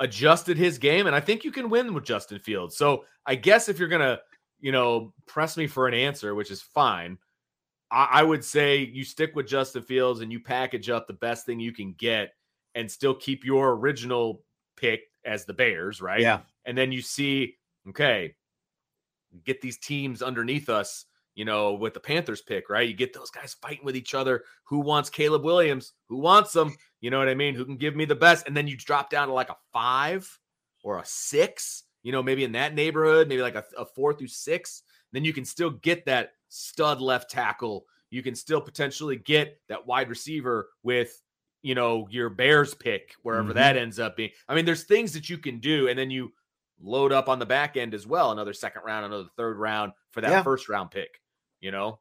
adjusted 0.00 0.56
his 0.56 0.78
game, 0.78 1.06
and 1.06 1.14
I 1.14 1.20
think 1.20 1.44
you 1.44 1.52
can 1.52 1.70
win 1.70 1.94
with 1.94 2.02
Justin 2.02 2.40
Fields. 2.40 2.76
So 2.76 3.04
I 3.26 3.36
guess 3.36 3.68
if 3.68 3.78
you're 3.78 3.88
gonna, 3.88 4.18
you 4.58 4.72
know, 4.72 5.14
press 5.26 5.56
me 5.56 5.68
for 5.68 5.86
an 5.86 5.94
answer, 5.94 6.34
which 6.34 6.50
is 6.50 6.60
fine, 6.60 7.16
I, 7.92 8.08
I 8.10 8.22
would 8.24 8.44
say 8.44 8.78
you 8.78 9.04
stick 9.04 9.36
with 9.36 9.46
Justin 9.46 9.82
Fields 9.82 10.20
and 10.20 10.32
you 10.32 10.40
package 10.40 10.90
up 10.90 11.06
the 11.06 11.12
best 11.12 11.46
thing 11.46 11.60
you 11.60 11.72
can 11.72 11.94
get, 11.96 12.32
and 12.74 12.90
still 12.90 13.14
keep 13.14 13.44
your 13.44 13.76
original 13.76 14.42
pick 14.76 15.02
as 15.24 15.44
the 15.44 15.54
Bears, 15.54 16.00
right? 16.00 16.20
Yeah. 16.20 16.40
And 16.64 16.76
then 16.76 16.90
you 16.90 17.02
see, 17.02 17.54
okay, 17.88 18.34
get 19.44 19.60
these 19.60 19.78
teams 19.78 20.22
underneath 20.22 20.68
us 20.68 21.06
you 21.36 21.44
know, 21.44 21.74
with 21.74 21.92
the 21.92 22.00
Panthers 22.00 22.40
pick, 22.40 22.70
right? 22.70 22.88
You 22.88 22.94
get 22.94 23.12
those 23.12 23.30
guys 23.30 23.54
fighting 23.60 23.84
with 23.84 23.94
each 23.94 24.14
other. 24.14 24.42
Who 24.64 24.80
wants 24.80 25.10
Caleb 25.10 25.44
Williams? 25.44 25.92
Who 26.08 26.16
wants 26.16 26.50
them? 26.50 26.74
You 27.02 27.10
know 27.10 27.18
what 27.18 27.28
I 27.28 27.34
mean? 27.34 27.54
Who 27.54 27.66
can 27.66 27.76
give 27.76 27.94
me 27.94 28.06
the 28.06 28.14
best? 28.14 28.46
And 28.46 28.56
then 28.56 28.66
you 28.66 28.74
drop 28.74 29.10
down 29.10 29.28
to 29.28 29.34
like 29.34 29.50
a 29.50 29.56
five 29.70 30.26
or 30.82 30.98
a 30.98 31.04
six, 31.04 31.84
you 32.02 32.10
know, 32.10 32.22
maybe 32.22 32.42
in 32.42 32.52
that 32.52 32.74
neighborhood, 32.74 33.28
maybe 33.28 33.42
like 33.42 33.54
a, 33.54 33.64
a 33.76 33.84
four 33.84 34.14
through 34.14 34.28
six. 34.28 34.82
Then 35.12 35.26
you 35.26 35.34
can 35.34 35.44
still 35.44 35.70
get 35.70 36.06
that 36.06 36.30
stud 36.48 37.02
left 37.02 37.30
tackle. 37.30 37.84
You 38.08 38.22
can 38.22 38.34
still 38.34 38.62
potentially 38.62 39.16
get 39.16 39.60
that 39.68 39.86
wide 39.86 40.08
receiver 40.08 40.70
with, 40.84 41.20
you 41.60 41.74
know, 41.74 42.08
your 42.10 42.30
Bears 42.30 42.72
pick, 42.72 43.12
wherever 43.22 43.50
Mhm. 43.50 43.56
that 43.56 43.76
ends 43.76 43.98
up 43.98 44.16
being. 44.16 44.30
I 44.48 44.54
mean, 44.54 44.64
there's 44.64 44.84
things 44.84 45.12
that 45.12 45.28
you 45.28 45.36
can 45.36 45.58
do. 45.58 45.88
And 45.88 45.98
then 45.98 46.10
you 46.10 46.32
load 46.80 47.12
up 47.12 47.28
on 47.28 47.38
the 47.38 47.46
back 47.46 47.76
end 47.76 47.94
as 47.94 48.06
well, 48.06 48.32
another 48.32 48.52
second 48.52 48.82
round, 48.84 49.04
another 49.06 49.28
third 49.36 49.56
round 49.58 49.92
for 50.10 50.20
that 50.20 50.30
Yeah. 50.30 50.42
first 50.42 50.68
round 50.68 50.90
pick, 50.90 51.20
you 51.60 51.70
know? 51.70 52.00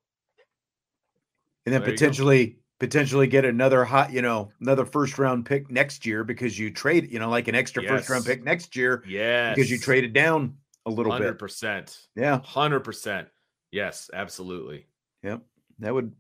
and 1.66 1.74
then 1.74 1.82
There 1.82 1.92
potentially 1.92 2.60
potentially 2.80 3.26
get 3.26 3.46
another 3.46 3.86
hot, 3.86 4.12
you 4.12 4.22
know, 4.22 4.52
another 4.62 4.86
first 4.86 5.18
round 5.18 5.46
pick 5.46 5.72
next 5.72 6.06
year 6.06 6.24
because 6.24 6.60
you 6.60 6.70
trade, 6.72 7.12
you 7.12 7.20
know, 7.20 7.30
like 7.30 7.48
an 7.48 7.56
extra 7.56 7.82
first 7.84 8.10
round 8.10 8.26
pick 8.26 8.44
next 8.44 8.76
year 8.76 9.02
yeah, 9.08 9.54
because 9.54 9.72
you 9.72 9.78
traded 9.80 10.14
down 10.14 10.58
a 10.86 10.92
little 10.92 11.12
hundred 11.12 11.32
bit. 11.34 11.40
percent. 11.40 11.98
Yeah, 12.16 12.42
Hundred 12.44 12.82
percent. 12.82 13.30
Yes, 13.72 14.10
absolutely. 14.14 14.86
Yep. 15.24 15.42
That 15.80 15.94
would 15.94 16.14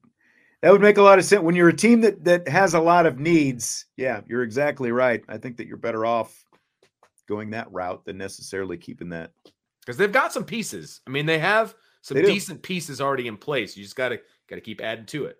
that 0.61 0.71
would 0.71 0.81
make 0.81 0.97
a 0.97 1.01
lot 1.03 1.19
of 1.19 1.25
sense 1.25 1.43
when 1.43 1.55
you're 1.55 1.69
a 1.69 1.75
team 1.75 2.01
that 2.01 2.23
that 2.23 2.47
has 2.47 2.73
a 2.73 2.79
lot 2.79 3.05
of 3.05 3.19
needs. 3.19 3.85
Yeah, 3.97 4.21
you're 4.25 4.41
exactly 4.43 4.91
right. 4.91 5.23
I 5.27 5.37
think 5.37 5.57
that 5.57 5.67
you're 5.67 5.77
better 5.77 6.05
off 6.05 6.44
going 7.27 7.49
that 7.51 7.71
route 7.71 8.03
than 8.05 8.17
necessarily 8.17 8.77
keeping 8.77 9.09
that. 9.09 9.31
Because 9.81 9.97
they've 9.97 10.11
got 10.11 10.33
some 10.33 10.43
pieces. 10.45 11.01
I 11.07 11.09
mean, 11.11 11.25
they 11.25 11.39
have 11.39 11.75
some 12.01 12.15
They 12.15 12.23
decent 12.23 12.61
pieces 12.63 13.01
already 13.01 13.27
in 13.27 13.37
place. 13.37 13.75
You 13.77 13.83
just 13.83 13.95
gotta 13.95 14.19
gotta 14.49 14.61
keep 14.61 14.81
adding 14.81 15.05
to 15.07 15.25
it. 15.25 15.37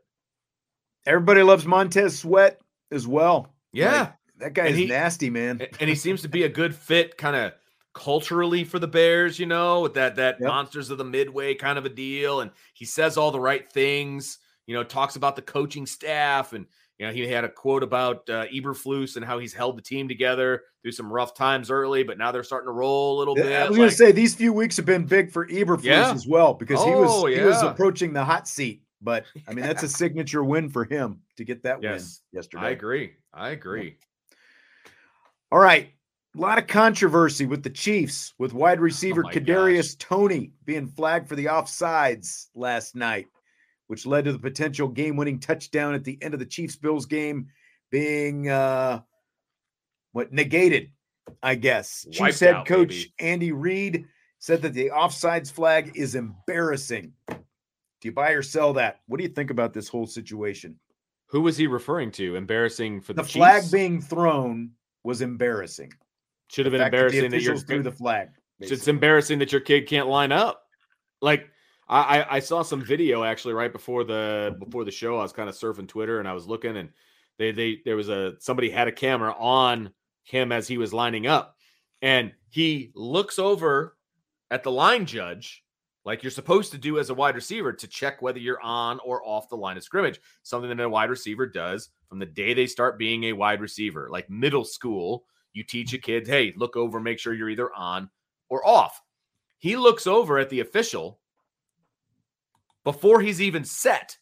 Everybody 1.06 1.44
loves 1.44 1.66
Montez 1.66 2.18
Sweat 2.20 2.60
as 2.92 3.08
well. 3.08 3.54
Yeah. 3.72 4.00
Like, 4.00 4.14
that 4.40 4.54
guy 4.54 4.66
And 4.66 4.74
is 4.74 4.80
he- 4.80 4.86
nasty, 4.88 5.30
man. 5.30 5.62
And 5.80 5.90
he 5.90 5.96
seems 5.96 6.22
to 6.24 6.30
be 6.30 6.44
a 6.44 6.50
good 6.50 6.76
fit 6.76 7.18
kind 7.18 7.36
of 7.36 7.54
culturally 7.94 8.66
for 8.66 8.78
the 8.78 8.88
bears 8.88 9.40
you 9.40 9.46
know 9.46 9.80
with 9.80 9.94
that 9.94 10.18
that 10.18 10.36
Yep. 10.42 10.50
monsters 10.50 10.90
of 10.90 10.98
the 10.98 11.06
midway 11.06 11.56
kind 11.56 11.78
of 11.78 11.86
a 11.86 11.90
deal 11.90 12.42
and 12.42 12.52
he 12.74 12.84
says 12.84 13.16
all 13.16 13.32
the 13.32 13.40
right 13.40 13.72
things 13.72 14.40
you 14.68 14.76
know 14.76 14.84
talks 14.84 15.16
about 15.16 15.38
the 15.38 15.42
coaching 15.42 15.86
staff 15.86 16.52
and 16.52 16.66
you 16.98 17.06
know 17.06 17.12
he 17.14 17.28
had 17.28 17.44
a 17.44 17.50
quote 17.50 17.84
about 17.84 18.30
uh, 18.30 18.46
Eberflus 18.48 19.16
and 19.16 19.26
how 19.26 19.38
he's 19.40 19.54
held 19.54 19.78
the 19.78 19.82
team 19.82 20.08
together 20.08 20.64
through 20.82 20.92
some 20.94 21.12
rough 21.12 21.34
times 21.34 21.70
early 21.72 22.04
but 22.04 22.18
now 22.18 22.32
they're 22.32 22.44
starting 22.44 22.68
to 22.68 22.72
roll 22.74 23.18
a 23.18 23.20
little 23.20 23.36
bit 23.36 23.52
I 23.52 23.68
was 23.68 23.78
going 23.78 23.82
like- 23.82 23.90
to 23.92 23.96
say 23.98 24.12
these 24.12 24.34
few 24.36 24.54
weeks 24.54 24.78
have 24.78 24.86
been 24.86 25.06
big 25.06 25.32
for 25.32 25.48
Eberflus 25.48 25.84
Yeah. 25.84 26.12
as 26.12 26.26
well 26.28 26.54
because 26.54 26.84
he 26.84 26.92
was 26.92 27.10
Oh, 27.12 27.26
he 27.26 27.42
was 27.42 27.62
approaching 27.62 28.14
the 28.14 28.24
hot 28.24 28.48
seat. 28.48 28.82
But 29.02 29.26
I 29.48 29.54
mean, 29.54 29.66
that's 29.66 29.84
a 29.84 29.90
signature 29.90 30.44
win 30.44 30.70
for 30.70 30.84
him 30.86 31.20
to 31.38 31.44
get 31.44 31.62
that 31.64 31.84
Yes, 31.84 32.22
win 32.32 32.40
yesterday. 32.40 32.64
I 32.64 32.70
agree. 32.72 33.14
I 33.34 33.50
agree. 33.50 33.98
All 35.52 35.60
right, 35.60 35.90
a 36.36 36.40
lot 36.40 36.58
of 36.58 36.68
controversy 36.68 37.46
with 37.46 37.62
the 37.64 37.70
Chiefs 37.70 38.34
with 38.40 38.54
wide 38.54 38.80
receiver 38.80 39.24
Oh 39.26 39.30
Kadarius 39.30 39.98
Toney 40.00 40.54
being 40.66 40.88
flagged 40.88 41.28
for 41.30 41.36
the 41.36 41.46
offsides 41.46 42.48
last 42.56 42.96
night, 42.96 43.28
which 43.88 44.06
led 44.06 44.26
to 44.26 44.34
the 44.34 44.40
potential 44.40 44.88
game-winning 44.88 45.40
touchdown 45.40 45.94
at 45.94 46.04
the 46.04 46.18
end 46.22 46.34
of 46.34 46.40
the 46.40 46.46
Chiefs 46.46 46.76
Bills 46.76 47.06
game 47.06 47.48
being 47.92 48.50
uh, 48.50 49.02
what 50.12 50.32
negated. 50.32 50.92
I 51.42 51.56
guess 51.56 52.04
Chiefs 52.06 52.20
Wiped 52.20 52.40
head 52.40 52.56
out, 52.56 52.66
coach 52.68 52.90
baby. 52.90 53.14
Andy 53.20 53.52
Reid 53.52 54.06
said 54.40 54.62
that 54.62 54.74
the 54.74 54.92
offsides 54.92 55.52
flag 55.52 55.92
is 55.96 56.14
embarrassing. 56.16 57.14
Do 57.28 57.36
you 58.04 58.12
buy 58.12 58.32
or 58.32 58.44
sell 58.44 58.74
that? 58.74 59.00
What 59.08 59.18
do 59.18 59.24
you 59.24 59.30
think 59.30 59.50
about 59.50 59.74
this 59.74 59.88
whole 59.88 60.06
situation? 60.06 60.80
who 61.28 61.42
was 61.42 61.58
he 61.58 61.68
referring 61.68 62.12
to 62.12 62.36
embarrassing 62.36 63.02
for 63.02 63.14
the, 63.14 63.22
The 63.22 63.28
flag 63.28 63.62
Chiefs? 63.62 63.72
being 63.72 64.02
thrown 64.02 64.72
was 65.04 65.22
embarrassing. 65.22 65.92
should 66.50 66.66
have 66.66 66.72
been 66.72 66.82
fact 66.82 66.92
that 66.92 66.98
embarrassing 66.98 67.32
the 67.32 67.38
that, 67.38 67.44
you're 67.44 67.58
threw 67.58 67.84
the 67.84 67.92
flag. 67.92 68.30
It's 68.60 68.88
embarrassing 68.88 69.40
that 69.40 69.52
your 69.52 69.62
kid 69.62 69.88
can't 69.88 70.08
line 70.08 70.32
up. 70.32 70.64
Like 71.22 71.50
I, 71.88 72.26
I, 72.38 72.40
saw 72.40 72.64
some 72.64 72.84
video 72.84 73.24
actually 73.24 73.54
right 73.54 73.72
before 73.72 74.04
the 74.04 74.56
before 74.60 74.86
the 74.86 74.92
show. 74.92 75.20
I 75.20 75.22
was 75.22 75.34
kind 75.34 75.50
of 75.50 75.56
surfing 75.56 75.88
Twitter 75.88 76.20
and 76.20 76.28
I 76.28 76.34
was 76.34 76.48
looking 76.48 76.78
and 76.78 76.90
they 77.38 77.52
they 77.52 77.82
there 77.86 77.96
was 77.96 78.10
a 78.10 78.34
somebody 78.40 78.72
had 78.72 78.88
a 78.88 78.92
camera 78.92 79.36
on 79.38 79.92
him 80.24 80.52
as 80.52 80.68
he 80.68 80.80
was 80.80 80.94
lining 80.94 81.28
up 81.28 81.56
and 82.02 82.32
he 82.50 82.92
looks 82.96 83.38
over 83.38 83.98
at 84.50 84.64
the 84.64 84.72
line 84.72 85.06
judge 85.06 85.64
like 86.06 86.22
you're 86.22 86.32
supposed 86.32 86.72
to 86.72 86.78
do 86.78 87.00
as 87.00 87.10
a 87.10 87.16
wide 87.16 87.36
receiver 87.36 87.74
to 87.74 87.88
check 87.88 88.22
whether 88.22 88.40
you're 88.40 88.62
on 88.62 89.00
or 89.04 89.28
off 89.28 89.50
the 89.50 89.58
line 89.58 89.76
of 89.76 89.84
scrimmage. 89.84 90.22
Something 90.44 90.70
that 90.70 90.84
a 90.84 90.90
wide 90.90 91.10
receiver 91.10 91.48
does 91.48 91.90
from 92.08 92.20
the 92.20 92.26
day 92.28 92.54
they 92.54 92.68
start 92.68 93.00
being 93.00 93.26
a 93.26 93.34
wide 93.34 93.60
receiver. 93.60 94.08
Like 94.12 94.30
middle 94.30 94.64
school, 94.64 95.26
you 95.54 95.64
teach 95.64 95.94
a 95.94 95.98
kid, 95.98 96.28
hey, 96.28 96.54
look 96.56 96.76
over, 96.76 97.00
make 97.00 97.18
sure 97.18 97.34
you're 97.34 97.50
either 97.50 97.74
on 97.74 98.10
or 98.50 98.66
off. 98.68 99.02
He 99.58 99.76
looks 99.76 100.06
over 100.06 100.38
at 100.38 100.50
the 100.50 100.60
official 100.60 101.20
before 102.86 103.20
he's 103.20 103.42
even 103.42 103.66
set, 103.66 104.18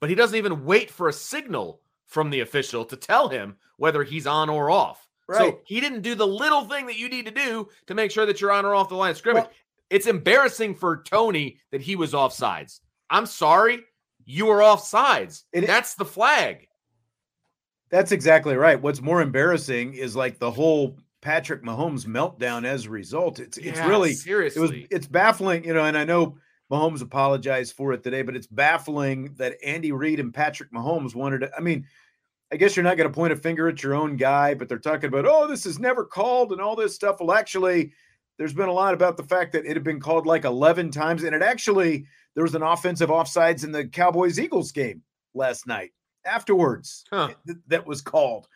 but 0.00 0.08
he 0.08 0.16
doesn't 0.16 0.38
even 0.38 0.64
wait 0.64 0.90
for 0.90 1.08
a 1.08 1.12
signal 1.12 1.82
from 2.06 2.30
the 2.30 2.40
official 2.40 2.86
to 2.86 2.96
tell 2.96 3.28
him 3.28 3.56
whether 3.76 4.02
he's 4.02 4.26
on 4.26 4.48
or 4.48 4.70
off. 4.70 5.06
Right. 5.28 5.38
So 5.38 5.60
he 5.66 5.80
didn't 5.80 6.02
do 6.02 6.14
the 6.14 6.26
little 6.26 6.62
thing 6.64 6.86
that 6.86 6.96
you 6.96 7.08
need 7.10 7.26
to 7.26 7.32
do 7.32 7.68
to 7.88 7.94
make 7.94 8.10
sure 8.10 8.24
that 8.24 8.40
you're 8.40 8.52
on 8.52 8.64
or 8.64 8.74
off 8.74 8.88
the 8.88 8.94
line 8.94 9.10
of 9.10 9.18
scrimmage. 9.18 9.44
Well- 9.44 9.52
it's 9.88 10.06
embarrassing 10.08 10.74
for 10.74 11.02
Toney 11.04 11.58
that 11.70 11.80
he 11.80 11.94
was 11.94 12.12
off 12.12 12.32
sides. 12.32 12.80
I'm 13.08 13.26
sorry, 13.26 13.80
you 14.24 14.46
were 14.46 14.60
off 14.62 14.84
sides. 14.84 15.44
That's 15.52 15.94
the 15.94 16.04
flag. 16.04 16.66
That's 17.88 18.10
exactly 18.10 18.56
right. 18.56 18.80
What's 18.80 19.00
more 19.00 19.22
embarrassing 19.22 19.94
is 19.94 20.16
like 20.16 20.40
the 20.40 20.50
whole 20.50 20.98
Patrick 21.20 21.62
Mahomes 21.62 22.04
meltdown 22.04 22.64
as 22.64 22.86
a 22.86 22.90
result. 22.90 23.38
It's 23.38 23.58
it's 23.58 23.78
really 23.80 24.12
seriously. 24.12 24.58
it 24.58 24.62
was 24.62 24.86
it's 24.90 25.06
baffling, 25.06 25.64
you 25.64 25.72
know, 25.72 25.84
and 25.84 25.96
I 25.96 26.04
know 26.04 26.36
Mahomes 26.70 27.02
apologized 27.02 27.74
for 27.74 27.92
it 27.92 28.02
today, 28.02 28.22
but 28.22 28.36
it's 28.36 28.46
baffling 28.46 29.34
that 29.38 29.56
Andy 29.64 29.92
Reid 29.92 30.20
and 30.20 30.34
Patrick 30.34 30.72
Mahomes 30.72 31.14
wanted 31.14 31.40
to. 31.40 31.50
I 31.56 31.60
mean, 31.60 31.86
I 32.52 32.56
guess 32.56 32.76
you're 32.76 32.84
not 32.84 32.96
going 32.96 33.08
to 33.08 33.14
point 33.14 33.32
a 33.32 33.36
finger 33.36 33.68
at 33.68 33.82
your 33.82 33.94
own 33.94 34.16
guy, 34.16 34.54
but 34.54 34.68
they're 34.68 34.78
talking 34.78 35.08
about, 35.08 35.26
oh, 35.26 35.46
this 35.46 35.66
is 35.66 35.78
never 35.78 36.04
called 36.04 36.52
and 36.52 36.60
all 36.60 36.76
this 36.76 36.94
stuff. 36.94 37.16
Well, 37.20 37.32
actually, 37.36 37.92
there's 38.38 38.52
been 38.54 38.68
a 38.68 38.72
lot 38.72 38.94
about 38.94 39.16
the 39.16 39.22
fact 39.24 39.52
that 39.52 39.64
it 39.64 39.74
had 39.74 39.84
been 39.84 40.00
called 40.00 40.26
like 40.26 40.44
11 40.44 40.90
times, 40.90 41.22
and 41.24 41.34
it 41.34 41.42
actually 41.42 42.06
there 42.34 42.44
was 42.44 42.54
an 42.54 42.62
offensive 42.62 43.08
offsides 43.10 43.64
in 43.64 43.72
the 43.72 43.86
Cowboys 43.86 44.38
Eagles 44.38 44.72
game 44.72 45.02
last 45.34 45.66
night 45.66 45.92
afterwards 46.24 47.04
Huh. 47.10 47.30
th- 47.46 47.58
that 47.68 47.86
was 47.86 48.02
called. 48.02 48.46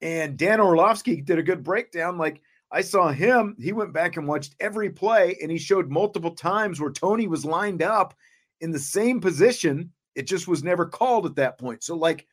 And 0.00 0.36
Dan 0.36 0.60
Orlovsky 0.60 1.20
did 1.20 1.38
a 1.38 1.42
good 1.42 1.62
breakdown. 1.62 2.18
Like 2.18 2.42
I 2.72 2.80
saw 2.80 3.10
him, 3.12 3.54
he 3.60 3.72
went 3.72 3.92
back 3.92 4.16
and 4.16 4.26
watched 4.26 4.56
every 4.58 4.88
play, 4.90 5.36
and 5.42 5.50
he 5.50 5.58
showed 5.58 5.90
multiple 5.90 6.34
times 6.34 6.80
where 6.80 6.90
Toney 6.90 7.26
was 7.28 7.44
lined 7.44 7.82
up 7.82 8.14
in 8.62 8.70
the 8.70 8.78
same 8.78 9.20
position. 9.20 9.92
It 10.14 10.22
just 10.26 10.48
was 10.48 10.64
never 10.64 10.86
called 10.86 11.26
at 11.26 11.36
that 11.36 11.58
point. 11.58 11.84
So, 11.84 11.94
like, 11.96 12.26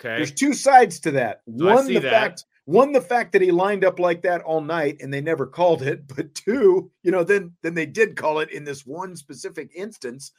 Okay. 0.00 0.16
there's 0.16 0.32
two 0.32 0.54
sides 0.54 0.98
to 1.00 1.12
that. 1.12 1.42
One, 1.44 1.86
the 1.86 2.00
that. 2.00 2.10
fact, 2.10 2.44
one, 2.64 2.90
the 2.92 3.00
fact 3.00 3.32
that 3.32 3.42
he 3.42 3.52
lined 3.52 3.84
up 3.84 4.00
like 4.00 4.22
that 4.22 4.42
all 4.42 4.60
night 4.60 4.96
and 5.00 5.14
they 5.14 5.20
never 5.20 5.46
called 5.46 5.82
it. 5.82 6.02
But 6.16 6.34
two, 6.34 6.90
you 7.04 7.10
know, 7.12 7.22
then 7.22 7.52
then 7.62 7.74
they 7.74 7.86
did 7.86 8.16
call 8.16 8.40
it 8.40 8.50
in 8.50 8.64
this 8.64 8.84
one 8.84 9.14
specific 9.16 9.70
instance. 9.74 10.32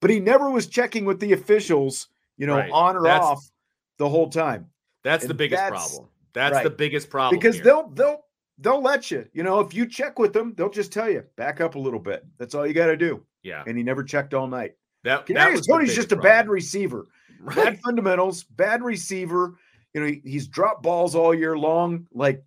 But 0.00 0.10
he 0.10 0.18
never 0.18 0.50
was 0.50 0.66
checking 0.66 1.04
with 1.04 1.20
the 1.20 1.32
officials, 1.34 2.08
you 2.36 2.46
know, 2.48 2.56
Right. 2.56 2.70
on 2.72 2.96
or 2.96 3.02
That's- 3.04 3.22
off 3.24 3.50
the 3.98 4.08
whole 4.08 4.28
time 4.30 4.70
That's 5.04 5.26
the 5.26 5.34
biggest 5.34 5.62
that's- 5.62 5.88
problem. 5.92 6.10
That's 6.32 6.62
the 6.62 6.70
biggest 6.70 7.10
problem. 7.10 7.38
because 7.38 7.56
here. 7.56 7.64
they'll 7.64 7.88
they'll 7.90 8.24
they'll 8.60 8.82
let 8.82 9.10
you. 9.10 9.26
You 9.32 9.42
know, 9.42 9.60
if 9.60 9.74
you 9.74 9.86
check 9.86 10.18
with 10.18 10.32
them, 10.32 10.54
they'll 10.56 10.70
just 10.70 10.92
tell 10.92 11.10
you 11.10 11.24
back 11.36 11.60
up 11.60 11.74
a 11.74 11.78
little 11.78 11.98
bit. 11.98 12.24
That's 12.38 12.54
all 12.54 12.66
you 12.66 12.74
got 12.74 12.86
to 12.86 12.96
do. 12.96 13.24
yeah. 13.42 13.64
And 13.66 13.76
he 13.76 13.82
never 13.82 14.04
checked 14.04 14.34
all 14.34 14.46
night. 14.46 14.74
That, 15.02 15.26
that 15.26 15.34
Kadarius 15.34 15.66
Toney's 15.66 15.94
just 15.94 16.12
a 16.12 16.16
bad 16.16 16.48
receiver. 16.48 17.06
Right. 17.40 17.56
bad 17.56 17.80
fundamentals, 17.80 18.44
bad 18.44 18.82
receiver. 18.82 19.54
You 19.94 20.00
know, 20.02 20.06
he, 20.08 20.20
he's 20.24 20.46
dropped 20.46 20.82
balls 20.82 21.14
all 21.14 21.34
year 21.34 21.56
long. 21.56 22.06
Like 22.12 22.44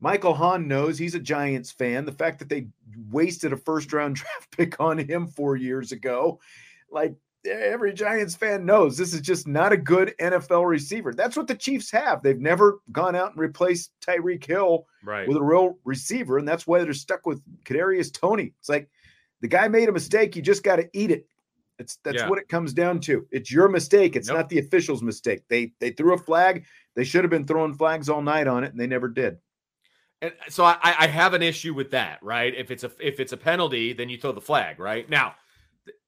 Michael 0.00 0.34
Hahn 0.34 0.66
knows 0.66 0.96
he's 0.96 1.14
a 1.14 1.20
Giants 1.20 1.70
fan. 1.70 2.06
The 2.06 2.12
fact 2.12 2.38
that 2.38 2.48
they 2.48 2.68
wasted 3.10 3.52
a 3.52 3.58
first 3.58 3.92
round 3.92 4.16
draft 4.16 4.56
pick 4.56 4.80
on 4.80 4.96
him 4.98 5.28
four 5.28 5.56
years 5.56 5.92
ago, 5.92 6.40
like 6.90 7.14
every 7.44 7.92
Giants 7.92 8.34
fan 8.34 8.64
knows 8.64 8.96
this 8.96 9.12
is 9.14 9.20
just 9.20 9.46
not 9.48 9.72
a 9.72 9.76
good 9.76 10.14
NFL 10.20 10.68
receiver. 10.68 11.12
That's 11.12 11.36
what 11.36 11.46
the 11.48 11.54
Chiefs 11.54 11.90
have. 11.90 12.22
They've 12.22 12.38
never 12.40 12.80
gone 12.92 13.14
out 13.16 13.30
and 13.32 13.38
replaced 13.40 13.92
Tyreek 14.00 14.44
Hill 14.44 14.86
Right. 15.04 15.26
with 15.26 15.36
a 15.36 15.42
real 15.42 15.78
receiver, 15.84 16.38
and 16.38 16.46
that's 16.46 16.66
why 16.66 16.82
they're 16.84 16.92
stuck 16.92 17.26
with 17.26 17.42
Kadarius 17.64 18.12
Toney. 18.12 18.52
It's 18.60 18.68
like 18.68 18.88
the 19.40 19.48
guy 19.48 19.66
made 19.68 19.88
a 19.88 19.92
mistake. 19.92 20.36
You 20.36 20.42
just 20.42 20.62
got 20.62 20.76
to 20.76 20.88
eat 20.92 21.10
it. 21.10 21.26
It's 21.78 21.96
that's 22.04 22.18
Yeah. 22.18 22.28
what 22.28 22.38
it 22.38 22.48
comes 22.48 22.72
down 22.72 23.00
to. 23.00 23.26
It's 23.32 23.50
your 23.50 23.68
mistake. 23.68 24.14
It's 24.14 24.28
Yep. 24.28 24.36
not 24.36 24.48
the 24.48 24.58
official's 24.60 25.02
mistake. 25.02 25.42
They 25.48 25.72
they 25.80 25.90
threw 25.90 26.14
a 26.14 26.18
flag. 26.18 26.64
They 26.94 27.04
should 27.04 27.24
have 27.24 27.30
been 27.30 27.46
throwing 27.46 27.74
flags 27.74 28.08
all 28.08 28.22
night 28.22 28.46
on 28.46 28.62
it, 28.62 28.70
and 28.70 28.78
they 28.78 28.86
never 28.86 29.08
did. 29.08 29.38
And 30.20 30.32
uh, 30.32 30.50
so 30.50 30.62
I, 30.64 30.76
I 30.82 31.06
have 31.08 31.34
an 31.34 31.42
issue 31.42 31.74
with 31.74 31.90
that, 31.90 32.22
right? 32.22 32.54
If 32.54 32.70
it's 32.70 32.84
a 32.84 32.92
if 33.00 33.18
it's 33.18 33.32
a 33.32 33.36
penalty, 33.36 33.92
then 33.94 34.08
you 34.08 34.18
throw 34.18 34.30
the 34.32 34.40
flag, 34.40 34.78
right? 34.78 35.08
Now, 35.10 35.34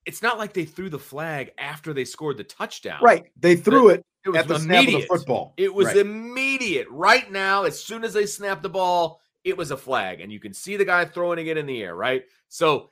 it's 0.07 0.23
not 0.23 0.39
like 0.39 0.53
they 0.53 0.65
threw 0.65 0.91
the 0.91 0.99
flag 0.99 1.53
after 1.59 1.93
they 1.93 2.05
scored 2.05 2.37
the 2.37 2.45
touchdown. 2.45 3.01
Right. 3.03 3.25
They 3.41 3.57
threw 3.57 3.89
it 3.89 4.05
It 4.25 4.31
was 4.31 4.39
at 4.39 4.49
the 4.49 4.59
snap 4.59 4.81
of 4.81 4.87
the 4.87 4.91
immediate. 4.93 5.09
football. 5.09 5.55
It 5.57 5.73
was 5.75 5.87
Right. 5.89 5.97
immediate. 5.99 6.87
Right 6.91 7.31
now, 7.31 7.65
as 7.65 7.83
soon 7.83 8.05
as 8.05 8.13
they 8.13 8.27
snapped 8.27 8.63
the 8.63 8.69
ball, 8.71 9.21
it 9.45 9.57
was 9.57 9.71
a 9.71 9.77
flag, 9.77 10.21
and 10.21 10.33
you 10.33 10.41
can 10.41 10.53
see 10.55 10.77
the 10.77 10.85
guy 10.85 11.05
throwing 11.05 11.47
it 11.47 11.57
in 11.57 11.67
the 11.67 11.83
air. 11.83 11.95
Right. 11.95 12.25
So, 12.49 12.91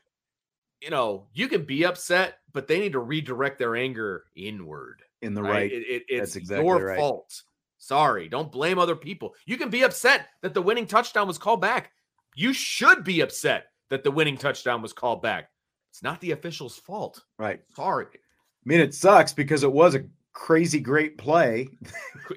you 0.80 0.90
know, 0.90 1.28
you 1.32 1.48
can 1.48 1.64
be 1.64 1.84
upset, 1.84 2.38
but 2.52 2.66
they 2.66 2.78
need 2.80 2.92
to 2.92 2.98
redirect 3.00 3.58
their 3.58 3.76
anger 3.76 4.24
inward. 4.34 5.02
in 5.22 5.34
the 5.34 5.42
right. 5.42 5.50
right. 5.52 5.72
It, 5.72 5.86
it- 5.86 6.04
it's 6.08 6.20
That's 6.32 6.36
exactly 6.36 6.66
your 6.66 6.84
right. 6.84 6.98
fault. 6.98 7.42
Sorry. 7.78 8.28
Don't 8.28 8.50
blame 8.50 8.78
other 8.78 8.96
people. 8.96 9.34
You 9.46 9.56
can 9.56 9.70
be 9.70 9.82
upset 9.84 10.26
that 10.40 10.52
the 10.52 10.60
winning 10.62 10.86
touchdown 10.86 11.28
was 11.28 11.38
called 11.38 11.60
back. 11.60 11.92
You 12.34 12.52
should 12.52 13.04
be 13.04 13.20
upset 13.20 13.66
that 13.90 14.02
the 14.02 14.10
winning 14.10 14.36
touchdown 14.36 14.82
was 14.82 14.92
called 14.92 15.22
back. 15.22 15.50
It's 15.92 16.02
not 16.02 16.22
the 16.22 16.30
official's 16.30 16.78
fault. 16.78 17.22
Right. 17.38 17.60
Sorry. 17.76 18.06
I 18.06 18.18
mean, 18.64 18.80
it 18.80 18.94
sucks 18.94 19.34
because 19.34 19.62
it 19.62 19.70
was 19.70 19.94
a 19.94 20.04
crazy 20.32 20.80
great 20.80 21.18
play. 21.18 21.68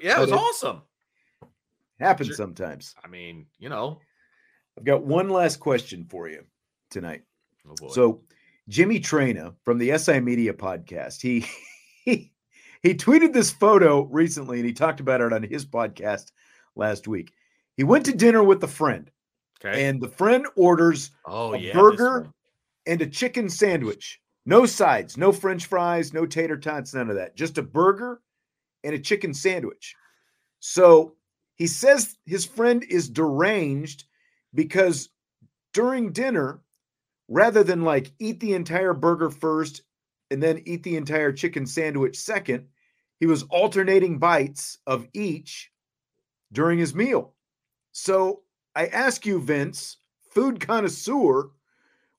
Yeah, 0.02 0.18
it 0.18 0.20
was 0.20 0.30
it- 0.30 0.34
awesome. 0.34 0.82
Happens 1.98 2.28
Sure. 2.28 2.36
sometimes. 2.36 2.94
I 3.02 3.08
mean, 3.08 3.46
you 3.58 3.70
know. 3.70 4.00
I've 4.76 4.84
got 4.84 5.04
one 5.04 5.30
last 5.30 5.58
question 5.58 6.04
for 6.04 6.28
you 6.28 6.44
tonight. 6.90 7.22
Oh 7.66 7.74
boy. 7.80 7.88
So 7.88 8.20
Jimmy 8.68 9.00
Traina 9.00 9.54
from 9.64 9.78
the 9.78 9.96
SI 9.96 10.20
Media 10.20 10.52
podcast, 10.52 11.22
he 11.22 11.46
he 12.04 12.32
he 12.82 12.94
tweeted 12.94 13.32
this 13.32 13.50
photo 13.50 14.02
recently 14.02 14.58
and 14.58 14.66
he 14.66 14.74
talked 14.74 15.00
about 15.00 15.22
it 15.22 15.32
on 15.32 15.42
his 15.42 15.64
podcast 15.64 16.30
last 16.74 17.08
week. 17.08 17.32
He 17.78 17.84
went 17.84 18.04
to 18.04 18.12
dinner 18.14 18.42
with 18.42 18.62
a 18.64 18.68
friend 18.68 19.10
okay. 19.64 19.86
and 19.86 19.98
the 19.98 20.08
friend 20.08 20.46
orders 20.56 21.12
oh 21.24 21.54
a 21.54 21.58
yeah. 21.58 21.72
burger. 21.72 22.30
And 22.86 23.02
a 23.02 23.06
chicken 23.06 23.48
sandwich. 23.48 24.20
No 24.44 24.64
sides, 24.64 25.16
no 25.16 25.32
french 25.32 25.66
fries, 25.66 26.12
no 26.12 26.24
tater 26.24 26.56
tots, 26.56 26.94
none 26.94 27.10
of 27.10 27.16
that. 27.16 27.36
Just 27.36 27.58
a 27.58 27.62
burger 27.62 28.20
and 28.84 28.94
a 28.94 28.98
chicken 28.98 29.34
sandwich. 29.34 29.94
So 30.60 31.16
he 31.56 31.66
says 31.66 32.16
his 32.26 32.44
friend 32.44 32.84
is 32.88 33.08
deranged 33.08 34.04
because 34.54 35.08
during 35.72 36.12
dinner, 36.12 36.62
rather 37.28 37.64
than 37.64 37.82
like 37.82 38.12
eat 38.20 38.38
the 38.40 38.54
entire 38.54 38.94
burger 38.94 39.30
first 39.30 39.82
and 40.30 40.42
then 40.42 40.62
eat 40.64 40.82
the 40.82 40.96
entire 40.96 41.32
chicken 41.32 41.66
sandwich 41.66 42.18
second, 42.18 42.66
he 43.18 43.26
was 43.26 43.42
alternating 43.44 44.18
bites 44.18 44.78
of 44.86 45.08
each 45.12 45.72
during 46.52 46.78
his 46.78 46.94
meal. 46.94 47.34
So 47.92 48.42
I 48.74 48.86
ask 48.86 49.24
you, 49.24 49.40
Vince, 49.40 49.96
food 50.30 50.60
connoisseur, 50.60 51.50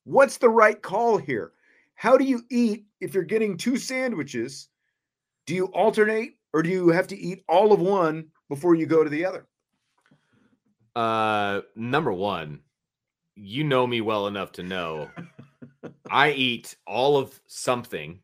what's 0.08 0.38
the 0.38 0.48
right 0.48 0.80
call 0.80 1.18
here? 1.18 1.52
How 1.94 2.16
do 2.16 2.24
you 2.24 2.42
eat 2.50 2.86
if 3.00 3.14
you're 3.14 3.24
getting 3.24 3.56
two 3.56 3.76
sandwiches? 3.76 4.68
Do 5.46 5.54
you 5.54 5.66
alternate 5.66 6.34
or 6.52 6.62
do 6.62 6.70
you 6.70 6.88
have 6.88 7.08
to 7.08 7.18
eat 7.18 7.44
all 7.48 7.72
of 7.72 7.80
one 7.80 8.28
before 8.48 8.74
you 8.74 8.86
go 8.86 9.04
to 9.04 9.10
the 9.10 9.24
other? 9.24 9.46
Uh, 10.96 11.60
number 11.76 12.12
one, 12.12 12.60
you 13.34 13.64
know 13.64 13.86
me 13.86 14.00
well 14.00 14.26
enough 14.26 14.52
to 14.52 14.62
know 14.62 15.10
I 16.10 16.32
eat 16.32 16.76
all 16.86 17.18
of 17.18 17.38
something, 17.46 18.20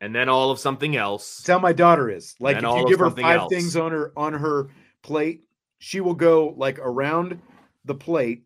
and 0.00 0.14
then 0.14 0.28
all 0.28 0.50
of 0.50 0.58
something 0.58 0.96
else. 0.96 1.38
That's 1.38 1.48
how 1.48 1.58
my 1.58 1.72
daughter 1.72 2.10
is. 2.10 2.34
Like 2.38 2.58
if 2.58 2.62
you 2.62 2.88
give 2.88 3.00
her 3.00 3.10
five 3.10 3.40
else. 3.40 3.52
things 3.52 3.76
on 3.76 3.92
her 3.92 4.12
on 4.16 4.34
her 4.34 4.68
plate, 5.02 5.42
she 5.78 6.00
will 6.00 6.14
go 6.14 6.54
like 6.56 6.78
around 6.78 7.40
the 7.84 7.94
plate. 7.94 8.45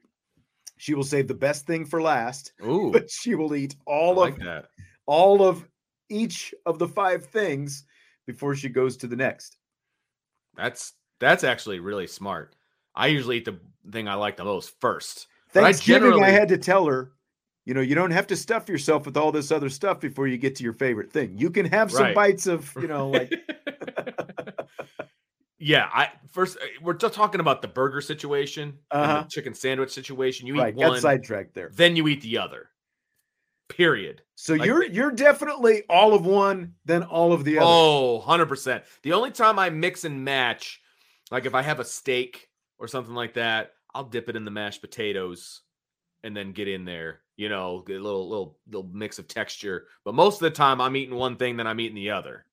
She 0.81 0.95
will 0.95 1.05
save 1.05 1.29
the 1.29 1.35
best 1.35 1.67
thing 1.67 1.85
for 1.85 2.01
last, 2.01 2.55
Ooh, 2.65 2.91
but 2.91 3.11
she 3.11 3.35
will 3.35 3.55
eat 3.55 3.77
all 3.87 4.15
like 4.15 4.39
of 4.39 4.45
that. 4.45 4.65
all 5.07 5.43
of 5.47 5.69
each 6.09 6.55
of 6.65 6.79
the 6.79 6.89
five 6.89 7.27
things 7.27 7.85
before 8.27 8.55
she 8.55 8.71
goes 8.71 8.97
to 8.97 9.07
the 9.07 9.15
next. 9.15 9.59
That's 10.57 10.95
that's 11.19 11.45
actually 11.45 11.81
really 11.81 12.07
smart. 12.07 12.57
I 12.95 13.09
usually 13.09 13.37
eat 13.37 13.45
the 13.45 13.59
thing 13.93 14.09
I 14.09 14.15
like 14.15 14.39
the 14.39 14.45
most 14.45 14.73
first. 14.81 15.27
But 15.53 15.61
I 15.61 15.67
Thanksgiving, 15.67 16.15
I, 16.23 16.31
had 16.31 16.49
to 16.49 16.57
tell 16.59 16.87
her, 16.87 17.13
you 17.67 17.75
know, 17.75 17.83
you 17.83 17.95
don't 17.95 18.11
have 18.11 18.27
to 18.29 18.37
stuff 18.37 18.69
yourself 18.69 19.05
with 19.05 19.19
all 19.19 19.33
this 19.33 19.53
other 19.53 19.69
stuff 19.69 20.01
before 20.01 20.29
you 20.29 20.39
get 20.39 20.57
to 20.57 20.65
your 20.65 20.73
favorite 20.73 21.13
thing. 21.13 21.37
You 21.37 21.51
can 21.51 21.67
have 21.67 21.91
some 21.93 22.05
Right. 22.07 22.15
bites 22.15 22.47
of, 22.47 22.75
you 22.81 22.89
know, 22.89 23.11
like 23.11 23.31
yeah, 25.61 25.89
I 25.93 26.09
first 26.33 26.57
uh, 26.57 26.67
we're 26.83 26.95
just 26.95 27.15
talking 27.15 27.41
about 27.41 27.63
the 27.63 27.69
burger 27.69 28.01
situation, 28.01 28.79
Uh-huh. 28.91 29.23
the 29.23 29.29
chicken 29.29 29.55
sandwich 29.55 29.91
situation. 29.93 30.47
You 30.47 30.59
right, 30.59 30.75
eat 30.75 30.81
got 30.81 30.91
one, 30.91 31.01
sidetracked 31.01 31.55
there. 31.55 31.71
then 31.75 31.95
you 31.97 32.09
eat 32.09 32.23
the 32.23 32.39
other. 32.39 32.71
Period. 33.69 34.23
So 34.35 34.55
like 34.55 34.67
you're 34.67 34.85
you're 34.85 35.13
definitely 35.13 35.85
all 35.89 36.13
of 36.15 36.27
one, 36.27 36.75
then 36.87 37.05
all 37.05 37.33
of 37.33 37.45
the 37.45 37.59
other. 37.59 37.67
Oh, 37.69 38.21
100%. 38.27 38.83
The 39.03 39.13
only 39.13 39.31
time 39.31 39.61
I 39.61 39.71
mix 39.71 40.05
and 40.05 40.25
match, 40.25 40.81
like 41.31 41.47
if 41.47 41.55
I 41.55 41.63
have 41.63 41.79
a 41.79 41.85
steak 41.85 42.49
or 42.79 42.89
something 42.89 43.15
like 43.15 43.35
that, 43.35 43.75
I'll 43.95 44.05
dip 44.05 44.29
it 44.29 44.35
in 44.35 44.45
the 44.45 44.51
mashed 44.51 44.81
potatoes 44.81 45.61
and 46.25 46.37
then 46.37 46.51
get 46.53 46.67
in 46.67 46.85
there, 46.85 47.21
you 47.37 47.49
know, 47.49 47.85
get 47.87 48.01
a 48.01 48.03
little 48.03 48.29
little 48.29 48.59
little 48.67 48.91
mix 48.93 49.21
of 49.21 49.29
texture. 49.29 49.87
But 50.05 50.15
most 50.17 50.37
of 50.37 50.41
the 50.41 50.51
time 50.51 50.81
I'm 50.81 50.97
eating 50.97 51.15
one 51.15 51.37
thing 51.37 51.57
then 51.57 51.69
I'm 51.69 51.79
eating 51.79 51.95
the 51.97 52.11
other. 52.11 52.47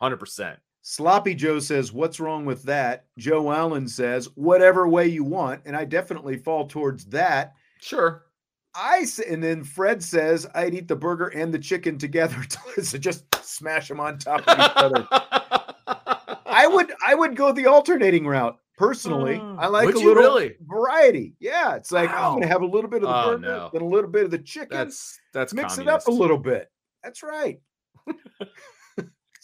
100%. 0.00 0.56
Sloppy 0.86 1.34
Joe 1.34 1.60
says, 1.60 1.94
What's 1.94 2.20
wrong 2.20 2.44
with 2.44 2.62
that? 2.64 3.06
Joe 3.16 3.50
Allen 3.50 3.88
says, 3.88 4.28
Whatever 4.34 4.86
way 4.86 5.06
you 5.08 5.24
want. 5.24 5.62
And 5.64 5.74
I 5.74 5.86
definitely 5.86 6.36
fall 6.36 6.66
towards 6.66 7.06
that. 7.06 7.54
Sure. 7.80 8.26
I 8.74 9.04
say, 9.04 9.24
and 9.30 9.42
then 9.42 9.64
Fred 9.64 10.02
says, 10.02 10.46
I'd 10.54 10.74
eat 10.74 10.86
the 10.86 10.94
burger 10.96 11.28
and 11.28 11.54
the 11.54 11.58
chicken 11.58 11.96
together. 11.96 12.36
so 12.82 12.98
just 12.98 13.24
smash 13.42 13.88
them 13.88 13.98
on 13.98 14.18
top 14.18 14.46
of 14.46 14.58
each 14.58 14.72
other. 14.76 15.08
I 16.46 16.66
would 16.66 16.92
I 17.04 17.14
would 17.14 17.34
go 17.34 17.50
the 17.50 17.66
alternating 17.66 18.26
route 18.26 18.58
personally. 18.76 19.38
Mm. 19.38 19.56
I 19.58 19.68
like 19.68 19.94
a 19.94 19.98
little 19.98 20.14
really? 20.22 20.56
variety. 20.66 21.34
Yeah, 21.40 21.76
it's 21.76 21.92
like 21.92 22.10
I'm 22.10 22.34
gonna 22.34 22.46
have 22.46 22.62
a 22.62 22.66
little 22.66 22.90
bit 22.90 23.02
of 23.02 23.08
the 23.08 23.16
Oh, 23.16 23.30
burger, 23.30 23.38
no. 23.38 23.70
then 23.72 23.80
a 23.80 23.88
little 23.88 24.10
bit 24.10 24.24
of 24.24 24.30
the 24.30 24.38
chicken. 24.38 24.76
That's 24.76 25.18
that's 25.32 25.54
mix 25.54 25.78
it 25.78 25.88
up 25.88 26.06
a 26.08 26.12
little 26.12 26.38
bit. 26.38 26.70
That's 27.02 27.22
right. 27.22 27.58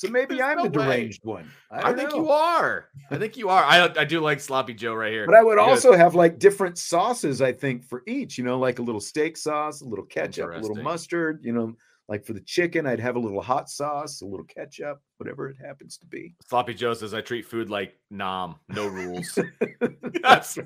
so 0.00 0.08
maybe 0.08 0.36
There's 0.36 0.48
I'm 0.48 0.56
no 0.56 0.68
the 0.68 0.78
way. 0.78 0.86
deranged 0.86 1.24
one. 1.26 1.50
I, 1.70 1.90
I, 1.90 1.92
think 1.92 2.08
know. 2.12 2.16
you 2.22 2.30
are. 2.30 2.88
I 3.10 3.18
think 3.18 3.36
you 3.36 3.50
are. 3.50 3.62
I 3.62 3.84
I 3.98 4.04
do 4.06 4.20
like 4.20 4.40
sloppy 4.40 4.72
Joe 4.72 4.94
right 4.94 5.12
here. 5.12 5.26
But 5.26 5.34
I 5.34 5.42
would 5.42 5.56
because- 5.56 5.84
also 5.84 5.94
have 5.94 6.14
like 6.14 6.38
different 6.38 6.78
sauces, 6.78 7.42
I 7.42 7.52
think, 7.52 7.84
for 7.84 8.02
each, 8.06 8.38
you 8.38 8.44
know, 8.44 8.58
like 8.58 8.78
a 8.78 8.82
little 8.82 9.02
steak 9.02 9.36
sauce, 9.36 9.82
a 9.82 9.84
little 9.84 10.06
ketchup, 10.06 10.54
a 10.54 10.58
little 10.58 10.82
mustard, 10.82 11.40
you 11.44 11.52
know, 11.52 11.74
like 12.08 12.24
for 12.24 12.32
the 12.32 12.40
chicken, 12.40 12.86
I'd 12.86 12.98
have 12.98 13.16
a 13.16 13.18
little 13.18 13.42
hot 13.42 13.68
sauce, 13.68 14.22
a 14.22 14.26
little 14.26 14.46
ketchup, 14.46 15.02
whatever 15.18 15.50
it 15.50 15.58
happens 15.62 15.98
to 15.98 16.06
be. 16.06 16.34
Sloppy 16.48 16.72
Joe 16.72 16.94
says 16.94 17.12
I 17.12 17.20
treat 17.20 17.44
food 17.44 17.68
like 17.68 17.98
nom, 18.10 18.56
no 18.70 18.86
rules. 18.86 19.38
That's 20.22 20.58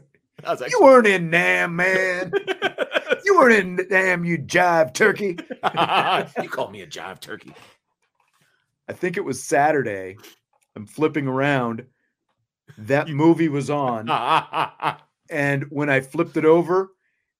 that's 0.44 0.60
You 0.70 0.80
weren't 0.80 1.08
in 1.08 1.28
Nam, 1.28 1.74
man. 1.74 2.32
You 3.24 3.38
weren't 3.38 3.54
in 3.54 3.88
Nam, 3.88 4.24
you 4.26 4.36
jive 4.36 4.92
turkey. 4.92 5.38
you 6.42 6.48
call 6.50 6.68
me 6.70 6.82
a 6.82 6.86
jive 6.86 7.20
turkey. 7.20 7.54
I 8.88 8.92
think 8.92 9.16
it 9.16 9.24
was 9.24 9.42
Saturday. 9.42 10.16
I'm 10.76 10.86
flipping 10.86 11.26
around. 11.26 11.84
That 12.78 13.08
movie 13.08 13.48
was 13.48 13.70
on. 13.70 14.08
and 15.30 15.64
when 15.70 15.88
I 15.90 16.00
flipped 16.00 16.36
it 16.36 16.44
over, 16.44 16.90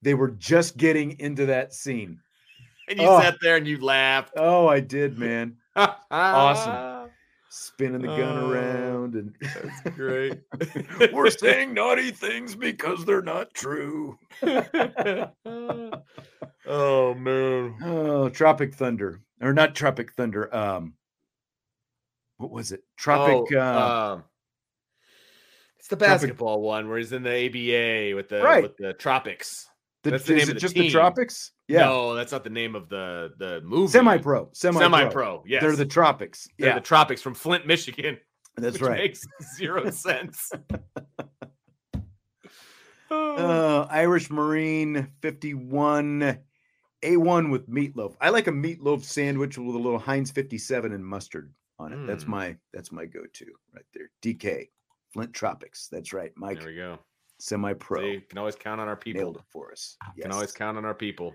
they 0.03 0.15
were 0.15 0.31
just 0.31 0.77
getting 0.77 1.19
into 1.19 1.47
that 1.47 1.73
scene. 1.75 2.21
And 2.89 2.99
you 3.01 3.07
Oh. 3.09 3.21
sat 3.21 3.37
there 3.41 3.57
and 3.57 3.67
you 3.67 3.81
laughed. 3.81 4.35
Oh, 4.37 4.67
I 4.69 4.81
did, 4.81 5.19
man. 5.19 5.57
awesome. 5.77 7.11
Spinning 7.51 8.01
the 8.03 8.09
gun 8.09 8.37
Oh, 8.37 8.51
around 8.51 9.15
and 9.15 9.35
That's 9.41 9.97
great. 9.97 10.41
we're 11.13 11.31
saying 11.31 11.73
naughty 11.73 12.11
things 12.11 12.57
because 12.57 13.05
they're 13.05 13.23
not 13.23 13.55
true. 13.55 14.19
oh 16.67 17.15
man. 17.15 17.75
Oh, 17.85 18.29
Tropic 18.29 18.75
Thunder. 18.75 19.21
Or 19.41 19.53
not 19.53 19.75
Tropic 19.75 20.13
Thunder. 20.15 20.55
Um 20.55 20.95
what 22.45 22.53
was 22.53 22.73
it? 22.73 22.83
Tropic 22.99 23.57
Oh, 23.57 23.59
uh, 23.59 24.15
um, 24.17 24.25
it's 25.79 25.89
the 25.89 25.97
basketball 25.97 26.61
one 26.61 26.89
where 26.89 26.99
he's 26.99 27.13
in 27.13 27.23
the 27.23 27.31
ABA 27.31 28.15
with 28.15 28.29
the 28.29 28.43
Right. 28.43 28.63
with 28.63 28.77
the 28.77 28.93
tropics. 28.95 29.67
the, 30.03 30.11
that's 30.11 30.25
the 30.25 30.35
is 30.35 30.39
name 30.41 30.49
it 30.49 30.49
of 30.51 30.55
the 30.57 30.61
just 30.61 30.75
team. 30.75 30.85
the 30.85 30.91
Tropics? 30.91 31.53
Yeah. 31.69 31.85
No, 31.87 32.15
that's 32.15 32.33
not 32.33 32.45
the 32.45 32.51
name 32.51 32.75
of 32.75 32.91
the 32.91 33.33
the 33.39 33.63
movie. 33.63 33.91
Semi-pro. 33.91 34.51
Semi-pro. 34.53 34.83
Semi-pro. 34.83 35.45
Yes. 35.47 35.63
They're 35.63 35.77
the 35.77 35.87
Tropics. 35.87 36.47
They're 36.59 36.69
yeah. 36.69 36.75
the 36.75 36.81
tropics 36.83 37.23
from 37.23 37.33
Flint, 37.35 37.67
Michigan. 37.67 38.19
that's 38.57 38.81
right. 38.83 38.99
Makes 38.99 39.23
zero 39.57 39.89
sense. 40.09 40.53
Uh, 43.11 43.87
Irish 43.91 44.29
Marine 44.31 45.09
51 45.23 46.39
A1 47.03 47.51
with 47.51 47.69
meatloaf. 47.69 48.17
I 48.21 48.31
like 48.31 48.47
a 48.47 48.53
meatloaf 48.53 49.05
sandwich 49.05 49.59
with 49.59 49.75
a 49.75 49.79
little 49.79 49.99
Heinz 49.99 50.31
57 50.31 50.93
and 50.93 51.05
mustard 51.05 51.53
on 51.79 51.93
it. 51.93 52.07
That's 52.07 52.25
Mm. 52.25 52.29
my 52.29 52.57
that's 52.73 52.93
my 52.93 53.05
go-to 53.07 53.47
right 53.75 53.85
there. 53.95 54.11
DK 54.23 54.69
Flint 55.13 55.33
Tropics. 55.33 55.89
That's 55.91 56.13
right. 56.13 56.33
Mike 56.37 56.59
there 56.61 56.69
we 56.69 56.77
go. 56.77 56.99
semi-pro 57.39 58.21
can 58.29 58.39
always 58.39 58.57
count 58.57 58.81
on 58.81 58.89
our 58.89 58.97
people 58.97 59.21
nailed 59.23 59.37
it 59.37 59.43
for 59.51 59.73
us. 59.73 59.97
Can 60.21 60.33
always 60.33 60.53
count 60.53 60.77
on 60.79 60.85
our 60.85 60.95
people. 60.95 61.35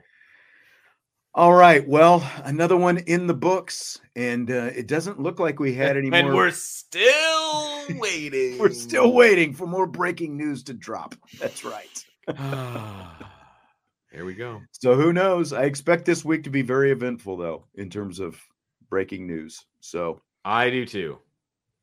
All 1.36 1.54
right. 1.54 1.88
Well, 1.88 2.28
another 2.44 2.76
one 2.76 2.98
in 2.98 3.28
the 3.28 3.36
books, 3.36 4.02
and 4.16 4.50
uh, 4.50 4.72
it 4.76 4.88
doesn't 4.88 5.20
look 5.20 5.40
like 5.40 5.60
we 5.60 5.74
had 5.76 5.96
any 5.96 6.10
and 6.14 6.28
more. 6.28 6.36
we're 6.36 6.52
still 6.52 7.86
waiting. 8.00 8.58
we're 8.58 8.72
still 8.72 9.14
waiting 9.14 9.54
for 9.54 9.68
more 9.68 9.86
breaking 9.86 10.36
news 10.38 10.64
to 10.64 10.74
drop. 10.74 11.14
That's 11.40 11.64
right. 11.64 12.06
Here 14.12 14.26
we 14.26 14.34
go. 14.34 14.62
So 14.72 14.96
who 14.96 15.14
knows? 15.14 15.54
I 15.54 15.64
expect 15.66 16.06
this 16.06 16.26
week 16.26 16.44
to 16.46 16.50
be 16.50 16.64
very 16.64 16.92
eventful, 16.92 17.38
though, 17.38 17.66
in 17.76 17.90
terms 17.92 18.20
of 18.20 18.42
breaking 18.90 19.28
news. 19.28 19.64
So 19.82 20.22
I 20.44 20.70
do 20.70 20.86
too. 20.86 21.20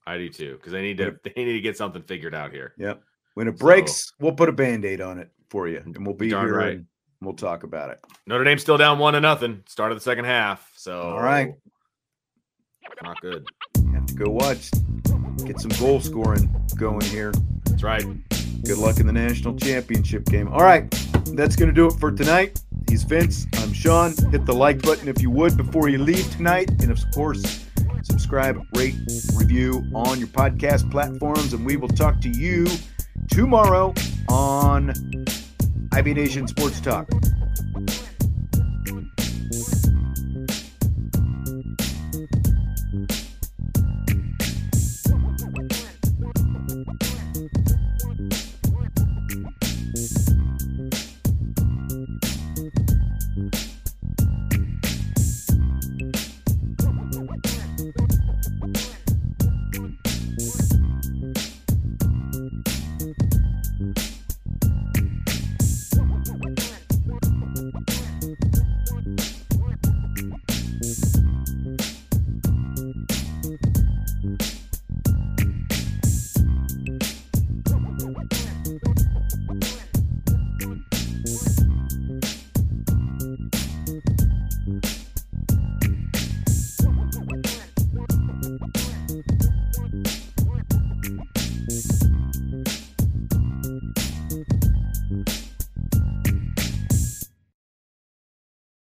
I 0.07 0.19
do 0.19 0.29
too 0.29 0.57
because 0.57 0.73
they 0.73 0.83
need 0.83 0.99
to 0.99 1.19
they 1.25 1.33
need 1.37 1.55
to 1.55 1.61
get 1.61 1.77
something 1.77 2.03
figured 2.03 2.35
out 2.35 2.53
here. 2.53 2.75
Yep. 2.79 3.03
When 3.35 3.49
it 3.49 3.59
breaks, 3.59 4.13
we'll 4.19 4.33
put 4.33 4.49
a 4.49 4.53
band-aid 4.53 5.01
on 5.03 5.19
it 5.19 5.31
for 5.51 5.69
you, 5.69 5.83
and 5.85 6.07
we'll 6.07 6.17
be 6.17 6.31
Darn 6.31 6.47
here 6.47 6.57
right. 6.57 6.73
and 6.77 6.87
we'll 7.21 7.35
talk 7.35 7.65
about 7.65 7.91
it. 7.91 8.01
Notre 8.27 8.45
Dame's 8.45 8.63
still 8.63 8.79
down 8.79 8.99
one 8.99 9.13
to 9.13 9.21
nothing. 9.21 9.63
Start 9.67 9.93
of 9.93 9.99
the 9.99 10.03
second 10.03 10.25
half. 10.25 10.71
So 10.77 11.03
All 11.03 11.21
right. 11.23 11.53
not 13.03 13.21
good. 13.21 13.47
Have 13.93 14.07
to 14.07 14.15
go 14.15 14.31
watch. 14.31 14.71
Get 15.45 15.61
some 15.61 15.71
goal 15.79 16.01
scoring 16.01 16.51
going 16.77 17.03
here. 17.03 17.33
That's 17.67 17.83
right. 17.83 18.05
Good 18.65 18.79
luck 18.79 19.01
in 19.01 19.07
the 19.07 19.13
national 19.13 19.57
championship 19.57 20.25
game. 20.25 20.49
All 20.49 20.63
right, 20.63 20.91
that's 21.27 21.57
going 21.57 21.69
to 21.69 21.75
do 21.75 21.87
it 21.87 21.93
for 22.01 22.11
tonight. 22.11 22.59
He's 22.89 23.05
Vince. 23.05 23.47
I'm 23.59 23.73
Sean. 23.73 24.15
Hit 24.31 24.47
the 24.47 24.55
like 24.55 24.81
button 24.83 25.09
if 25.09 25.21
you 25.21 25.31
would 25.31 25.57
before 25.57 25.89
you 25.89 25.99
leave 25.99 26.29
tonight. 26.33 26.71
And 26.83 26.91
of 26.91 26.99
course, 27.15 27.66
subscribe, 28.07 28.61
rate, 28.77 28.95
review 29.35 29.85
on 29.95 30.19
your 30.19 30.29
podcast 30.29 30.91
platforms. 30.91 31.53
And 31.53 31.67
we 31.67 31.77
will 31.77 31.89
talk 31.89 32.21
to 32.21 32.29
you 32.29 32.67
tomorrow 33.31 33.95
on 34.29 34.93
IB 35.93 36.15
Nation 36.15 36.47
Sports 36.47 36.81
Talk. 36.81 37.09